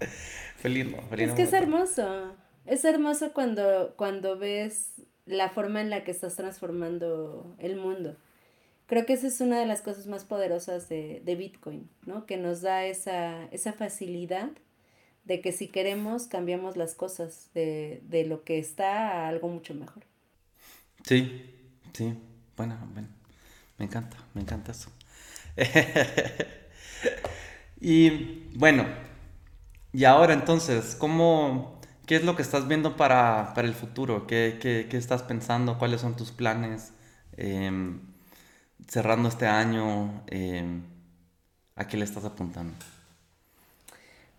Feliz, 0.57 0.89
Es 1.12 1.33
que 1.33 1.43
es 1.43 1.53
hermoso. 1.53 2.35
Es 2.64 2.85
hermoso 2.85 3.33
cuando, 3.33 3.95
cuando 3.97 4.39
ves 4.39 4.95
la 5.27 5.51
forma 5.51 5.81
en 5.81 5.91
la 5.91 6.05
que 6.05 6.12
estás 6.12 6.37
transformando 6.37 7.55
el 7.59 7.77
mundo. 7.77 8.16
Creo 8.87 9.05
que 9.05 9.14
esa 9.14 9.27
es 9.27 9.41
una 9.41 9.59
de 9.59 9.66
las 9.66 9.83
cosas 9.83 10.07
más 10.07 10.24
poderosas 10.24 10.89
de, 10.89 11.37
Bitcoin, 11.37 11.91
¿no? 12.07 12.24
Que 12.24 12.37
nos 12.37 12.62
da 12.62 12.87
esa, 12.87 13.47
esa 13.47 13.72
facilidad 13.72 14.51
de 15.24 15.41
que 15.41 15.51
si 15.51 15.66
queremos 15.66 16.29
cambiamos 16.29 16.77
las 16.77 16.95
cosas 16.95 17.51
de, 17.53 18.01
de 18.05 18.24
lo 18.24 18.45
que 18.45 18.61
está 18.61 19.24
a 19.24 19.29
algo 19.29 19.49
mucho 19.49 19.74
mejor. 19.74 20.05
Sí, 21.05 21.53
sí, 21.93 22.14
bueno, 22.57 22.79
bueno, 22.93 23.09
me 23.79 23.87
encanta, 23.87 24.18
me 24.35 24.43
encanta 24.43 24.70
eso. 24.70 24.91
y 27.81 28.45
bueno, 28.55 28.87
y 29.93 30.05
ahora 30.05 30.35
entonces, 30.35 30.95
¿cómo, 30.95 31.76
¿qué 32.07 32.17
es 32.17 32.25
lo 32.25 32.37
que 32.37 32.43
estás 32.43 32.69
viendo 32.69 32.97
para, 32.97 33.53
el 33.57 33.75
futuro? 33.75 34.27
¿Qué, 34.27 34.59
¿Qué, 34.61 34.97
estás 34.97 35.23
pensando? 35.23 35.79
¿Cuáles 35.79 36.01
son 36.01 36.17
tus 36.17 36.31
planes? 36.31 36.93
Em, 37.37 38.01
cerrando 38.89 39.29
este 39.29 39.47
año, 39.47 40.23
em, 40.29 40.83
¿a 41.75 41.87
qué 41.89 41.97
le 41.97 42.05
estás 42.05 42.25
apuntando? 42.25 42.75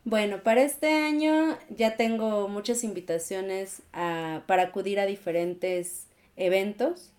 Bueno, 0.05 0.41
para 0.41 0.61
este 0.61 0.93
año 0.93 1.57
ya 1.69 1.97
tengo 1.97 2.47
muchas 2.47 2.85
invitaciones 2.85 3.81
para 3.91 4.63
acudir 4.63 5.01
a 5.01 5.05
diferentes 5.05 6.07
eventos. 6.37 7.11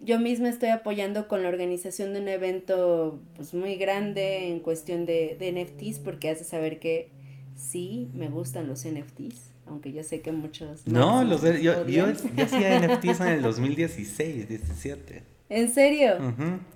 Yo 0.00 0.18
misma 0.18 0.48
estoy 0.48 0.70
apoyando 0.70 1.28
con 1.28 1.42
la 1.42 1.50
organización 1.50 2.14
de 2.14 2.20
un 2.20 2.28
evento 2.28 3.20
pues, 3.36 3.52
muy 3.52 3.74
grande 3.76 4.48
en 4.48 4.60
cuestión 4.60 5.04
de, 5.04 5.36
de 5.38 5.52
NFTs 5.52 5.98
porque 5.98 6.30
hace 6.30 6.44
saber 6.44 6.78
que 6.78 7.10
sí 7.58 8.08
me 8.14 8.28
gustan 8.28 8.68
los 8.68 8.86
NFTs, 8.86 9.47
aunque 9.68 9.92
yo 9.92 10.02
sé 10.02 10.20
que 10.20 10.32
muchos... 10.32 10.86
No, 10.86 11.24
los 11.24 11.42
yo, 11.42 11.86
yo, 11.86 12.06
hacía 12.06 12.80
NFTs 12.88 13.20
en 13.20 13.28
el 13.28 13.42
2016, 13.42 14.48
17. 14.48 15.22
¿En 15.48 15.72
serio? 15.72 16.16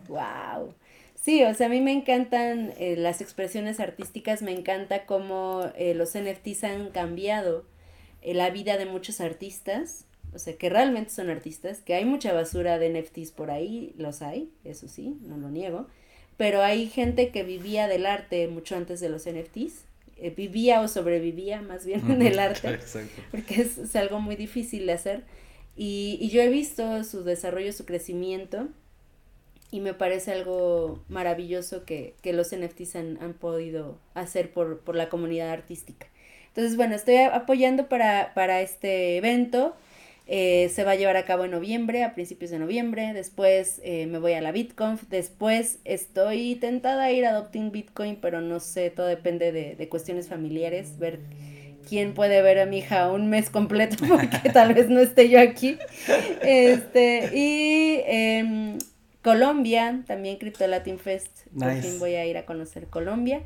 ¡Wow! 0.09 0.74
Sí, 1.22 1.45
o 1.45 1.55
sea, 1.55 1.66
a 1.66 1.70
mí 1.70 1.80
me 1.80 1.93
encantan 1.93 2.74
eh, 2.78 2.97
las 2.97 3.20
expresiones 3.20 3.78
artísticas, 3.78 4.43
me 4.43 4.51
encanta 4.51 5.07
cómo 5.07 5.70
eh, 5.76 5.95
los 5.95 6.18
NFTs 6.18 6.64
han 6.64 6.90
cambiado 6.90 7.64
eh, 8.22 8.34
la 8.34 8.51
vida 8.51 8.76
de 8.76 8.86
muchos 8.86 9.20
artistas, 9.20 10.07
o 10.34 10.40
sea, 10.40 10.57
que 10.57 10.68
realmente 10.68 11.11
son 11.11 11.30
artistas, 11.30 11.80
que 11.80 11.95
hay 11.95 12.05
mucha 12.05 12.32
basura 12.32 12.80
de 12.80 12.90
NFTs 12.90 13.30
por 13.30 13.53
ahí, 13.53 13.95
los 13.97 14.20
hay, 14.20 14.51
eso 14.64 14.88
sí, 14.88 15.16
no 15.22 15.36
lo 15.36 15.49
niego, 15.49 15.86
pero 16.36 16.62
hay 16.62 16.88
gente 16.88 17.28
que 17.28 17.45
vivía 17.45 17.86
del 17.86 18.05
arte 18.05 18.49
mucho 18.49 18.74
antes 18.74 18.99
de 18.99 19.09
los 19.09 19.28
NFTs, 19.28 19.84
vivía 20.30 20.80
o 20.80 20.88
sobrevivía 20.88 21.62
más 21.62 21.84
bien 21.84 22.18
del 22.18 22.38
arte, 22.38 22.78
porque 23.30 23.62
es, 23.62 23.78
es, 23.78 23.96
algo 23.96 24.20
muy 24.20 24.36
difícil 24.36 24.86
de 24.86 24.92
hacer, 24.92 25.24
y, 25.76 26.18
y 26.20 26.28
yo 26.28 26.42
he 26.42 26.48
visto 26.48 27.02
su 27.04 27.24
desarrollo, 27.24 27.72
su 27.72 27.84
crecimiento, 27.84 28.68
y 29.72 29.80
me 29.80 29.94
parece 29.94 30.32
algo 30.32 31.02
maravilloso 31.08 31.84
que, 31.86 32.14
los 32.22 32.54
NFTs 32.54 32.94
han, 32.94 33.18
han 33.22 33.32
podido 33.32 33.98
hacer 34.12 34.52
por, 34.52 34.94
la 34.94 35.08
comunidad 35.08 35.50
artística. 35.50 36.06
Entonces, 36.48 36.76
bueno, 36.76 36.94
estoy 36.94 37.16
apoyando 37.16 37.88
para, 37.88 38.34
para 38.34 38.60
este 38.60 39.16
evento. 39.16 39.74
Eh, 40.26 40.70
se 40.72 40.84
va 40.84 40.92
a 40.92 40.94
llevar 40.94 41.16
a 41.16 41.24
cabo 41.24 41.44
en 41.44 41.50
noviembre, 41.50 42.04
a 42.04 42.14
principios 42.14 42.50
de 42.50 42.58
noviembre. 42.58 43.12
Después 43.12 43.80
eh, 43.84 44.06
me 44.06 44.18
voy 44.18 44.32
a 44.34 44.40
la 44.40 44.52
BitConf. 44.52 45.02
Después 45.08 45.78
estoy 45.84 46.54
tentada 46.56 47.04
a 47.04 47.12
ir 47.12 47.26
a 47.26 47.30
Adopting 47.30 47.72
Bitcoin, 47.72 48.16
pero 48.16 48.40
no 48.40 48.60
sé, 48.60 48.90
todo 48.90 49.06
depende 49.06 49.52
de, 49.52 49.74
de 49.74 49.88
cuestiones 49.88 50.28
familiares. 50.28 50.98
Ver 50.98 51.20
quién 51.88 52.14
puede 52.14 52.42
ver 52.42 52.58
a 52.58 52.66
mi 52.66 52.78
hija 52.78 53.10
un 53.10 53.28
mes 53.28 53.50
completo 53.50 53.96
porque 54.08 54.50
tal 54.50 54.74
vez 54.74 54.88
no 54.88 55.00
esté 55.00 55.28
yo 55.28 55.40
aquí. 55.40 55.78
Este, 56.42 57.30
y 57.36 58.00
em, 58.06 58.78
Colombia, 59.22 60.02
también 60.06 60.38
Crypto 60.38 60.66
Latin 60.66 60.98
Fest. 60.98 61.46
Por 61.58 61.72
fin 61.74 61.98
voy 61.98 62.14
a 62.14 62.26
ir 62.26 62.36
a 62.36 62.46
conocer 62.46 62.86
Colombia. 62.86 63.42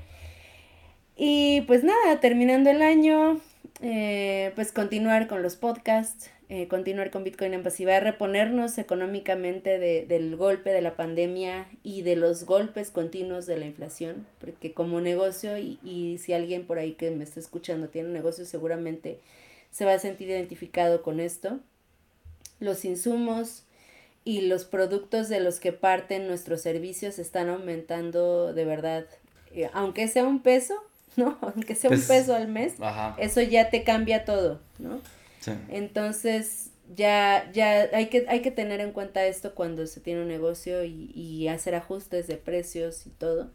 Y 1.16 1.62
pues 1.62 1.82
nada, 1.82 2.20
terminando 2.20 2.70
el 2.70 2.82
año, 2.82 3.40
eh, 3.80 4.52
pues 4.54 4.70
continuar 4.70 5.28
con 5.28 5.42
los 5.42 5.56
podcasts, 5.56 6.30
eh, 6.48 6.68
continuar 6.68 7.10
con 7.10 7.24
Bitcoin 7.24 7.54
en 7.54 7.62
pasiva, 7.62 7.98
reponernos 8.00 8.78
económicamente 8.78 9.78
del 9.78 10.36
golpe 10.36 10.70
de 10.70 10.80
la 10.80 10.96
pandemia 10.96 11.68
y 11.82 12.02
de 12.02 12.16
los 12.16 12.44
golpes 12.44 12.90
continuos 12.90 13.46
de 13.46 13.58
la 13.58 13.66
inflación, 13.66 14.26
porque 14.38 14.72
como 14.72 15.00
negocio, 15.00 15.58
y, 15.58 15.78
y 15.82 16.18
si 16.18 16.32
alguien 16.32 16.66
por 16.66 16.78
ahí 16.78 16.92
que 16.92 17.10
me 17.10 17.24
está 17.24 17.40
escuchando 17.40 17.88
tiene 17.88 18.08
un 18.08 18.14
negocio, 18.14 18.44
seguramente 18.44 19.20
se 19.70 19.84
va 19.84 19.94
a 19.94 19.98
sentir 19.98 20.28
identificado 20.28 21.02
con 21.02 21.20
esto. 21.20 21.58
Los 22.60 22.84
insumos, 22.84 23.66
y 24.26 24.40
los 24.40 24.64
productos 24.64 25.28
de 25.28 25.38
los 25.38 25.60
que 25.60 25.72
parten 25.72 26.26
nuestros 26.26 26.60
servicios 26.60 27.20
están 27.20 27.48
aumentando 27.48 28.52
de 28.52 28.64
verdad, 28.64 29.06
eh, 29.54 29.70
aunque 29.72 30.08
sea 30.08 30.24
un 30.24 30.42
peso, 30.42 30.74
¿no? 31.16 31.38
Aunque 31.40 31.76
sea 31.76 31.90
un 31.90 32.02
peso 32.02 32.34
al 32.34 32.48
mes, 32.48 32.74
eso 33.18 33.40
ya 33.40 33.70
te 33.70 33.84
cambia 33.84 34.24
todo, 34.24 34.60
¿no? 34.80 35.00
Sí. 35.46 35.52
Entonces, 35.70 36.70
ya, 36.94 37.50
ya 37.52 37.88
hay 37.92 38.06
que, 38.06 38.26
hay 38.28 38.42
que 38.42 38.50
tener 38.50 38.80
en 38.80 38.92
cuenta 38.92 39.24
esto 39.26 39.54
cuando 39.54 39.86
se 39.86 40.00
tiene 40.00 40.22
un 40.22 40.28
negocio 40.28 40.84
y, 40.84 41.10
y 41.14 41.48
hacer 41.48 41.74
ajustes 41.74 42.26
de 42.26 42.36
precios 42.36 43.06
y 43.06 43.10
todo. 43.10 43.48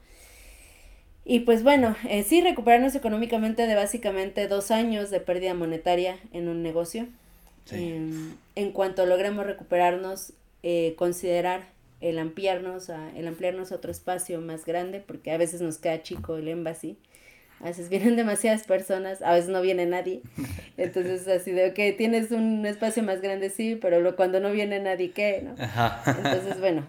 Y 1.24 1.42
pues 1.42 1.64
bueno, 1.64 1.96
eh, 2.10 2.24
sí, 2.24 2.42
recuperarnos 2.42 2.96
económicamente 2.96 3.68
de 3.68 3.76
básicamente 3.76 4.48
dos 4.48 4.72
años 4.72 5.12
de 5.12 5.20
pérdida 5.20 5.54
monetaria 5.54 6.18
en 6.34 6.48
un 6.48 6.64
negocio. 6.64 7.08
Sí. 7.66 7.76
Em, 7.76 8.36
en 8.56 8.72
cuanto 8.72 9.06
logremos 9.06 9.46
recuperarnos, 9.46 10.34
eh, 10.64 10.96
considerar 10.98 11.68
el 12.02 12.18
ampliarnos, 12.18 12.90
a, 12.90 13.16
el 13.16 13.28
ampliarnos 13.28 13.72
a 13.72 13.76
otro 13.76 13.92
espacio 13.92 14.42
más 14.42 14.66
grande, 14.66 15.00
porque 15.00 15.32
a 15.32 15.38
veces 15.38 15.62
nos 15.62 15.78
queda 15.78 16.02
chico 16.02 16.38
el 16.38 16.48
embassy, 16.48 16.98
a 17.62 17.66
veces 17.66 17.90
vienen 17.90 18.16
demasiadas 18.18 18.64
personas, 18.64 19.22
a 19.22 19.34
veces 19.34 19.50
no 19.50 19.62
viene 19.62 19.86
nadie, 19.86 20.22
entonces 20.78 21.28
así 21.28 21.52
de, 21.52 21.70
ok, 21.70 21.98
tienes 21.98 22.32
un 22.32 22.66
espacio 22.66 23.04
más 23.04 23.22
grande, 23.22 23.50
sí, 23.50 23.78
pero 23.82 24.16
cuando 24.16 24.40
no 24.40 24.52
viene 24.52 24.80
nadie, 24.80 25.12
¿qué? 25.12 25.44
¿no? 25.44 25.52
Entonces, 26.06 26.60
bueno, 26.60 26.86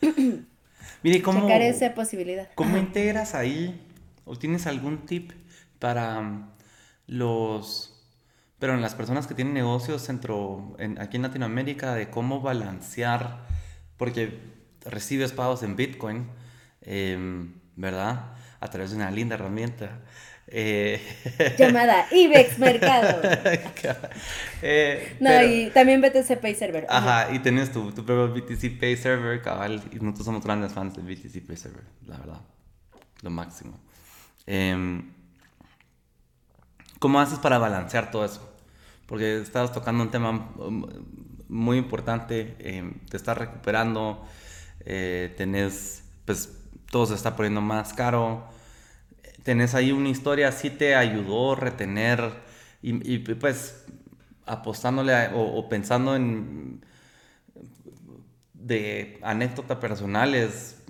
Mire, 1.02 1.22
¿cómo, 1.22 1.42
checar 1.42 1.62
esa 1.62 1.94
posibilidad. 1.94 2.48
¿Cómo 2.54 2.76
integras 2.76 3.34
ahí, 3.34 3.80
o 4.24 4.36
tienes 4.36 4.66
algún 4.66 5.06
tip 5.06 5.32
para 5.78 6.18
um, 6.18 6.46
los 7.06 7.92
pero 8.58 8.74
en 8.74 8.80
las 8.80 8.94
personas 8.94 9.26
que 9.26 9.34
tienen 9.34 9.54
negocios 9.54 10.02
centro, 10.02 10.74
en, 10.78 10.98
aquí 10.98 11.16
en 11.16 11.22
Latinoamérica, 11.22 11.94
de 11.94 12.08
cómo 12.08 12.40
balancear, 12.40 13.44
porque 13.98 14.40
recibes 14.84 15.32
pagos 15.32 15.62
en 15.62 15.76
Bitcoin, 15.76 16.28
em, 16.80 17.54
¿verdad? 17.76 18.35
A 18.60 18.68
través 18.68 18.90
de 18.90 18.96
una 18.96 19.10
linda 19.10 19.34
herramienta. 19.34 20.00
Eh, 20.48 21.00
Llamada 21.58 22.06
IBEX 22.10 22.58
Mercado. 22.58 23.20
Eh, 24.62 25.16
no, 25.20 25.42
y 25.42 25.70
también 25.70 26.00
BTC 26.00 26.38
Pay 26.40 26.54
Server. 26.54 26.86
Ajá, 26.88 27.32
y 27.32 27.40
tienes 27.40 27.70
tu, 27.70 27.92
tu 27.92 28.04
propio 28.04 28.34
BTC 28.34 28.80
Pay 28.80 28.96
Server, 28.96 29.42
cabal, 29.42 29.82
y 29.92 29.96
nosotros 29.96 30.24
somos 30.24 30.42
grandes 30.42 30.72
fans 30.72 30.96
de 30.96 31.02
BTC 31.02 31.46
Pay 31.46 31.56
Server, 31.56 31.84
la 32.06 32.16
verdad. 32.16 32.40
Lo 33.22 33.30
máximo. 33.30 33.78
Eh, 34.46 35.02
¿Cómo 36.98 37.20
haces 37.20 37.38
para 37.38 37.58
balancear 37.58 38.10
todo 38.10 38.24
eso? 38.24 38.56
Porque 39.06 39.40
estabas 39.40 39.72
tocando 39.72 40.02
un 40.02 40.10
tema 40.10 40.30
um, 40.56 40.86
muy 41.48 41.78
importante, 41.78 42.56
eh, 42.58 42.90
te 43.10 43.16
estás 43.16 43.36
recuperando, 43.36 44.26
eh, 44.80 45.34
tenés, 45.36 46.02
pues 46.24 46.52
todo 46.90 47.06
se 47.06 47.14
está 47.14 47.36
poniendo 47.36 47.60
más 47.60 47.92
caro, 47.92 48.44
tenés 49.42 49.74
ahí 49.74 49.92
una 49.92 50.08
historia, 50.08 50.50
sí 50.52 50.70
te 50.70 50.94
ayudó 50.94 51.52
a 51.52 51.56
retener 51.56 52.32
y, 52.82 53.18
pues 53.18 53.84
apostándole 54.44 55.30
o, 55.34 55.68
pensando 55.68 56.14
en 56.14 56.84
de 58.54 59.18
anécdotas 59.22 59.78
personales, 59.78 60.82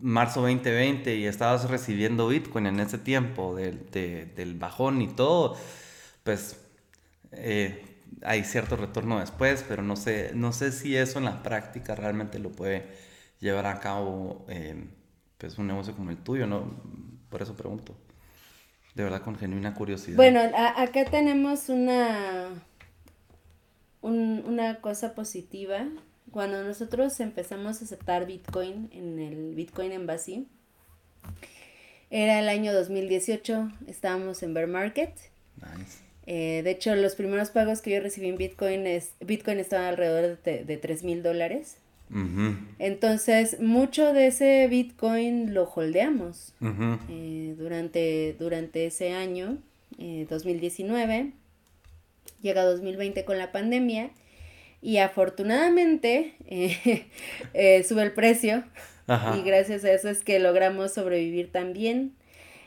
marzo 0.00 0.40
2020 0.42 1.16
y 1.16 1.26
estabas 1.26 1.70
recibiendo 1.70 2.28
Bitcoin 2.28 2.66
en 2.66 2.80
ese 2.80 2.98
tiempo 2.98 3.54
del, 3.54 3.90
del 3.90 4.54
bajón 4.54 5.02
y 5.02 5.08
todo, 5.08 5.56
pues 6.24 6.60
eh, 7.32 7.84
hay 8.22 8.44
cierto 8.44 8.76
retorno 8.76 9.20
después, 9.20 9.64
pero 9.66 9.82
no 9.82 9.96
sé, 9.96 10.32
no 10.34 10.52
sé 10.52 10.72
si 10.72 10.96
eso 10.96 11.18
en 11.18 11.26
la 11.26 11.42
práctica 11.42 11.94
realmente 11.94 12.38
lo 12.38 12.50
puede 12.50 12.88
llevar 13.40 13.66
a 13.66 13.80
cabo 13.80 14.44
eh, 14.48 14.86
pues 15.38 15.58
un 15.58 15.66
negocio 15.66 15.94
como 15.94 16.10
el 16.10 16.16
tuyo, 16.16 16.46
¿no? 16.46 16.74
Por 17.30 17.42
eso 17.42 17.54
pregunto. 17.54 17.94
De 18.94 19.02
verdad, 19.02 19.22
con 19.22 19.36
genuina 19.36 19.74
curiosidad. 19.74 20.16
Bueno, 20.16 20.40
acá 20.76 21.04
tenemos 21.04 21.68
una, 21.68 22.48
una 24.02 24.80
cosa 24.80 25.14
positiva. 25.14 25.86
Cuando 26.30 26.62
nosotros 26.62 27.18
empezamos 27.20 27.80
a 27.80 27.84
aceptar 27.84 28.26
Bitcoin 28.26 28.88
en 28.92 29.18
el 29.18 29.54
Bitcoin 29.54 29.92
Embassy, 29.92 30.46
era 32.10 32.38
el 32.38 32.48
año 32.48 32.72
2018, 32.72 33.72
estábamos 33.88 34.42
en 34.42 34.54
Bear 34.54 34.68
Market. 34.68 35.12
Nice. 35.56 35.98
Eh, 36.26 36.62
de 36.62 36.70
hecho, 36.70 36.94
los 36.94 37.16
primeros 37.16 37.50
pagos 37.50 37.82
que 37.82 37.90
yo 37.90 38.00
recibí 38.00 38.28
en 38.28 38.36
Bitcoin, 38.36 38.86
es, 38.86 39.12
Bitcoin 39.20 39.58
estaba 39.58 39.88
alrededor 39.88 40.40
de, 40.42 40.64
de 40.64 40.76
3 40.76 41.02
mil 41.02 41.22
dólares. 41.22 41.78
Entonces, 42.78 43.60
mucho 43.60 44.12
de 44.12 44.28
ese 44.28 44.68
Bitcoin 44.68 45.52
lo 45.52 45.64
holdeamos 45.64 46.54
eh, 47.08 47.54
durante, 47.58 48.36
durante 48.38 48.86
ese 48.86 49.12
año, 49.12 49.58
2019. 49.98 51.14
Eh, 51.16 51.32
llega 52.40 52.64
2020 52.64 53.24
con 53.24 53.38
la 53.38 53.52
pandemia 53.52 54.10
y 54.80 54.98
afortunadamente 54.98 56.34
sube 57.88 58.02
el 58.02 58.12
precio 58.12 58.64
y 59.36 59.42
gracias 59.42 59.84
a 59.84 59.92
eso 59.92 60.08
es 60.08 60.22
que 60.22 60.38
logramos 60.38 60.92
sobrevivir 60.92 61.50
también. 61.50 62.12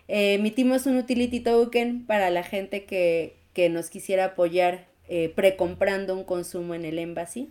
emitimos 0.08 0.88
un 0.88 0.98
utility 0.98 1.40
token 1.40 2.06
para 2.06 2.30
la 2.32 2.44
gente 2.44 2.86
que, 2.86 3.38
que 3.54 3.70
nos 3.70 3.90
quisiera 3.90 4.26
apoyar 4.26 4.86
eh, 5.10 5.32
precomprando 5.34 6.14
un 6.14 6.26
consumo 6.26 6.76
en 6.76 6.84
el 6.84 7.00
embassy. 7.00 7.50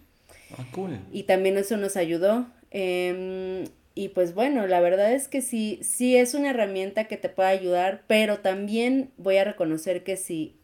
Ah, 0.57 0.65
cool. 0.73 0.99
Y 1.13 1.25
también 1.25 1.57
eso 1.57 1.77
nos 1.77 1.97
ayudó. 1.97 2.47
Em, 2.71 3.65
y 3.95 4.09
pues 4.11 4.35
bueno, 4.35 4.67
la 4.67 4.81
verdad 4.81 5.13
es 5.13 5.29
que 5.29 5.41
sí, 5.41 5.79
sí 5.83 6.17
es 6.17 6.35
una 6.35 6.51
herramienta 6.51 7.05
que 7.05 7.17
te 7.17 7.29
puede 7.29 7.49
ayudar, 7.49 8.03
pero 8.07 8.39
también 8.39 9.11
voy 9.17 9.39
a 9.39 9.45
reconocer 9.45 10.05
que 10.05 10.17
si 10.17 10.57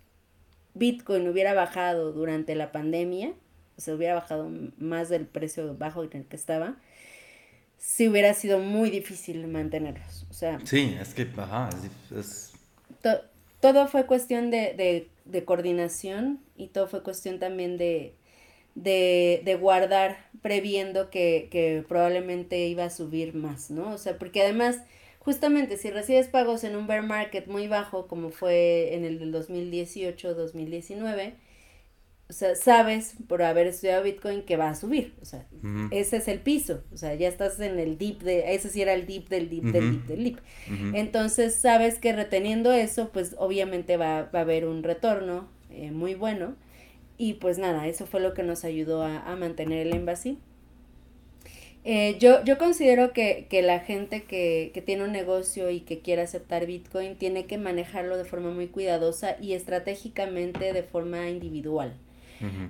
Bitcoin 0.75 1.29
hubiera 1.29 1.55
bajado 1.55 2.13
durante 2.13 2.55
la 2.55 2.73
pandemia, 2.73 3.33
o 3.77 3.81
sea, 3.81 3.95
hubiera 3.95 4.15
bajado 4.15 4.51
más 4.79 5.09
del 5.09 5.27
precio 5.27 5.75
bajo 5.77 6.05
en 6.05 6.11
el 6.13 6.25
que 6.27 6.37
estaba, 6.37 6.77
sí 7.79 8.09
hubiera 8.09 8.35
sido 8.35 8.59
muy 8.59 8.91
difícil 8.91 9.47
mantenerlos. 9.49 10.27
O 10.31 10.35
sea, 10.35 10.59
sí, 10.65 10.97
es 11.01 11.15
que, 11.15 11.27
ajá, 11.37 11.71
es... 12.17 12.53
todo 13.61 13.89
fue 13.89 14.07
cuestión 14.07 14.51
de, 14.51 14.75
de 14.75 15.09
de 15.25 15.45
coordinación 15.45 16.41
y 16.57 16.69
todo 16.69 16.87
fue 16.87 17.03
cuestión 17.03 17.39
también 17.39 17.77
de, 17.79 18.15
de, 18.75 19.43
de 19.45 19.55
guardar 19.57 20.31
previendo 20.41 21.11
que, 21.11 21.49
que, 21.51 21.85
probablemente 21.87 22.67
iba 22.67 22.85
a 22.85 22.91
subir 22.91 23.35
más, 23.35 23.71
¿no? 23.71 23.93
O 23.93 23.99
sea, 23.99 24.19
porque 24.19 24.43
además, 24.43 24.81
justamente 25.19 25.77
si 25.77 25.91
recibes 25.91 26.29
pagos 26.29 26.65
en 26.65 26.77
un 26.77 26.87
bear 26.87 27.03
market 27.03 27.47
muy 27.47 27.69
bajo, 27.69 28.09
como 28.09 28.31
fue 28.31 28.95
en 28.95 29.05
el 29.05 29.19
del 29.19 29.31
2018-2019, 29.33 31.35
o 32.29 32.35
sea, 32.35 32.55
sabes 32.57 33.15
por 33.29 33.43
haber 33.43 33.67
estudiado 33.67 34.03
Bitcoin 34.03 34.43
que 34.43 34.57
va 34.57 34.71
a 34.71 34.75
subir, 34.75 35.15
o 35.21 35.27
sea, 35.27 35.47
ese 35.91 36.17
es 36.17 36.29
el 36.29 36.41
piso, 36.41 36.83
o 36.91 36.97
sea, 36.97 37.15
ya 37.15 37.29
estás 37.29 37.61
en 37.61 37.79
el 37.79 37.99
dip 37.99 38.23
de, 38.23 38.55
ese 38.55 38.71
sí 38.71 38.81
era 38.81 38.95
el 38.95 39.07
dip 39.07 39.29
del 39.29 39.51
dip 39.51 39.65
del 39.65 39.93
dip 39.93 40.07
del 40.07 40.25
dip. 40.25 40.39
Entonces, 40.95 41.57
sabes 41.57 41.99
que 41.99 42.15
reteniendo 42.15 42.73
eso, 42.73 43.11
pues 43.13 43.37
obviamente 43.39 43.99
va, 43.99 44.31
va 44.35 44.39
a 44.39 44.43
haber 44.43 44.67
un 44.67 44.83
retorno 44.83 45.47
eh, 45.69 45.91
muy 45.91 46.15
bueno 46.15 46.57
y 47.19 47.35
pues 47.35 47.59
nada, 47.59 47.87
eso 47.87 48.07
fue 48.07 48.21
lo 48.21 48.35
que 48.35 48.43
nos 48.43 48.65
ayudó 48.65 49.03
a, 49.03 49.21
a 49.21 49.37
mantener 49.37 49.87
el 49.87 49.95
embassy. 49.95 50.39
Eh, 51.85 52.17
yo, 52.21 52.45
yo 52.45 52.59
considero 52.59 53.13
que, 53.13 53.47
que 53.51 53.61
la 53.61 53.81
gente 53.81 54.23
que, 54.23 54.71
que, 54.73 54.83
tiene 54.83 55.03
un 55.03 55.11
negocio 55.11 55.69
y 55.71 55.81
que 55.81 55.99
quiere 55.99 56.23
aceptar 56.23 56.65
Bitcoin 56.65 57.17
tiene 57.17 57.47
que 57.47 57.59
manejarlo 57.59 58.17
de 58.17 58.25
forma 58.25 58.51
muy 58.51 58.69
cuidadosa 58.69 59.37
y 59.41 59.55
estratégicamente 59.55 60.73
de 60.73 60.83
forma 60.85 61.29
individual. 61.29 61.95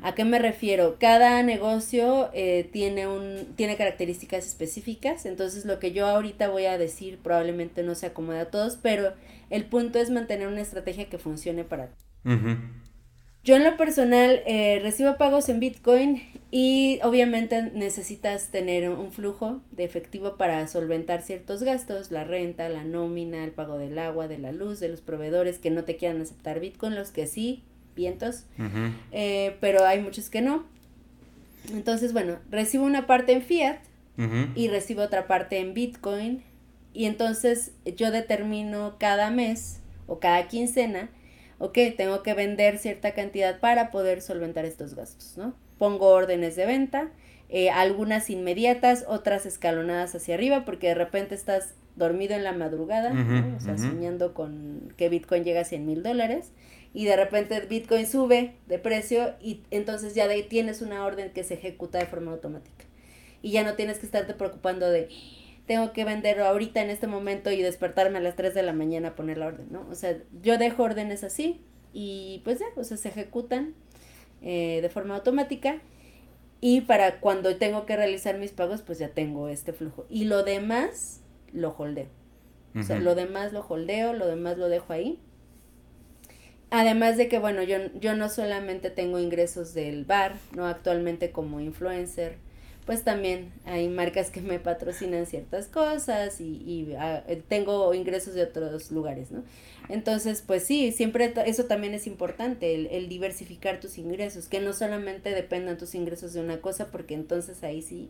¿A 0.03 0.15
qué 0.15 0.27
me 0.27 0.39
refiero? 0.39 0.97
Cada 1.01 1.43
negocio 1.43 2.29
eh, 2.35 2.69
tiene, 2.73 3.07
un, 3.07 3.55
tiene 3.57 3.79
características 3.79 4.47
específicas, 4.47 5.25
entonces 5.25 5.65
lo 5.65 5.79
que 5.79 5.93
yo 5.93 6.07
ahorita 6.07 6.51
voy 6.51 6.67
a 6.67 6.77
decir 6.77 7.19
probablemente 7.23 7.83
no 7.83 7.95
se 7.95 8.05
acomoda 8.05 8.43
a 8.43 8.51
todos, 8.51 8.77
pero 8.77 9.15
el 9.49 9.65
punto 9.65 9.99
es 9.99 10.11
mantener 10.11 10.49
una 10.49 10.61
estrategia 10.61 11.09
que 11.09 11.17
funcione 11.17 11.65
para 11.65 11.87
ti. 11.87 12.05
Yo 13.45 13.57
en 13.57 13.65
lo 13.65 13.77
personal 13.77 14.41
eh, 14.47 14.79
recibo 14.83 15.17
pagos 15.17 15.49
en 15.49 15.59
Bitcoin 15.59 16.23
y 16.53 17.01
obviamente 17.03 17.71
necesitas 17.75 18.49
tener 18.49 18.89
un 18.89 19.11
flujo 19.11 19.61
de 19.73 19.83
efectivo 19.83 20.37
para 20.37 20.69
solventar 20.69 21.23
ciertos 21.23 21.65
gastos, 21.65 22.13
la 22.13 22.23
renta, 22.23 22.69
la 22.69 22.85
nómina, 22.85 23.43
el 23.43 23.51
pago 23.51 23.79
del 23.79 23.99
agua, 23.99 24.29
de 24.29 24.39
la 24.39 24.53
luz, 24.53 24.79
de 24.79 24.89
los 24.89 25.01
proveedores 25.01 25.59
que 25.59 25.71
no 25.71 25.83
te 25.83 25.97
quieran 25.97 26.21
aceptar 26.21 26.61
Bitcoin, 26.61 26.95
los 26.95 27.11
que 27.11 27.27
sí, 27.27 27.65
vientos, 27.97 28.45
eh, 29.11 29.57
pero 29.61 29.85
hay 29.85 30.01
muchos 30.01 30.31
que 30.31 30.41
no. 30.41 30.65
Entonces, 31.73 32.13
bueno, 32.13 32.39
recibo 32.51 32.85
una 32.85 33.07
parte 33.07 33.33
en 33.33 33.43
fiat 33.43 33.79
y 34.55 34.69
recibo 34.69 35.03
otra 35.03 35.27
parte 35.27 35.59
en 35.59 35.75
Bitcoin. 35.75 36.43
Y 36.95 37.07
entonces 37.07 37.73
yo 37.97 38.11
determino 38.11 38.97
cada 38.99 39.31
mes 39.31 39.81
o 40.07 40.19
cada 40.19 40.47
quincena, 40.49 41.09
ok, 41.63 41.79
tengo 41.97 42.25
que 42.25 42.35
vender 42.35 42.77
cierta 42.79 43.13
cantidad 43.15 43.61
para 43.61 43.93
poder 43.93 44.21
solventar 44.21 44.65
estos 44.65 44.97
gastos, 44.97 45.39
¿no? 45.39 45.55
Pongo 45.79 46.09
órdenes 46.09 46.57
de 46.57 46.67
venta, 46.67 47.11
eh, 47.49 47.71
algunas 47.71 48.31
inmediatas, 48.31 49.05
otras 49.07 49.47
escalonadas 49.47 50.13
hacia 50.17 50.35
arriba, 50.35 50.65
porque 50.65 50.89
de 50.89 50.95
repente 50.95 51.37
estás 51.37 51.75
dormido 51.95 52.35
en 52.35 52.43
la 52.43 52.53
madrugada, 52.53 53.13
o 53.57 53.61
sea, 53.61 53.79
soñando 53.79 54.35
con 54.35 54.93
que 54.97 55.09
Bitcoin 55.09 55.45
llega 55.45 55.61
a 55.61 55.65
100 55.65 55.87
mil 55.87 56.03
dólares 56.03 56.51
y 56.95 57.05
de 57.05 57.15
repente 57.15 57.61
Bitcoin 57.61 58.09
sube 58.09 58.55
de 58.67 58.79
precio 58.81 59.35
y 59.41 59.61
entonces 59.71 60.17
ya 60.17 60.27
de 60.27 60.35
ahí 60.35 60.43
tienes 60.43 60.83
una 60.83 61.05
orden 61.05 61.31
que 61.31 61.45
se 61.45 61.55
ejecuta 61.55 61.99
de 61.99 62.07
forma 62.07 62.33
automática. 62.33 62.87
Y 63.41 63.53
ya 63.53 63.63
no 63.63 63.75
tienes 63.75 63.99
que 63.99 64.07
estarte 64.07 64.35
preocupando 64.35 64.91
de 64.91 65.09
tengo 65.67 65.93
que 65.93 66.05
venderlo 66.05 66.45
ahorita 66.45 66.83
en 66.83 66.91
este 66.91 67.07
momento 67.07 67.51
y 67.51 67.63
despertarme 67.63 68.19
a 68.19 68.21
las 68.21 68.37
3 68.37 68.55
de 68.55 68.63
la 68.63 68.73
mañana 68.73 69.09
a 69.09 69.15
poner 69.15 69.39
la 69.39 69.47
orden, 69.47 69.69
¿no? 69.71 69.87
O 69.91 69.95
sea, 69.95 70.19
yo 70.43 70.59
dejo 70.59 70.83
órdenes 70.83 71.25
así 71.25 71.61
y 71.93 72.41
pues 72.45 72.59
ya, 72.59 72.67
o 72.77 72.85
sea, 72.85 72.97
se 72.97 73.09
ejecutan 73.09 73.75
eh, 74.43 74.81
de 74.83 74.89
forma 74.89 75.17
automática 75.17 75.79
y 76.61 76.83
para 76.83 77.21
cuando 77.21 77.57
tengo 77.57 77.87
que 77.87 77.97
realizar 77.97 78.39
mis 78.39 78.53
pagos, 78.53 78.83
pues 78.83 78.99
ya 78.99 79.09
tengo 79.09 79.49
este 79.49 79.73
flujo. 79.73 80.07
Y 80.09 80.25
lo 80.25 80.43
demás 80.45 81.21
lo 81.53 81.71
holdeo. 81.71 82.09
O 82.75 82.83
sea, 82.83 82.99
lo 83.01 83.15
demás 83.15 83.53
lo 83.53 83.61
holdeo, 83.61 84.15
lo 84.15 84.27
demás 84.27 84.57
lo 84.57 84.71
dejo 84.71 84.95
ahí 84.95 85.21
Además 86.75 87.19
de 87.19 87.29
que, 87.29 87.39
bueno, 87.39 87.63
yo, 87.63 87.77
yo 88.01 88.17
no 88.17 88.31
solamente 88.31 88.89
tengo 88.89 89.19
ingresos 89.19 89.75
del 89.75 90.07
bar, 90.07 90.37
¿no? 90.57 90.67
Actualmente 90.67 91.31
como 91.31 91.61
influencer, 91.61 92.39
pues 92.87 93.05
también 93.05 93.53
hay 93.65 93.89
marcas 93.89 94.31
que 94.31 94.41
me 94.41 94.59
patrocinan 94.59 95.27
ciertas 95.27 95.69
cosas 95.69 96.41
y, 96.41 96.63
y 96.67 96.95
ah, 96.99 97.23
eh, 97.29 97.41
tengo 97.47 97.95
ingresos 97.95 98.35
de 98.35 98.43
otros 98.43 98.91
lugares, 98.91 99.31
¿no? 99.31 99.45
Entonces, 99.89 100.43
pues 100.45 100.65
sí, 100.65 100.91
siempre 100.93 101.33
eso 101.47 101.65
también 101.65 101.95
es 101.95 102.07
importante, 102.07 102.75
el, 102.75 102.87
el, 102.87 103.09
diversificar 103.09 103.79
tus 103.79 103.99
ingresos, 103.99 104.49
que 104.49 104.61
no 104.61 104.73
solamente 104.73 105.31
dependan 105.31 105.79
tus 105.79 105.95
ingresos 105.95 106.33
de 106.33 106.41
una 106.41 106.61
cosa, 106.61 106.91
porque 106.91 107.15
entonces 107.15 107.63
ahí 107.63 107.83
sí, 107.83 108.09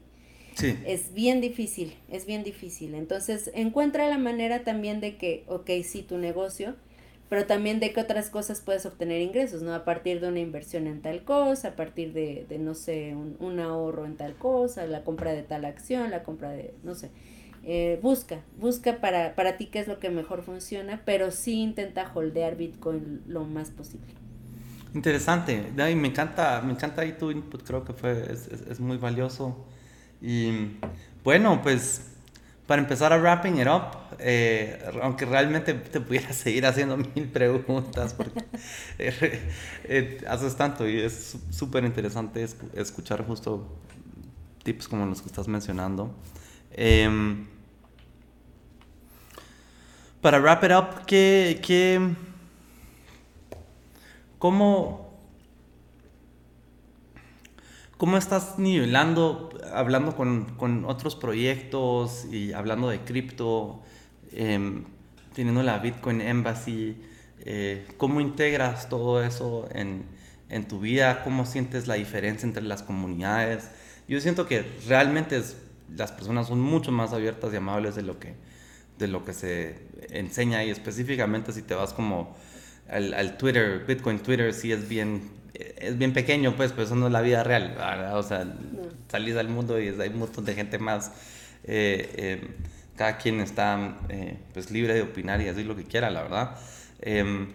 sí. 0.54 0.76
es 0.86 1.12
bien 1.12 1.40
difícil, 1.40 1.94
es 2.10 2.24
bien 2.24 2.42
difícil. 2.42 2.94
Entonces, 2.94 3.50
encuentra 3.54 4.08
la 4.08 4.18
manera 4.18 4.64
también 4.64 5.00
de 5.00 5.16
que, 5.16 5.44
ok, 5.48 5.70
sí, 5.82 6.02
tu 6.02 6.18
negocio, 6.18 6.76
pero 7.32 7.46
también 7.46 7.80
de 7.80 7.94
qué 7.94 8.00
otras 8.02 8.28
cosas 8.28 8.60
puedes 8.60 8.84
obtener 8.84 9.22
ingresos, 9.22 9.62
¿no? 9.62 9.72
A 9.72 9.86
partir 9.86 10.20
de 10.20 10.28
una 10.28 10.40
inversión 10.40 10.86
en 10.86 11.00
tal 11.00 11.24
cosa, 11.24 11.68
a 11.68 11.76
partir 11.76 12.12
de, 12.12 12.44
de 12.46 12.58
no 12.58 12.74
sé, 12.74 13.16
un, 13.16 13.38
un, 13.40 13.58
ahorro 13.58 14.04
en 14.04 14.18
tal 14.18 14.34
cosa, 14.34 14.84
la 14.84 15.02
compra 15.02 15.32
de 15.32 15.42
tal 15.42 15.64
acción, 15.64 16.10
la 16.10 16.24
compra 16.24 16.50
de, 16.50 16.74
no 16.82 16.94
sé. 16.94 17.10
Eh, 17.64 17.98
busca, 18.02 18.42
busca 18.60 19.00
para, 19.00 19.34
para 19.34 19.56
ti 19.56 19.64
qué 19.64 19.78
es 19.78 19.88
lo 19.88 19.98
que 19.98 20.10
mejor 20.10 20.42
funciona, 20.42 21.00
pero 21.06 21.30
sí 21.30 21.62
intenta 21.62 22.12
holdear 22.14 22.56
Bitcoin 22.56 23.22
lo 23.26 23.44
más 23.44 23.70
posible. 23.70 24.12
Interesante, 24.92 25.72
me 25.74 26.08
encanta, 26.08 26.60
me 26.60 26.74
encanta 26.74 27.00
ahí 27.00 27.12
tu 27.12 27.30
input, 27.30 27.62
creo 27.62 27.82
que 27.82 27.94
fue, 27.94 28.30
es, 28.30 28.46
es, 28.48 28.60
es 28.60 28.78
muy 28.78 28.98
valioso. 28.98 29.56
Y 30.20 30.72
bueno, 31.24 31.62
pues 31.62 32.11
para 32.66 32.80
empezar 32.80 33.12
a 33.12 33.18
wrapping 33.18 33.60
it 33.60 33.66
up, 33.66 33.98
eh, 34.18 34.78
aunque 35.02 35.24
realmente 35.24 35.74
te 35.74 36.00
pudiera 36.00 36.32
seguir 36.32 36.64
haciendo 36.66 36.96
mil 36.96 37.28
preguntas, 37.28 38.14
porque 38.14 38.44
eh, 38.98 39.50
eh, 39.84 40.24
haces 40.28 40.56
tanto 40.56 40.88
y 40.88 41.00
es 41.00 41.36
súper 41.50 41.84
interesante 41.84 42.46
escuchar 42.74 43.26
justo 43.26 43.68
tips 44.62 44.88
como 44.88 45.06
los 45.06 45.20
que 45.20 45.28
estás 45.28 45.48
mencionando. 45.48 46.14
Em, 46.70 47.46
para 50.20 50.38
wrap 50.38 50.62
it 50.62 50.70
up, 50.70 51.04
¿qué, 51.04 51.60
qué, 51.62 52.14
cómo, 54.38 55.11
cómo 58.02 58.16
estás 58.16 58.58
nivelando, 58.58 59.50
hablando 59.72 60.16
con, 60.16 60.56
con 60.56 60.84
otros 60.86 61.14
proyectos 61.14 62.24
y 62.32 62.52
hablando 62.52 62.88
de 62.88 62.98
cripto, 63.02 63.80
eh, 64.32 64.82
teniendo 65.32 65.62
la 65.62 65.78
Bitcoin 65.78 66.20
Embassy? 66.20 66.96
Eh, 67.44 67.86
¿Cómo 67.98 68.20
integras 68.20 68.88
todo 68.88 69.22
eso 69.22 69.68
en, 69.72 70.04
en, 70.48 70.66
tu 70.66 70.80
vida? 70.80 71.22
¿Cómo 71.22 71.46
sientes 71.46 71.86
la 71.86 71.94
diferencia 71.94 72.44
entre 72.44 72.64
las 72.64 72.82
comunidades? 72.82 73.70
Yo 74.08 74.20
siento 74.20 74.48
que 74.48 74.66
realmente 74.88 75.40
las 75.96 76.10
personas 76.10 76.48
son 76.48 76.60
mucho 76.60 76.90
más 76.90 77.12
abiertas 77.12 77.52
y 77.52 77.56
amables 77.56 77.94
de 77.94 78.02
lo 78.02 78.18
que, 78.18 78.34
de 78.98 79.06
lo 79.06 79.24
que 79.24 79.32
se 79.32 79.78
enseña 80.10 80.64
y 80.64 80.70
específicamente 80.70 81.52
si 81.52 81.62
te 81.62 81.76
vas 81.76 81.92
como 81.92 82.34
al, 82.90 83.14
al 83.14 83.36
Twitter, 83.36 83.84
Bitcoin 83.86 84.18
Twitter, 84.18 84.52
sí 84.52 84.72
es 84.72 84.88
bien, 84.88 85.30
es 85.54 85.98
bien 85.98 86.12
pequeño, 86.12 86.56
pues, 86.56 86.72
pero 86.72 86.84
eso 86.84 86.94
no 86.96 87.06
es 87.06 87.12
la 87.12 87.20
vida 87.20 87.44
real, 87.44 87.76
O 88.14 88.22
sea, 88.22 88.46
salís 89.08 89.36
al 89.36 89.48
mundo 89.48 89.80
y 89.80 89.88
hay 89.88 90.08
un 90.08 90.18
montón 90.18 90.44
de 90.44 90.54
gente 90.54 90.78
más. 90.78 91.12
Eh, 91.64 92.10
eh, 92.16 92.48
cada 92.96 93.16
quien 93.18 93.40
está 93.40 93.96
pues 94.52 94.70
libre 94.70 94.94
de 94.94 95.02
opinar 95.02 95.40
y 95.40 95.44
decir 95.44 95.66
lo 95.66 95.74
que 95.76 95.84
quiera, 95.84 96.10
la 96.10 96.22
verdad. 96.22 96.56
Em, 97.00 97.48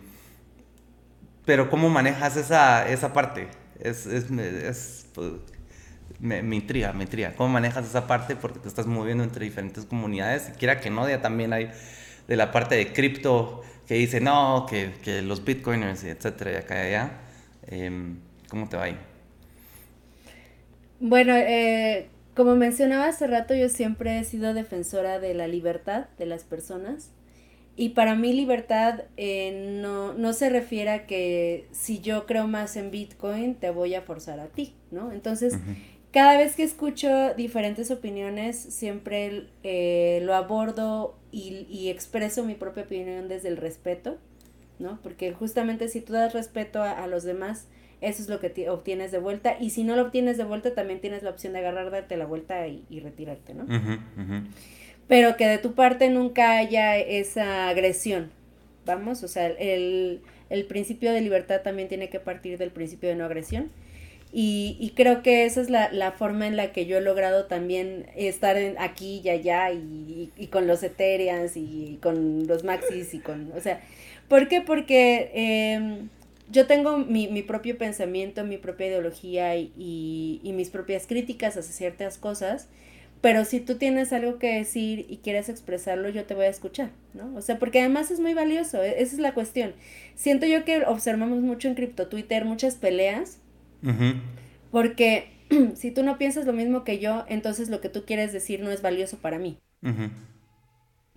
pero 1.46 1.70
¿cómo 1.70 1.90
manejas 1.90 2.36
esa, 2.38 2.90
esa 2.90 3.14
parte? 3.14 3.48
Es, 3.80 4.06
es, 4.06 4.30
es 4.32 5.08
pues, 5.14 5.34
me, 6.20 6.42
me, 6.42 6.56
intriga, 6.56 6.92
me 6.94 7.04
intriga. 7.04 7.34
¿Cómo 7.36 7.50
manejas 7.50 7.86
esa 7.86 8.08
parte? 8.08 8.36
Porque 8.36 8.60
te 8.60 8.68
estás 8.68 8.88
moviendo 8.88 9.24
entre 9.24 9.46
diferentes 9.46 9.86
comunidades. 9.86 10.50
Y 10.50 10.58
quiera 10.58 10.80
que 10.80 10.90
no, 10.90 11.08
ya 11.08 11.22
también 11.22 11.54
hay 11.54 11.72
de 12.28 12.36
la 12.36 12.52
parte 12.52 12.76
de 12.76 12.92
cripto 12.92 13.62
que 13.88 13.94
dice, 13.96 14.20
no, 14.20 14.66
que, 14.70 14.94
que 15.04 15.22
los 15.22 15.46
bitcoiners, 15.46 16.04
etcétera, 16.04 16.52
y 16.52 16.56
acá 16.56 16.76
y 16.76 16.88
allá. 16.88 17.12
Em, 17.68 18.20
¿Cómo 18.50 18.68
te 18.70 18.78
va 18.78 18.84
ahí? 18.84 18.98
Bueno, 21.00 21.34
eh, 21.36 22.10
como 22.36 22.56
mencionaba 22.56 23.08
hace 23.08 23.28
rato, 23.28 23.54
yo 23.54 23.70
siempre 23.70 24.20
he 24.20 24.24
sido 24.24 24.54
defensora 24.54 25.20
de 25.20 25.34
la 25.34 25.48
libertad 25.48 26.06
de 26.18 26.26
las 26.26 26.44
personas. 26.44 27.12
Y 27.76 27.90
para 27.90 28.16
mí 28.16 28.34
libertad 28.34 29.04
eh, 29.18 29.80
no, 29.82 30.14
no 30.14 30.34
se 30.34 30.50
refiere 30.50 30.90
a 30.90 31.06
que 31.06 31.68
si 31.72 32.00
yo 32.00 32.26
creo 32.26 32.48
más 32.48 32.76
en 32.76 32.90
Bitcoin, 32.90 33.54
te 33.54 33.70
voy 33.70 33.94
a 33.94 34.02
forzar 34.02 34.40
a 34.40 34.48
ti, 34.48 34.74
¿no? 34.90 35.12
Entonces, 35.12 35.54
cada 36.12 36.38
vez 36.40 36.56
que 36.56 36.64
escucho 36.64 37.36
diferentes 37.36 37.92
opiniones, 37.92 38.58
siempre 38.58 39.50
eh, 39.62 40.22
lo 40.24 40.34
abordo 40.34 41.20
y, 41.32 41.68
y, 41.70 41.90
expreso 41.90 42.44
mi 42.44 42.56
propia 42.56 42.84
opinión 42.84 43.28
desde 43.28 43.50
el 43.50 43.58
respeto, 43.58 44.18
¿no? 44.80 45.00
Porque 45.02 45.32
justamente 45.34 45.88
si 45.90 46.02
tú 46.02 46.14
das 46.14 46.34
respeto 46.34 46.82
a, 46.82 47.08
los 47.08 47.24
demás, 47.24 47.68
eso 48.02 48.22
es 48.22 48.30
lo 48.30 48.40
que 48.40 48.70
obtienes 48.70 49.12
de 49.12 49.20
vuelta. 49.20 49.58
Y 49.60 49.72
si 49.72 49.84
no 49.84 49.96
lo 49.96 50.04
obtienes 50.04 50.38
de 50.38 50.44
vuelta, 50.44 50.74
también 50.74 51.02
tienes 51.02 51.24
la 51.24 51.30
opción 51.30 51.54
de 51.54 51.60
agarrar, 51.60 51.92
darte 51.92 52.18
la 52.18 52.26
vuelta 52.26 52.68
y, 52.68 52.86
y 52.90 53.00
retirarte, 53.00 53.54
¿no? 53.54 53.66
pero 55.08 55.38
que 55.38 55.48
de 55.48 55.58
tu 55.58 55.74
parte 55.74 56.10
nunca 56.10 56.58
haya 56.58 56.98
esa 56.98 57.70
agresión. 57.70 58.30
Vamos, 58.86 59.24
o 59.24 59.28
sea, 59.28 59.48
el, 59.48 60.22
el 60.50 60.66
principio 60.66 61.12
de 61.14 61.22
libertad 61.22 61.62
también 61.62 61.88
tiene 61.88 62.10
que 62.10 62.20
partir 62.20 62.58
del 62.58 62.72
principio 62.72 63.10
de 63.10 63.16
no 63.16 63.26
agresión. 63.26 63.72
Y, 64.40 64.78
y 64.80 64.92
creo 64.92 65.24
que 65.24 65.46
esa 65.46 65.62
es 65.62 65.72
la, 65.72 66.12
forma 66.12 66.46
en 66.46 66.58
la 66.58 66.72
que 66.72 66.86
yo 66.86 67.00
he 67.00 67.02
logrado 67.02 67.46
también 67.46 68.06
estar 68.16 68.56
en, 68.56 68.78
aquí 68.78 69.20
y 69.24 69.30
allá 69.30 69.72
y, 69.72 70.32
y, 70.38 70.48
con 70.48 70.68
los 70.68 70.84
Ethereans 70.84 71.58
y 71.58 71.98
con 72.04 72.46
los 72.46 72.64
Maxis 72.64 73.16
y 73.16 73.20
con, 73.20 73.52
o 73.54 73.62
sea, 73.62 73.82
¿por 74.28 74.48
qué? 74.48 74.62
Porque 74.62 75.32
eh, 75.34 76.02
yo 76.52 76.68
tengo 76.68 77.00
mi, 77.00 77.28
mi, 77.30 77.42
propio 77.42 77.80
pensamiento, 77.80 78.44
mi 78.44 78.60
propia 78.60 78.86
ideología 78.86 79.56
y, 79.56 79.72
y, 79.76 80.54
mis 80.54 80.70
propias 80.70 81.08
críticas 81.08 81.58
hacia 81.58 81.74
ciertas 81.74 82.20
cosas 82.20 82.68
pero 83.22 83.44
si 83.44 83.60
tú 83.60 83.80
tienes 83.80 84.14
algo 84.14 84.38
que 84.38 84.54
decir 84.54 85.08
y 85.10 85.18
quieres 85.18 85.50
expresarlo, 85.50 86.10
yo 86.10 86.26
te 86.26 86.36
voy 86.36 86.46
a 86.46 86.50
escuchar, 86.50 86.92
¿no? 87.16 87.36
O 87.36 87.42
sea, 87.42 87.58
porque 87.58 87.80
además 87.80 88.12
es 88.12 88.20
muy 88.20 88.36
valioso, 88.36 88.84
e-, 88.84 89.02
esa 89.02 89.16
es 89.16 89.20
la 89.20 89.34
cuestión. 89.34 89.74
Siento 90.14 90.46
yo 90.46 90.64
que 90.64 90.86
observamos 90.86 91.42
mucho 91.42 91.68
en 91.68 91.74
cripto 91.74 92.10
Twitter 92.10 92.46
muchas 92.46 92.76
peleas, 92.76 93.40
porque 94.72 95.32
si 95.76 95.92
tú 95.92 96.04
no 96.04 96.18
piensas 96.18 96.46
lo 96.46 96.54
mismo 96.54 96.84
que 96.84 97.00
yo, 97.00 97.26
entonces 97.28 97.70
lo 97.70 97.82
que 97.82 97.90
tú 97.90 98.06
quieres 98.06 98.34
decir 98.34 98.62
no 98.62 98.72
es 98.72 98.82
valioso 98.82 99.18
para 99.18 99.40
mí. 99.40 99.58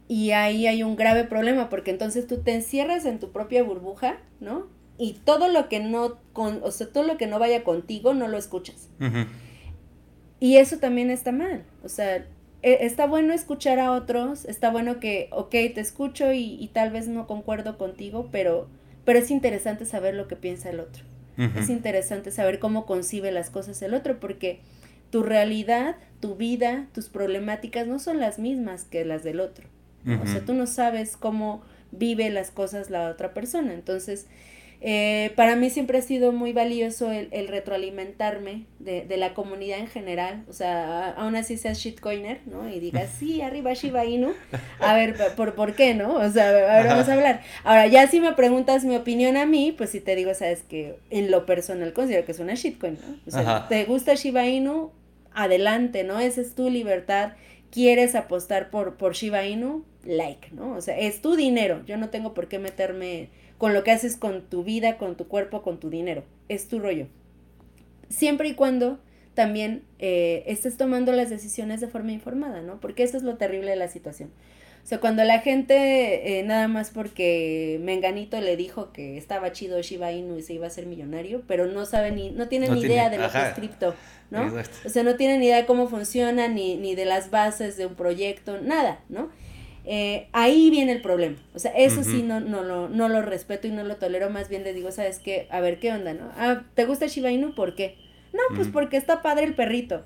Y 0.09 0.33
ahí 0.33 0.67
hay 0.67 0.83
un 0.83 0.97
grave 0.97 1.25
problema, 1.25 1.69
porque 1.69 1.91
entonces 1.91 2.27
tú 2.27 2.39
te 2.39 2.55
encierras 2.55 3.05
en 3.05 3.19
tu 3.19 3.31
propia 3.31 3.63
burbuja, 3.63 4.19
¿no? 4.41 4.67
Y 4.99 5.15
todo 5.25 5.49
lo 5.49 5.69
que 5.69 5.81
no, 5.81 6.19
con, 6.33 6.61
o 6.63 6.71
sea, 6.71 6.93
todo 6.93 7.05
lo 7.05 7.17
que 7.17 7.27
no 7.27 7.39
vaya 7.39 7.65
contigo, 7.65 8.13
no 8.13 8.29
lo 8.29 8.37
escuchas. 8.37 8.89
Y 10.41 10.57
eso 10.57 10.79
también 10.79 11.11
está 11.11 11.33
mal. 11.33 11.65
O 11.85 11.89
sea, 11.89 12.27
e, 12.63 12.85
está 12.87 13.07
bueno 13.07 13.33
escuchar 13.33 13.79
a 13.79 13.93
otros, 13.93 14.45
está 14.45 14.71
bueno 14.71 15.01
que, 15.01 15.29
ok, 15.33 15.51
te 15.51 15.81
escucho 15.81 16.33
y, 16.33 16.69
tal 16.73 16.91
vez 16.91 17.09
no 17.09 17.27
concuerdo 17.27 17.79
contigo, 17.79 18.29
pero, 18.31 18.69
pero 19.05 19.19
es 19.19 19.31
interesante 19.31 19.85
saber 19.85 20.15
lo 20.15 20.29
que 20.29 20.37
piensa 20.37 20.71
el 20.71 20.81
otro. 20.81 21.05
Es 21.57 21.71
interesante 21.71 22.31
saber 22.31 22.59
cómo 22.59 22.87
concibe 22.87 23.33
las 23.33 23.51
cosas 23.51 23.81
el 23.83 23.95
otro, 23.95 24.21
porque 24.21 24.61
tu 25.11 25.23
realidad, 25.23 25.97
tu 26.21 26.37
vida, 26.37 26.87
tus 26.93 27.09
problemáticas 27.09 27.87
no 27.87 27.99
son 27.99 28.21
las 28.21 28.39
mismas 28.39 28.85
que 28.85 29.05
las 29.05 29.25
del 29.25 29.41
otro. 29.41 29.67
O 30.23 30.27
sea, 30.27 30.41
tú 30.41 30.55
no 30.55 30.67
sabes 30.67 31.17
cómo 31.17 31.63
vive 31.93 32.31
las 32.31 32.51
cosas 32.51 32.91
la 32.91 33.09
otra 33.09 33.35
persona. 33.35 33.75
Entonces, 33.75 34.27
eh, 34.83 35.33
para 35.37 35.57
mí 35.57 35.69
siempre 35.69 35.99
ha 35.99 36.03
sido 36.03 36.33
muy 36.33 36.55
valioso 36.55 37.13
el, 37.13 37.29
el 37.33 37.49
retroalimentarme 37.49 38.65
de, 38.79 39.05
de, 39.05 39.17
la 39.19 39.35
comunidad 39.35 39.79
en 39.79 39.89
general, 39.89 40.45
o 40.49 40.55
sea, 40.55 41.11
aún 41.11 41.37
así 41.37 41.59
seas 41.59 41.79
shitcoiner, 41.79 42.41
¿no? 42.47 42.67
Y 42.67 42.81
digas, 42.81 43.11
sí, 43.19 43.43
arriba 43.43 43.75
Shiba 43.75 44.07
Inu, 44.07 44.33
a 44.79 44.95
ver, 44.95 45.17
¿por, 45.37 45.55
¿por 45.55 45.75
qué, 45.75 45.93
no? 45.93 46.15
O 46.15 46.31
sea, 46.31 46.49
a 46.49 46.79
ver, 46.79 46.87
vamos 46.87 47.09
a 47.11 47.13
hablar. 47.13 47.43
Ahora, 47.63 47.89
ya 47.89 48.07
si 48.07 48.21
me 48.21 48.33
preguntas 48.33 48.85
mi 48.85 48.97
opinión 48.97 49.37
a 49.37 49.45
mí, 49.45 49.73
pues 49.77 49.91
si 49.91 50.01
te 50.01 50.17
digo, 50.17 50.33
sabes 50.33 50.63
que 50.63 50.97
en 51.11 51.31
lo 51.31 51.45
personal 51.45 51.93
considero 51.93 52.25
que 52.25 52.33
es 52.33 52.39
una 52.39 52.55
shitcoin, 52.55 52.95
¿no? 52.95 53.19
O 53.27 53.31
sea, 53.31 53.69
¿te 53.69 53.85
gusta 53.85 54.15
Shiba 54.15 54.47
Inu? 54.47 54.93
Adelante, 55.35 56.05
¿no? 56.05 56.21
Esa 56.21 56.41
es 56.41 56.55
tu 56.55 56.71
libertad. 56.71 57.33
¿Quieres 57.71 58.15
apostar 58.15 58.71
por, 58.71 58.97
por 58.97 59.13
Shiba 59.13 59.45
Inu? 59.45 59.85
Like, 60.05 60.49
¿no? 60.53 60.73
O 60.73 60.81
sea, 60.81 60.99
es 60.99 61.21
tu 61.21 61.37
dinero, 61.37 61.83
yo 61.87 61.99
no 61.99 62.09
tengo 62.09 62.33
por 62.33 62.49
qué 62.49 62.59
meterme 62.59 63.29
con 63.61 63.75
lo 63.75 63.85
que 63.85 63.91
haces 63.91 64.17
con 64.17 64.41
tu 64.49 64.65
vida, 64.65 64.97
con 64.97 65.17
tu 65.17 65.29
cuerpo, 65.29 65.61
con 65.61 65.79
tu 65.79 65.91
dinero. 65.91 66.25
Es 66.49 66.67
tu 66.67 66.79
rollo. 66.79 67.09
Siempre 68.09 68.49
y 68.49 68.55
cuando 68.55 68.99
también 69.35 69.83
eh, 69.99 70.45
estés 70.47 70.79
tomando 70.79 71.13
las 71.13 71.29
decisiones 71.29 71.83
de 71.83 71.87
forma 71.87 72.11
informada, 72.11 72.63
¿no? 72.63 72.81
Porque 72.81 73.03
eso 73.03 73.19
es 73.19 73.23
lo 73.23 73.37
terrible 73.37 73.73
de 73.73 73.77
la 73.77 73.89
situación. 73.89 74.31
O 74.83 74.87
sea, 74.87 74.99
cuando 74.99 75.25
la 75.25 75.41
gente, 75.41 76.39
eh, 76.39 76.43
nada 76.43 76.69
más 76.69 76.89
porque 76.89 77.79
Menganito 77.83 78.41
le 78.41 78.57
dijo 78.57 78.93
que 78.93 79.19
estaba 79.19 79.53
chido 79.53 79.83
Shiba 79.83 80.11
Inu 80.11 80.39
y 80.39 80.43
se 80.43 80.55
iba 80.55 80.67
a 80.67 80.71
ser 80.71 80.87
millonario, 80.87 81.43
pero 81.47 81.67
no 81.67 81.85
sabe 81.85 82.13
ni, 82.13 82.31
no 82.31 82.49
tiene 82.49 82.67
ni 82.71 82.81
idea 82.81 83.11
de 83.11 83.19
lo 83.19 83.31
que 83.31 83.43
es 83.43 83.55
cripto, 83.55 83.95
¿no? 84.31 84.55
O 84.87 84.89
sea, 84.89 85.03
no 85.03 85.17
tienen 85.17 85.41
ni 85.41 85.49
idea 85.49 85.59
de 85.59 85.67
cómo 85.67 85.87
funciona, 85.87 86.49
ni, 86.49 86.79
ni 86.79 86.95
de 86.95 87.05
las 87.05 87.31
bases 87.31 87.77
de 87.77 87.85
un 87.85 87.95
proyecto, 87.95 88.59
nada, 88.63 89.01
¿no? 89.11 89.29
Eh, 89.85 90.29
ahí 90.33 90.71
viene 90.71 90.93
el 90.93 91.03
problema. 91.03 91.37
O 91.55 91.59
sea, 91.59 91.73
eso 91.73 92.05
sí 92.05 92.23
no, 92.23 92.41
no, 92.41 92.63
lo, 92.63 92.89
no 92.89 93.09
lo 93.09 93.23
respeto 93.23 93.67
y 93.67 93.71
no 93.71 93.83
lo 93.85 93.97
tolero. 93.97 94.31
Más 94.31 94.49
bien 94.49 94.65
le 94.65 94.73
digo, 94.73 94.93
¿sabes 94.93 95.19
qué? 95.19 95.47
A 95.51 95.61
ver, 95.61 95.79
¿qué 95.79 95.91
onda, 95.91 96.15
no? 96.15 96.31
Ah, 96.37 96.63
¿te 96.75 96.85
gusta 96.85 97.07
Shiba 97.07 97.31
Inu? 97.31 97.55
¿Por 97.55 97.75
qué? 97.75 97.97
No, 98.33 98.41
pues 98.55 98.69
porque 98.69 98.97
está 98.97 99.23
padre 99.23 99.45
el 99.45 99.55
perrito. 99.55 100.05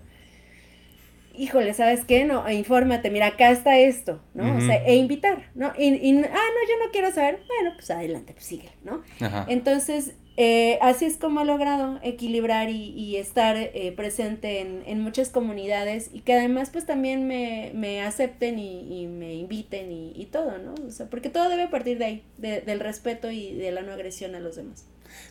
Híjole, 1.37 1.75
¿sabes 1.75 2.05
qué? 2.05 2.25
No, 2.25 2.49
infórmate, 2.49 3.11
mira, 3.11 3.27
acá 3.27 3.51
está 3.51 3.77
esto, 3.77 4.23
¿no? 4.35 4.57
O 4.57 4.61
sea, 4.61 4.85
e 4.87 4.95
invitar, 4.95 5.51
¿no? 5.57 5.73
Y, 5.77 5.89
y, 5.89 6.17
ah, 6.19 6.21
no, 6.21 6.29
yo 6.29 6.85
no 6.85 6.93
quiero 6.93 7.11
saber. 7.11 7.41
Bueno, 7.49 7.73
pues 7.75 7.91
adelante, 7.91 8.33
pues 8.35 8.47
sigue, 8.47 8.71
¿no? 8.85 9.03
Entonces, 9.49 10.15
eh, 10.37 10.79
así 10.83 11.05
es 11.05 11.17
como 11.17 11.43
he 11.43 11.45
logrado 11.45 12.01
equilibrar 12.03 12.69
y, 12.69 13.17
estar 13.17 13.57
eh, 13.57 13.93
presente 13.97 14.61
en, 14.61 14.83
en, 14.87 15.01
muchas 15.01 15.29
comunidades 15.29 16.11
y 16.13 16.21
que 16.21 16.35
además 16.35 16.71
pues 16.71 16.85
también 16.85 17.29
me, 17.29 17.71
me 17.75 18.03
acepten 18.03 18.59
y, 18.59 19.07
me 19.07 19.35
inviten 19.35 19.93
y, 19.93 20.13
y, 20.17 20.27
todo, 20.27 20.59
¿no? 20.59 20.75
O 20.87 20.91
sea, 20.91 21.07
porque 21.07 21.31
todo 21.31 21.49
debe 21.49 21.69
partir 21.69 21.99
de 21.99 22.05
ahí, 22.05 22.25
de, 22.39 22.61
del 22.63 22.81
respeto 22.81 23.31
y 23.31 23.55
de 23.55 23.71
la 23.71 23.83
no 23.83 23.93
agresión 23.93 24.35
a 24.35 24.41
los 24.41 24.57
demás. 24.57 24.87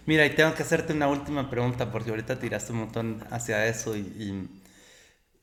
Mira, 0.05 0.25
y 0.25 0.29
tengo 0.29 0.53
que 0.53 0.63
hacerte 0.63 0.93
una 0.93 1.09
última 1.09 1.49
pregunta 1.49 1.91
porque 1.91 2.09
ahorita 2.11 2.39
tiraste 2.39 2.71
un 2.71 2.79
montón 2.79 3.25
hacia 3.29 3.65
eso 3.67 3.97
y, 3.97 4.49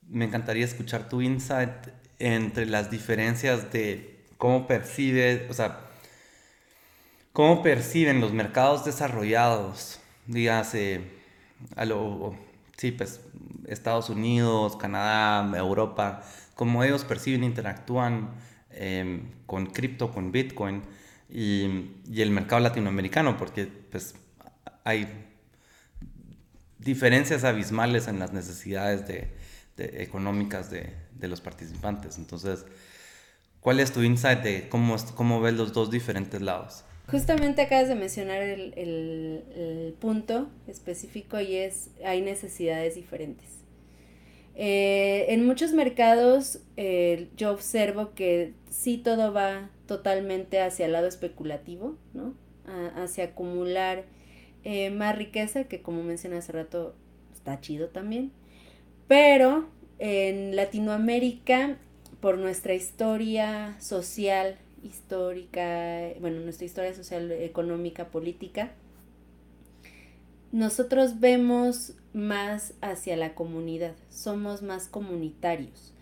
me 0.09 0.25
encantaría 0.25 0.65
escuchar 0.65 1.09
tu 1.09 1.21
insight 1.23 1.71
entre 2.19 2.67
las 2.67 2.91
diferencias 2.91 3.71
de 3.73 4.25
cómo 4.39 4.67
percibes, 4.67 5.49
o 5.49 5.55
sea, 5.55 5.90
¿Cómo 7.33 7.63
perciben 7.63 8.21
los 8.21 8.33
mercados 8.33 8.85
desarrollados, 8.85 10.01
dígase, 10.27 11.03
a 11.77 11.85
lo, 11.85 12.35
pues, 12.97 13.21
Estados 13.69 14.11
Unidos, 14.11 14.77
Canadá, 14.77 15.57
Europa, 15.57 16.23
cómo 16.57 16.83
ellos 16.83 17.05
perciben, 17.05 17.45
interactúan 17.45 18.31
em, 18.71 19.31
con 19.47 19.67
cripto, 19.67 20.11
con 20.11 20.33
Bitcoin 20.33 20.83
y, 21.29 21.93
el 22.17 22.31
mercado 22.33 22.61
latinoamericano, 22.63 23.37
porque 23.37 23.67
pues 23.67 24.15
hay 24.85 25.09
diferencias 26.79 27.45
abismales 27.45 28.09
en 28.09 28.19
las 28.19 28.33
necesidades 28.33 29.07
de, 29.07 29.33
económicas 30.03 30.69
de, 30.71 30.95
de, 31.15 31.29
los 31.29 31.41
participantes. 31.41 32.19
Entonces, 32.19 32.67
¿cuál 33.61 33.79
es 33.81 33.93
tu 33.93 34.03
insight 34.03 34.41
de 34.41 34.69
cómo, 34.69 34.97
cómo 35.15 35.41
ves 35.41 35.55
los 35.55 35.73
dos 35.73 35.91
diferentes 35.91 36.43
lados? 36.43 36.85
Justamente 37.11 37.63
acabas 37.63 37.89
de 37.89 37.95
mencionar 37.95 38.43
el, 38.43 38.75
el, 38.77 39.95
punto 39.99 40.49
específico 40.67 41.41
y 41.41 41.57
es, 41.57 41.91
hay 42.05 42.23
necesidades 42.23 42.95
diferentes. 42.95 43.47
Eh, 44.55 45.27
en 45.29 45.47
muchos 45.47 45.73
mercados 45.73 46.61
eh, 46.77 47.29
yo 47.37 47.51
observo 47.51 48.15
que 48.15 48.55
sí 48.69 48.99
todo 48.99 49.33
va 49.33 49.71
totalmente 49.87 50.61
hacia 50.61 50.87
el 50.87 50.93
lado 50.93 51.07
especulativo, 51.07 51.97
¿no? 52.15 52.35
hacia 52.95 53.25
acumular 53.25 54.05
eh, 54.63 54.91
más 54.91 55.17
riqueza, 55.17 55.65
que 55.65 55.83
como 55.83 56.03
mencioné 56.03 56.37
hace 56.37 56.53
rato, 56.53 56.95
está 57.33 57.61
chido 57.61 57.89
también. 57.89 58.31
Pero 59.09 59.69
en 59.99 60.55
Latinoamérica, 60.55 61.79
por 62.21 62.39
nuestra 62.39 62.75
historia 62.75 63.77
social, 63.81 64.57
histórica, 64.83 66.11
bueno, 66.21 66.41
nuestra 66.41 66.67
historia 66.67 66.95
social, 66.95 67.31
económica, 67.33 68.09
política, 68.09 68.73
nosotros 70.53 71.21
vemos 71.21 71.95
más 72.13 72.75
hacia 72.81 73.17
la 73.17 73.35
comunidad, 73.35 73.95
somos 74.09 74.63
más 74.63 74.89
comunitarios. 74.89 75.95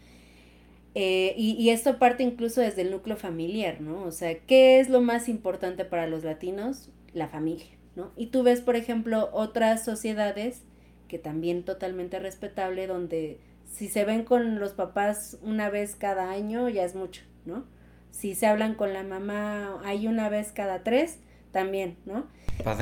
Eh, 0.94 1.34
y, 1.36 1.52
y, 1.52 1.70
esto 1.70 1.98
parte 1.98 2.22
incluso 2.22 2.60
desde 2.60 2.82
el 2.82 2.90
núcleo 2.90 3.16
familiar, 3.16 3.80
¿no? 3.80 4.02
O 4.02 4.10
sea, 4.10 4.38
¿qué 4.38 4.80
es 4.80 4.88
lo 4.88 5.00
más 5.00 5.28
importante 5.28 5.84
para 5.84 6.08
los 6.08 6.24
latinos? 6.24 6.90
La 7.12 7.28
familia, 7.28 7.68
¿no? 7.94 8.10
Y 8.16 8.28
tú 8.28 8.42
ves, 8.42 8.62
por 8.62 8.74
ejemplo, 8.74 9.28
otras 9.32 9.84
sociedades 9.84 10.62
que 11.06 11.18
también 11.18 11.62
totalmente 11.62 12.18
respetable, 12.18 12.86
donde 12.86 13.38
si 13.70 13.88
se 13.88 14.04
ven 14.04 14.24
con 14.24 14.58
los 14.58 14.72
papás 14.72 15.38
una 15.42 15.70
vez 15.70 15.94
cada 15.94 16.30
año, 16.30 16.68
ya 16.68 16.84
es 16.84 16.94
mucho, 16.94 17.22
¿no? 17.44 17.64
Si 18.10 18.34
se 18.34 18.46
hablan 18.46 18.74
con 18.74 18.92
la 18.92 19.02
mamá 19.02 19.80
hay 19.84 20.06
una 20.06 20.28
vez 20.28 20.52
cada 20.52 20.82
tres, 20.82 21.18
también, 21.52 21.96
¿no? 22.04 22.26
Para 22.64 22.76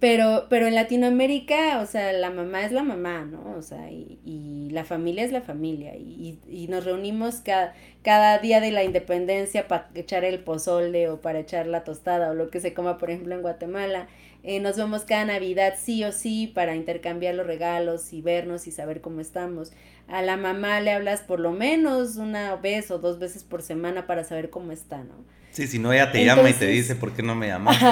Pero, 0.00 0.48
pero 0.50 0.66
en 0.66 0.74
Latinoamérica, 0.74 1.80
o 1.80 1.86
sea, 1.86 2.12
la 2.12 2.28
mamá 2.28 2.66
es 2.66 2.72
la 2.72 2.82
mamá, 2.82 3.24
¿no? 3.24 3.54
O 3.56 3.62
sea, 3.62 3.90
y, 3.90 4.18
y 4.22 4.68
la 4.70 4.84
familia 4.84 5.24
es 5.24 5.32
la 5.32 5.40
familia. 5.40 5.96
Y, 5.96 6.38
y 6.46 6.68
nos 6.68 6.84
reunimos 6.84 7.36
cada, 7.36 7.72
cada 8.04 8.38
día 8.38 8.60
de 8.60 8.70
la 8.70 8.84
independencia 8.84 9.66
para 9.66 9.88
echar 9.94 10.24
el 10.24 10.38
pozole 10.38 11.08
o 11.08 11.20
para 11.20 11.40
echar 11.40 11.66
la 11.66 11.84
tostada 11.84 12.30
o 12.30 12.34
lo 12.34 12.50
que 12.50 12.60
se 12.60 12.74
coma, 12.74 12.98
por 12.98 13.10
ejemplo, 13.10 13.34
en 13.34 13.42
Guatemala. 13.42 14.08
Eh, 14.42 14.60
nos 14.60 14.76
vemos 14.76 15.04
cada 15.04 15.24
Navidad 15.24 15.74
sí 15.82 16.04
o 16.04 16.12
sí 16.12 16.46
para 16.46 16.76
intercambiar 16.76 17.34
los 17.34 17.46
regalos 17.46 18.12
y 18.12 18.20
vernos 18.20 18.66
y 18.66 18.72
saber 18.72 19.00
cómo 19.00 19.20
estamos. 19.20 19.72
A 20.06 20.20
la 20.20 20.36
mamá 20.36 20.80
le 20.80 20.92
hablas 20.92 21.22
por 21.22 21.40
lo 21.40 21.52
menos 21.52 22.16
una 22.16 22.54
vez 22.56 22.90
o 22.90 22.98
dos 22.98 23.18
veces 23.18 23.42
por 23.42 23.62
semana 23.62 24.06
para 24.06 24.22
saber 24.22 24.50
cómo 24.50 24.72
está, 24.72 24.98
¿no? 24.98 25.24
Sí, 25.52 25.66
si 25.66 25.78
no, 25.78 25.92
ella 25.92 26.12
te 26.12 26.24
llama 26.24 26.50
y 26.50 26.52
te 26.52 26.66
dice, 26.66 26.96
¿por 26.96 27.12
qué 27.12 27.22
no 27.22 27.34
me 27.34 27.46
llamaste? 27.48 27.86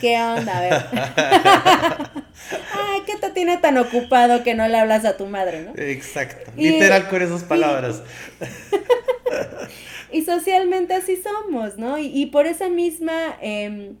¿Qué 0.00 0.16
onda? 0.20 0.58
A 0.58 0.60
ver. 0.62 0.72
Ay, 2.72 3.02
¿qué 3.06 3.16
te 3.20 3.30
tiene 3.30 3.58
tan 3.58 3.78
ocupado 3.78 4.42
que 4.42 4.54
no 4.54 4.66
le 4.66 4.78
hablas 4.78 5.04
a 5.04 5.16
tu 5.16 5.26
madre, 5.26 5.62
no? 5.62 5.72
Exacto. 5.76 6.50
Literal 6.56 7.08
con 7.08 7.22
esas 7.22 7.44
palabras. 7.44 8.02
Y, 8.40 8.44
socialmente 10.24 10.94
así 10.94 11.16
somos, 11.16 11.78
¿no? 11.78 11.98
Y, 11.98 12.26
por 12.26 12.46
esa 12.46 12.68
misma, 12.68 13.36
em, 13.40 13.96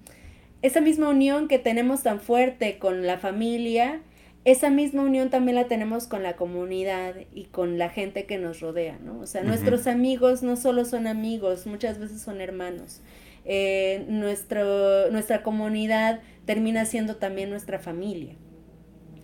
esa 0.62 0.80
misma 0.80 1.08
unión 1.08 1.48
que 1.48 1.58
tenemos 1.58 2.02
tan 2.02 2.20
fuerte 2.20 2.78
con 2.78 3.06
la 3.06 3.18
familia, 3.18 4.00
esa 4.44 4.68
misma 4.68 5.02
unión 5.02 5.30
también 5.30 5.54
la 5.56 5.68
tenemos 5.68 6.06
con 6.06 6.22
la 6.22 6.36
comunidad 6.36 7.14
y 7.32 7.44
con 7.44 7.78
la 7.78 7.88
gente 7.88 8.26
que 8.26 8.38
nos 8.38 8.60
rodea, 8.60 8.98
¿no? 9.02 9.20
O 9.20 9.26
sea, 9.26 9.42
nuestros 9.42 9.86
amigos 9.86 10.42
no 10.42 10.56
solo 10.56 10.84
son 10.84 11.06
amigos, 11.06 11.66
muchas 11.66 11.98
veces 11.98 12.20
son 12.20 12.40
hermanos. 12.40 13.00
Eh, 13.46 14.04
nuestro, 14.08 15.10
nuestra 15.10 15.42
comunidad 15.42 16.20
termina 16.44 16.84
siendo 16.84 17.16
también 17.16 17.50
nuestra 17.50 17.78
familia. 17.78 18.34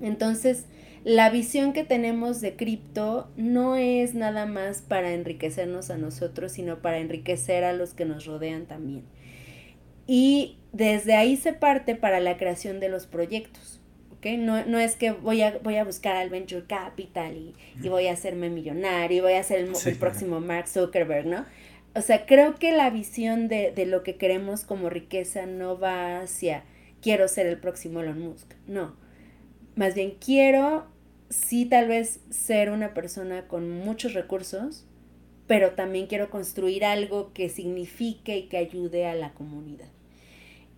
Entonces, 0.01 0.65
la 1.05 1.31
visión 1.31 1.73
que 1.73 1.85
tenemos 1.85 2.41
de 2.41 2.57
cripto 2.57 3.31
no 3.37 3.77
es 3.77 4.15
nada 4.15 4.47
más 4.47 4.83
para 4.83 5.13
enriquecernos 5.13 5.91
a 5.91 5.97
nosotros, 5.97 6.53
sino 6.53 6.81
para 6.81 6.99
enriquecer 6.99 7.65
a 7.65 7.73
los 7.73 7.95
que 7.95 8.05
nos 8.05 8.27
rodean 8.27 8.67
también. 8.67 9.05
Y 10.07 10.59
desde 10.73 11.15
ahí 11.15 11.37
se 11.37 11.53
parte 11.53 11.95
para 11.95 12.21
la 12.21 12.37
creación 12.37 12.81
de 12.81 12.89
los 12.89 13.07
proyectos. 13.07 13.81
No, 14.23 14.67
no 14.67 14.79
es 14.79 14.97
que 14.97 15.13
voy 15.13 15.41
a, 15.41 15.57
voy 15.63 15.77
a 15.77 15.85
buscar 15.85 16.17
al 16.17 16.29
Venture 16.29 16.67
Capital 16.67 17.37
y, 17.37 17.55
y 17.83 17.89
voy 17.89 18.07
a 18.07 18.13
hacerme 18.13 18.51
millonario 18.51 19.19
y 19.19 19.21
voy 19.23 19.33
a 19.33 19.43
ser 19.43 19.61
el, 19.61 19.97
próximo 19.97 20.41
Mark 20.41 20.69
Zuckerberg, 20.69 21.27
¿no? 21.27 21.47
O 21.95 22.03
sea, 22.03 22.27
creo 22.27 22.57
que 22.57 22.71
la 22.73 22.91
visión 22.91 23.49
de, 23.49 23.73
de 23.73 23.87
lo 23.87 24.03
que 24.03 24.17
queremos 24.17 24.65
como 24.65 24.91
riqueza 24.91 25.47
no 25.47 25.79
va 25.79 26.21
hacia 26.21 26.65
quiero 27.01 27.29
ser 27.29 27.47
el 27.47 27.59
próximo 27.59 28.01
Elon 28.01 28.21
Musk, 28.21 28.53
no. 28.67 28.95
Más 29.81 29.95
bien 29.95 30.19
quiero, 30.21 30.85
sí, 31.31 31.65
tal 31.65 31.89
vez 31.89 32.21
ser 32.29 32.69
una 32.69 32.93
persona 32.93 33.49
con 33.49 33.71
muchos 33.71 34.13
recursos, 34.13 34.85
pero 35.47 35.71
también 35.71 36.07
quiero 36.07 36.29
construir 36.29 36.85
algo 36.85 37.33
que 37.33 37.49
signifique 37.49 38.37
y 38.37 38.49
que 38.51 38.59
ayude 38.59 39.07
a 39.07 39.15
la 39.15 39.33
comunidad. 39.33 39.89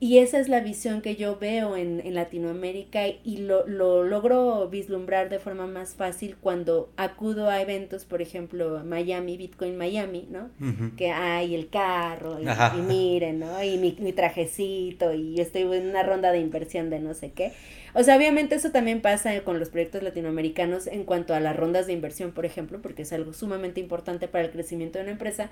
Y 0.03 0.19
esa 0.19 0.41
es 0.41 0.49
la 0.49 0.59
visión 0.59 1.01
que 1.01 1.15
yo 1.15 1.39
veo 1.39 1.77
en, 1.77 2.01
en 2.05 2.15
Latinoamérica 2.15 3.07
y 3.07 3.37
lo, 3.37 3.69
lo, 3.69 4.03
logro 4.03 4.69
vislumbrar 4.69 5.29
de 5.29 5.39
forma 5.39 5.69
más 5.69 5.95
fácil 5.95 6.35
cuando 6.41 6.91
acudo 6.97 7.49
a 7.49 7.63
eventos, 7.63 8.05
por 8.05 8.21
ejemplo, 8.21 8.83
Miami, 8.85 9.37
Bitcoin 9.37 9.77
Miami, 9.77 10.27
¿no? 10.29 10.51
Que 10.97 11.13
hay 11.13 11.55
el 11.55 11.69
carro 11.69 12.41
y, 12.41 12.83
miren, 12.83 13.39
¿no? 13.39 13.63
Y 13.63 13.79
mi, 13.79 13.97
mi, 14.01 14.13
trajecito 14.13 15.15
y 15.15 15.41
estoy 15.41 15.63
en 15.63 15.91
una 15.91 16.03
ronda 16.03 16.33
de 16.33 16.41
inversión 16.41 16.91
de 16.91 16.99
no 16.99 17.15
sé 17.15 17.31
qué. 17.31 17.53
O 17.95 18.03
sea, 18.03 18.17
obviamente 18.17 18.57
eso 18.57 18.73
también 18.73 19.03
pasa 19.03 19.41
con 19.45 19.61
los 19.61 19.69
proyectos 19.69 20.03
latinoamericanos 20.03 20.89
en 20.89 21.05
cuanto 21.05 21.33
a 21.33 21.39
las 21.39 21.55
rondas 21.55 21.87
de 21.87 21.93
inversión, 21.93 22.33
por 22.33 22.45
ejemplo, 22.45 22.83
porque 22.83 23.03
es 23.03 23.13
algo 23.13 23.33
sumamente 23.35 23.79
importante 23.79 24.27
para 24.27 24.47
el 24.47 24.51
crecimiento 24.51 24.99
de 24.99 25.05
una 25.05 25.13
empresa. 25.13 25.51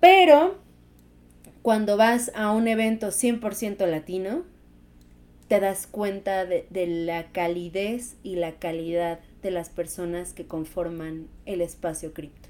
Pero 0.00 0.58
cuando 1.62 1.96
vas 1.96 2.32
a 2.34 2.50
un 2.50 2.66
evento 2.66 3.08
100% 3.08 3.86
latino, 3.86 4.42
te 5.48 5.60
das 5.60 5.86
cuenta 5.86 6.44
de, 6.44 6.66
la 6.86 7.30
calidez 7.30 8.16
y 8.22 8.36
la 8.36 8.52
calidad 8.52 9.20
de 9.42 9.50
las 9.50 9.68
personas 9.68 10.32
que 10.32 10.46
conforman 10.46 11.28
el 11.46 11.60
espacio 11.60 12.12
cripto. 12.12 12.41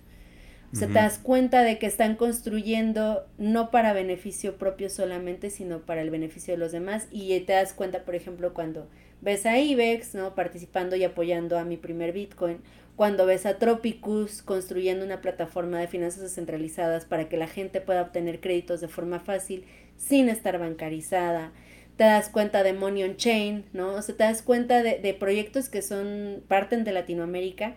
O 0.73 0.77
sea, 0.77 0.89
te 0.89 0.95
das 0.95 1.19
cuenta 1.19 1.63
de 1.63 1.79
que 1.79 1.87
están 1.87 2.17
construyendo 2.17 3.27
no 3.37 3.71
para 3.71 3.93
beneficio 3.93 4.57
propio 4.57 4.89
solamente, 4.89 5.51
sino 5.51 5.81
para 5.81 6.01
el 6.01 6.09
beneficio 6.09 6.55
de 6.55 6.59
los 6.59 6.73
demás. 6.73 7.09
Y 7.11 7.39
te 7.41 7.53
das 7.53 7.75
cuenta, 7.75 8.05
por 8.05 8.15
ejemplo, 8.15 8.55
cuando 8.55 8.89
ves 9.21 9.45
a 9.45 9.59
IBEX, 9.59 10.15
¿no? 10.15 10.35
Participando 10.35 10.97
y 10.97 11.05
apoyando 11.05 11.59
a 11.59 11.65
mi 11.65 11.77
primer 11.77 12.13
Bitcoin, 12.13 12.59
cuando 12.97 13.27
ves 13.27 13.45
a 13.45 13.59
Tropicus 13.59 14.41
construyendo 14.41 15.05
una 15.05 15.21
plataforma 15.21 15.79
de 15.79 15.89
finanzas 15.89 16.23
descentralizadas 16.23 17.05
para 17.05 17.29
que 17.29 17.37
la 17.37 17.49
gente 17.49 17.83
pueda 17.83 18.03
obtener 18.03 18.41
créditos 18.41 18.81
de 18.81 18.89
forma 18.89 19.21
fácil 19.21 19.67
sin 19.99 20.31
estar 20.31 20.59
bancarizada, 20.59 21.53
te 21.99 22.05
das 22.05 22.31
cuenta 22.31 22.63
de 22.63 22.73
Money 22.73 23.05
on 23.05 23.17
Chain, 23.17 23.65
¿no? 23.75 23.93
O 23.93 24.03
sea, 24.03 24.17
te 24.17 24.25
das 24.25 24.41
cuenta 24.41 24.83
de, 24.83 24.99
de 24.99 25.13
proyectos 25.13 25.69
que 25.69 25.83
son, 25.83 26.43
parten 26.49 26.85
de 26.85 26.93
Latinoamérica 26.93 27.77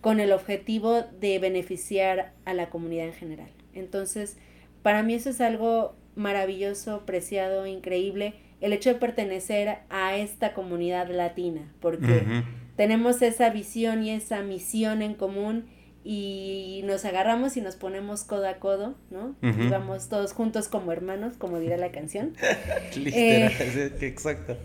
con 0.00 0.20
el 0.20 0.32
objetivo 0.32 1.02
de 1.20 1.38
beneficiar 1.38 2.32
a 2.44 2.54
la 2.54 2.70
comunidad 2.70 3.06
en 3.06 3.12
general. 3.12 3.50
Entonces, 3.74 4.36
para 4.82 5.02
mí 5.02 5.14
eso 5.14 5.30
es 5.30 5.40
algo 5.40 5.94
maravilloso, 6.16 7.04
preciado, 7.06 7.66
increíble, 7.66 8.34
el 8.60 8.72
hecho 8.72 8.90
de 8.90 8.96
pertenecer 8.96 9.78
a 9.88 10.16
esta 10.16 10.52
comunidad 10.52 11.08
latina, 11.08 11.72
porque 11.80 12.44
tenemos 12.76 13.22
esa 13.22 13.50
visión 13.50 14.02
y 14.02 14.10
esa 14.10 14.42
misión 14.42 15.02
en 15.02 15.14
común 15.14 15.66
y 16.02 16.82
nos 16.84 17.04
agarramos 17.04 17.56
y 17.56 17.60
nos 17.60 17.76
ponemos 17.76 18.24
codo 18.24 18.48
a 18.48 18.54
codo, 18.54 18.94
¿no? 19.10 19.34
Y 19.42 19.68
vamos 19.68 20.08
todos 20.08 20.32
juntos 20.32 20.68
como 20.68 20.92
hermanos, 20.92 21.36
como 21.36 21.58
dirá 21.58 21.76
la 21.76 21.90
canción. 21.90 22.36
eh, 22.96 23.92
exacto. 24.00 24.56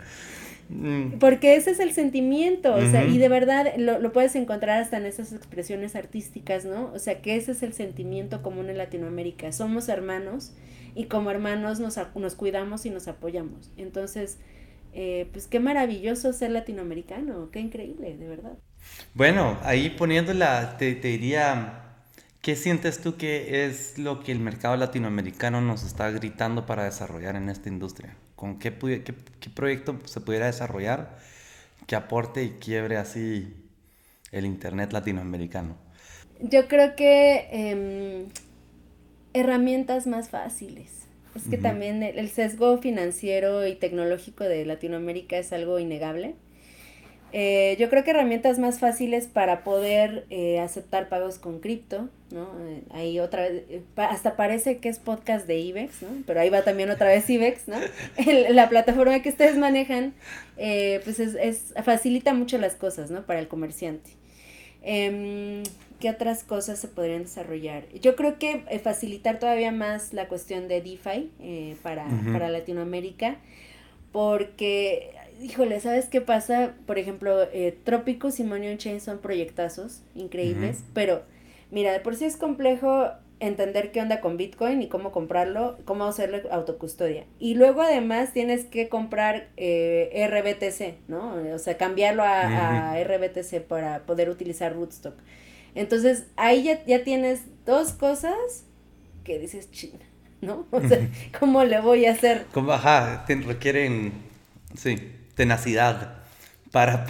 Mm. 0.70 1.20
Porque 1.20 1.56
ese 1.56 1.72
es 1.72 1.80
el 1.80 1.94
sentimiento, 1.94 2.74
o 2.74 2.82
sea, 2.90 3.06
y 3.06 3.20
de 3.20 3.30
verdad 3.30 3.74
lo, 3.78 4.00
lo, 4.00 4.12
puedes 4.12 4.36
encontrar 4.36 4.82
hasta 4.82 4.98
en 4.98 5.06
esas 5.06 5.32
expresiones 5.32 5.96
artísticas, 5.96 6.66
¿no? 6.66 6.92
O 6.94 7.00
sea, 7.00 7.22
que 7.22 7.36
ese 7.36 7.52
es 7.52 7.62
el 7.62 7.74
sentimiento 7.74 8.42
común 8.42 8.70
en 8.70 8.78
Latinoamérica. 8.78 9.52
Somos 9.52 9.90
hermanos 9.90 10.54
y 10.96 11.06
como 11.06 11.30
hermanos 11.30 11.80
nos, 11.80 12.00
nos 12.16 12.36
cuidamos 12.36 12.86
y 12.86 12.90
nos 12.90 13.08
apoyamos. 13.08 13.70
Entonces, 13.78 14.40
eh, 14.94 15.30
pues 15.34 15.46
qué 15.48 15.60
maravilloso 15.60 16.34
ser 16.34 16.52
latinoamericano, 16.52 17.50
qué 17.52 17.60
increíble, 17.60 18.18
de 18.18 18.28
verdad. 18.28 18.58
Bueno, 19.14 19.60
ahí 19.62 19.90
poniéndola, 19.90 20.78
te, 20.78 20.96
te 20.96 21.10
diría, 21.10 21.84
¿qué 22.42 22.56
sientes 22.56 23.02
tú 23.02 23.18
que 23.18 23.66
es 23.66 24.00
lo 24.00 24.24
que 24.24 24.32
el 24.32 24.40
mercado 24.40 24.78
latinoamericano 24.78 25.62
nos 25.62 25.84
está 25.84 26.10
gritando 26.12 26.66
para 26.66 26.86
desarrollar 26.86 27.36
en 27.36 27.50
esta 27.50 27.70
industria? 27.70 28.16
¿Con 28.36 28.60
qué, 28.60 28.74
qué, 28.74 29.50
proyecto 29.50 30.00
se 30.06 30.20
pudiera 30.22 30.48
desarrollar 30.48 31.18
que 31.88 31.96
aporte 31.96 32.44
y 32.44 32.52
quiebre 32.52 32.98
así 32.98 33.54
el 34.32 34.46
Internet 34.46 34.92
latinoamericano? 34.92 35.78
Yo 36.42 36.68
creo 36.68 36.96
que 36.96 37.48
em, 37.52 38.28
herramientas 39.34 40.06
más 40.08 40.30
fáciles. 40.30 41.06
Es 41.36 41.50
que 41.50 41.58
también 41.58 42.02
el, 42.02 42.30
sesgo 42.30 42.78
financiero 42.78 43.68
y 43.68 43.76
tecnológico 43.76 44.46
de 44.46 44.66
Latinoamérica 44.66 45.38
es 45.38 45.52
algo 45.52 45.80
innegable. 45.80 46.36
Eh, 47.34 47.76
yo 47.80 47.90
creo 47.90 48.04
que 48.04 48.12
herramientas 48.12 48.60
más 48.60 48.80
fáciles 48.80 49.28
para 49.28 49.64
poder 49.64 50.26
eh, 50.30 50.60
aceptar 50.60 51.10
pagos 51.10 51.38
con 51.38 51.60
cripto, 51.60 52.08
¿no? 52.32 52.48
Eh, 52.68 52.84
ahí 52.92 53.20
otra 53.20 53.44
vez, 53.44 53.64
hasta 53.98 54.36
parece 54.36 54.78
que 54.78 54.88
es 54.90 55.00
podcast 55.00 55.46
de 55.46 55.60
IBEX, 55.60 56.02
¿no? 56.04 56.10
Pero 56.26 56.40
ahí 56.40 56.50
va 56.50 56.64
también 56.64 56.90
otra 56.90 57.08
vez 57.08 57.30
IBEX, 57.30 57.68
¿no? 57.68 57.78
la 58.50 58.70
plataforma 58.70 59.22
que 59.22 59.30
ustedes 59.30 59.58
manejan, 59.58 60.14
pues 60.56 61.20
es, 61.20 61.36
es, 61.36 61.74
facilita 61.84 62.34
mucho 62.34 62.58
las 62.58 62.76
cosas, 62.76 63.12
¿no? 63.12 63.24
Para 63.26 63.40
el 63.40 63.48
comerciante. 63.48 64.12
Em, 64.86 65.64
¿Qué 66.00 66.10
otras 66.10 66.44
cosas 66.44 66.78
se 66.78 66.88
podrían 66.88 67.24
desarrollar? 67.24 67.88
Yo 68.02 68.16
creo 68.16 68.38
que 68.38 68.64
eh, 68.70 68.80
facilitar 68.80 69.40
todavía 69.40 69.72
más 69.72 70.14
la 70.14 70.28
cuestión 70.28 70.68
de 70.68 70.82
DeFi 70.82 71.32
eh, 71.40 71.76
para, 71.82 72.06
para 72.32 72.50
Latinoamérica, 72.50 73.38
porque, 74.12 75.16
híjole, 75.42 75.80
¿sabes 75.80 76.08
qué 76.08 76.22
pasa? 76.22 76.74
Por 76.86 76.98
ejemplo, 76.98 77.44
eh, 77.54 77.78
Trópicos 77.84 78.40
y 78.40 78.44
Money 78.44 78.78
Chain 78.78 79.02
son 79.02 79.20
proyectazos 79.20 80.02
increíbles, 80.16 80.84
pero 80.94 81.24
mira, 81.72 81.92
de 81.92 82.00
por 82.00 82.16
sí 82.16 82.26
es 82.26 82.38
complejo 82.38 83.10
entender 83.40 83.92
qué 83.92 84.02
onda 84.02 84.22
con 84.22 84.38
Bitcoin 84.38 84.82
y 84.82 84.88
cómo 84.88 85.12
comprarlo, 85.12 85.78
cómo 85.86 86.06
hacerle 86.06 86.44
autocustodia. 86.52 87.26
Y 87.40 87.56
luego 87.56 87.82
además 87.82 88.32
tienes 88.34 88.66
que 88.66 88.88
comprar 88.88 89.50
eh, 89.58 90.28
RBTC, 90.30 91.10
¿no? 91.10 91.36
O 91.54 91.60
sea, 91.60 91.78
cambiarlo 91.78 92.24
a, 92.24 92.94
a, 92.94 93.04
RBTC 93.04 93.62
para 93.68 94.06
poder 94.06 94.30
utilizar 94.30 94.74
Rootstock. 94.74 95.16
Entonces, 95.76 96.28
ahí 96.38 96.64
ya, 96.64 96.86
ya 96.86 97.04
tienes 97.04 97.42
dos 97.66 97.92
cosas 97.92 98.64
que 99.26 99.38
dices, 99.40 99.70
china, 99.72 100.06
¿no? 100.42 100.66
O 100.72 100.82
sea, 100.82 101.10
¿cómo 101.38 101.64
le 101.64 101.82
voy 101.82 102.06
a 102.06 102.14
hacer? 102.14 102.46
Como, 102.54 102.72
ajá, 102.72 103.26
requieren, 103.28 104.14
sí, 104.76 104.98
tenacidad 105.36 106.16
para, 106.72 107.06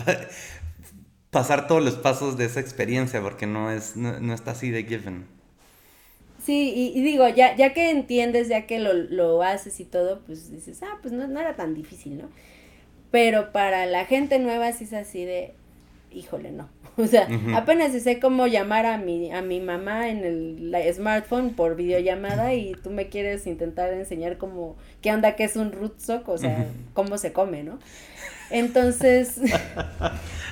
pasar 1.31 1.67
todos 1.67 1.83
los 1.83 1.95
pasos 1.95 2.37
de 2.37 2.45
esa 2.45 2.59
experiencia, 2.59 3.21
porque 3.21 3.47
no, 3.47 3.71
es, 3.71 3.95
no, 3.95 4.33
está 4.33 4.51
así 4.51 4.71
de 4.71 4.83
given. 4.83 5.25
Sí, 6.43 6.73
y, 6.95 7.01
digo, 7.01 7.27
ya, 7.29 7.55
ya 7.55 7.73
que 7.73 7.89
entiendes, 7.89 8.49
ya 8.49 8.67
que 8.67 8.79
lo, 8.79 8.93
lo 8.93 9.41
haces 9.41 9.79
y 9.79 9.85
todo, 9.85 10.21
pues 10.25 10.51
dices, 10.51 10.83
ah, 10.83 10.99
pues 11.01 11.11
no, 11.11 11.27
no 11.27 11.39
era 11.39 11.55
tan 11.55 11.73
difícil, 11.73 12.19
¿no? 12.19 12.29
Pero 13.09 13.51
para 13.51 13.87
la 13.87 14.05
gente 14.05 14.37
nueva 14.37 14.71
sí 14.73 14.83
es 14.83 14.93
así 14.93 15.25
de, 15.25 15.55
híjole, 16.15 16.51
no. 16.51 16.69
O 16.97 17.07
sea, 17.07 17.27
apenas 17.55 17.91
sé 17.91 18.21
cómo 18.21 18.47
llamar 18.47 18.85
a 18.85 18.97
mi, 18.97 19.29
a 19.29 19.41
mi 19.41 19.59
mamá 19.59 20.07
en 20.07 20.23
el 20.23 20.93
smartphone 20.93 21.49
por 21.49 21.75
videollamada 21.75 22.53
y 22.53 22.71
tú 22.71 22.89
me 22.89 23.09
quieres 23.09 23.47
intentar 23.47 23.91
enseñar 23.91 24.37
cómo, 24.37 24.77
qué 25.01 25.11
onda 25.11 25.35
que 25.35 25.43
es 25.43 25.57
un 25.57 25.73
rootstock, 25.73 26.25
o 26.29 26.37
sea, 26.37 26.67
cómo 26.93 27.17
se 27.17 27.33
come, 27.33 27.63
¿no? 27.63 27.79
Entonces, 28.49 29.41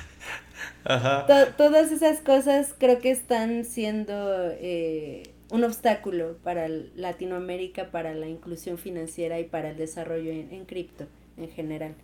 todas 1.56 1.92
esas 1.92 2.20
cosas 2.20 2.74
creo 2.76 2.98
que 2.98 3.10
están 3.10 3.64
siendo 3.64 4.50
eh, 4.60 5.22
un 5.50 5.64
obstáculo 5.64 6.36
para 6.42 6.68
Latinoamérica, 6.68 7.90
para 7.90 8.12
la 8.12 8.28
inclusión 8.28 8.76
financiera 8.76 9.40
y 9.40 9.44
para 9.44 9.70
el 9.70 9.78
desarrollo 9.78 10.30
en, 10.30 10.52
en 10.52 10.66
cripto 10.66 11.06
en 11.38 11.48
general. 11.48 11.94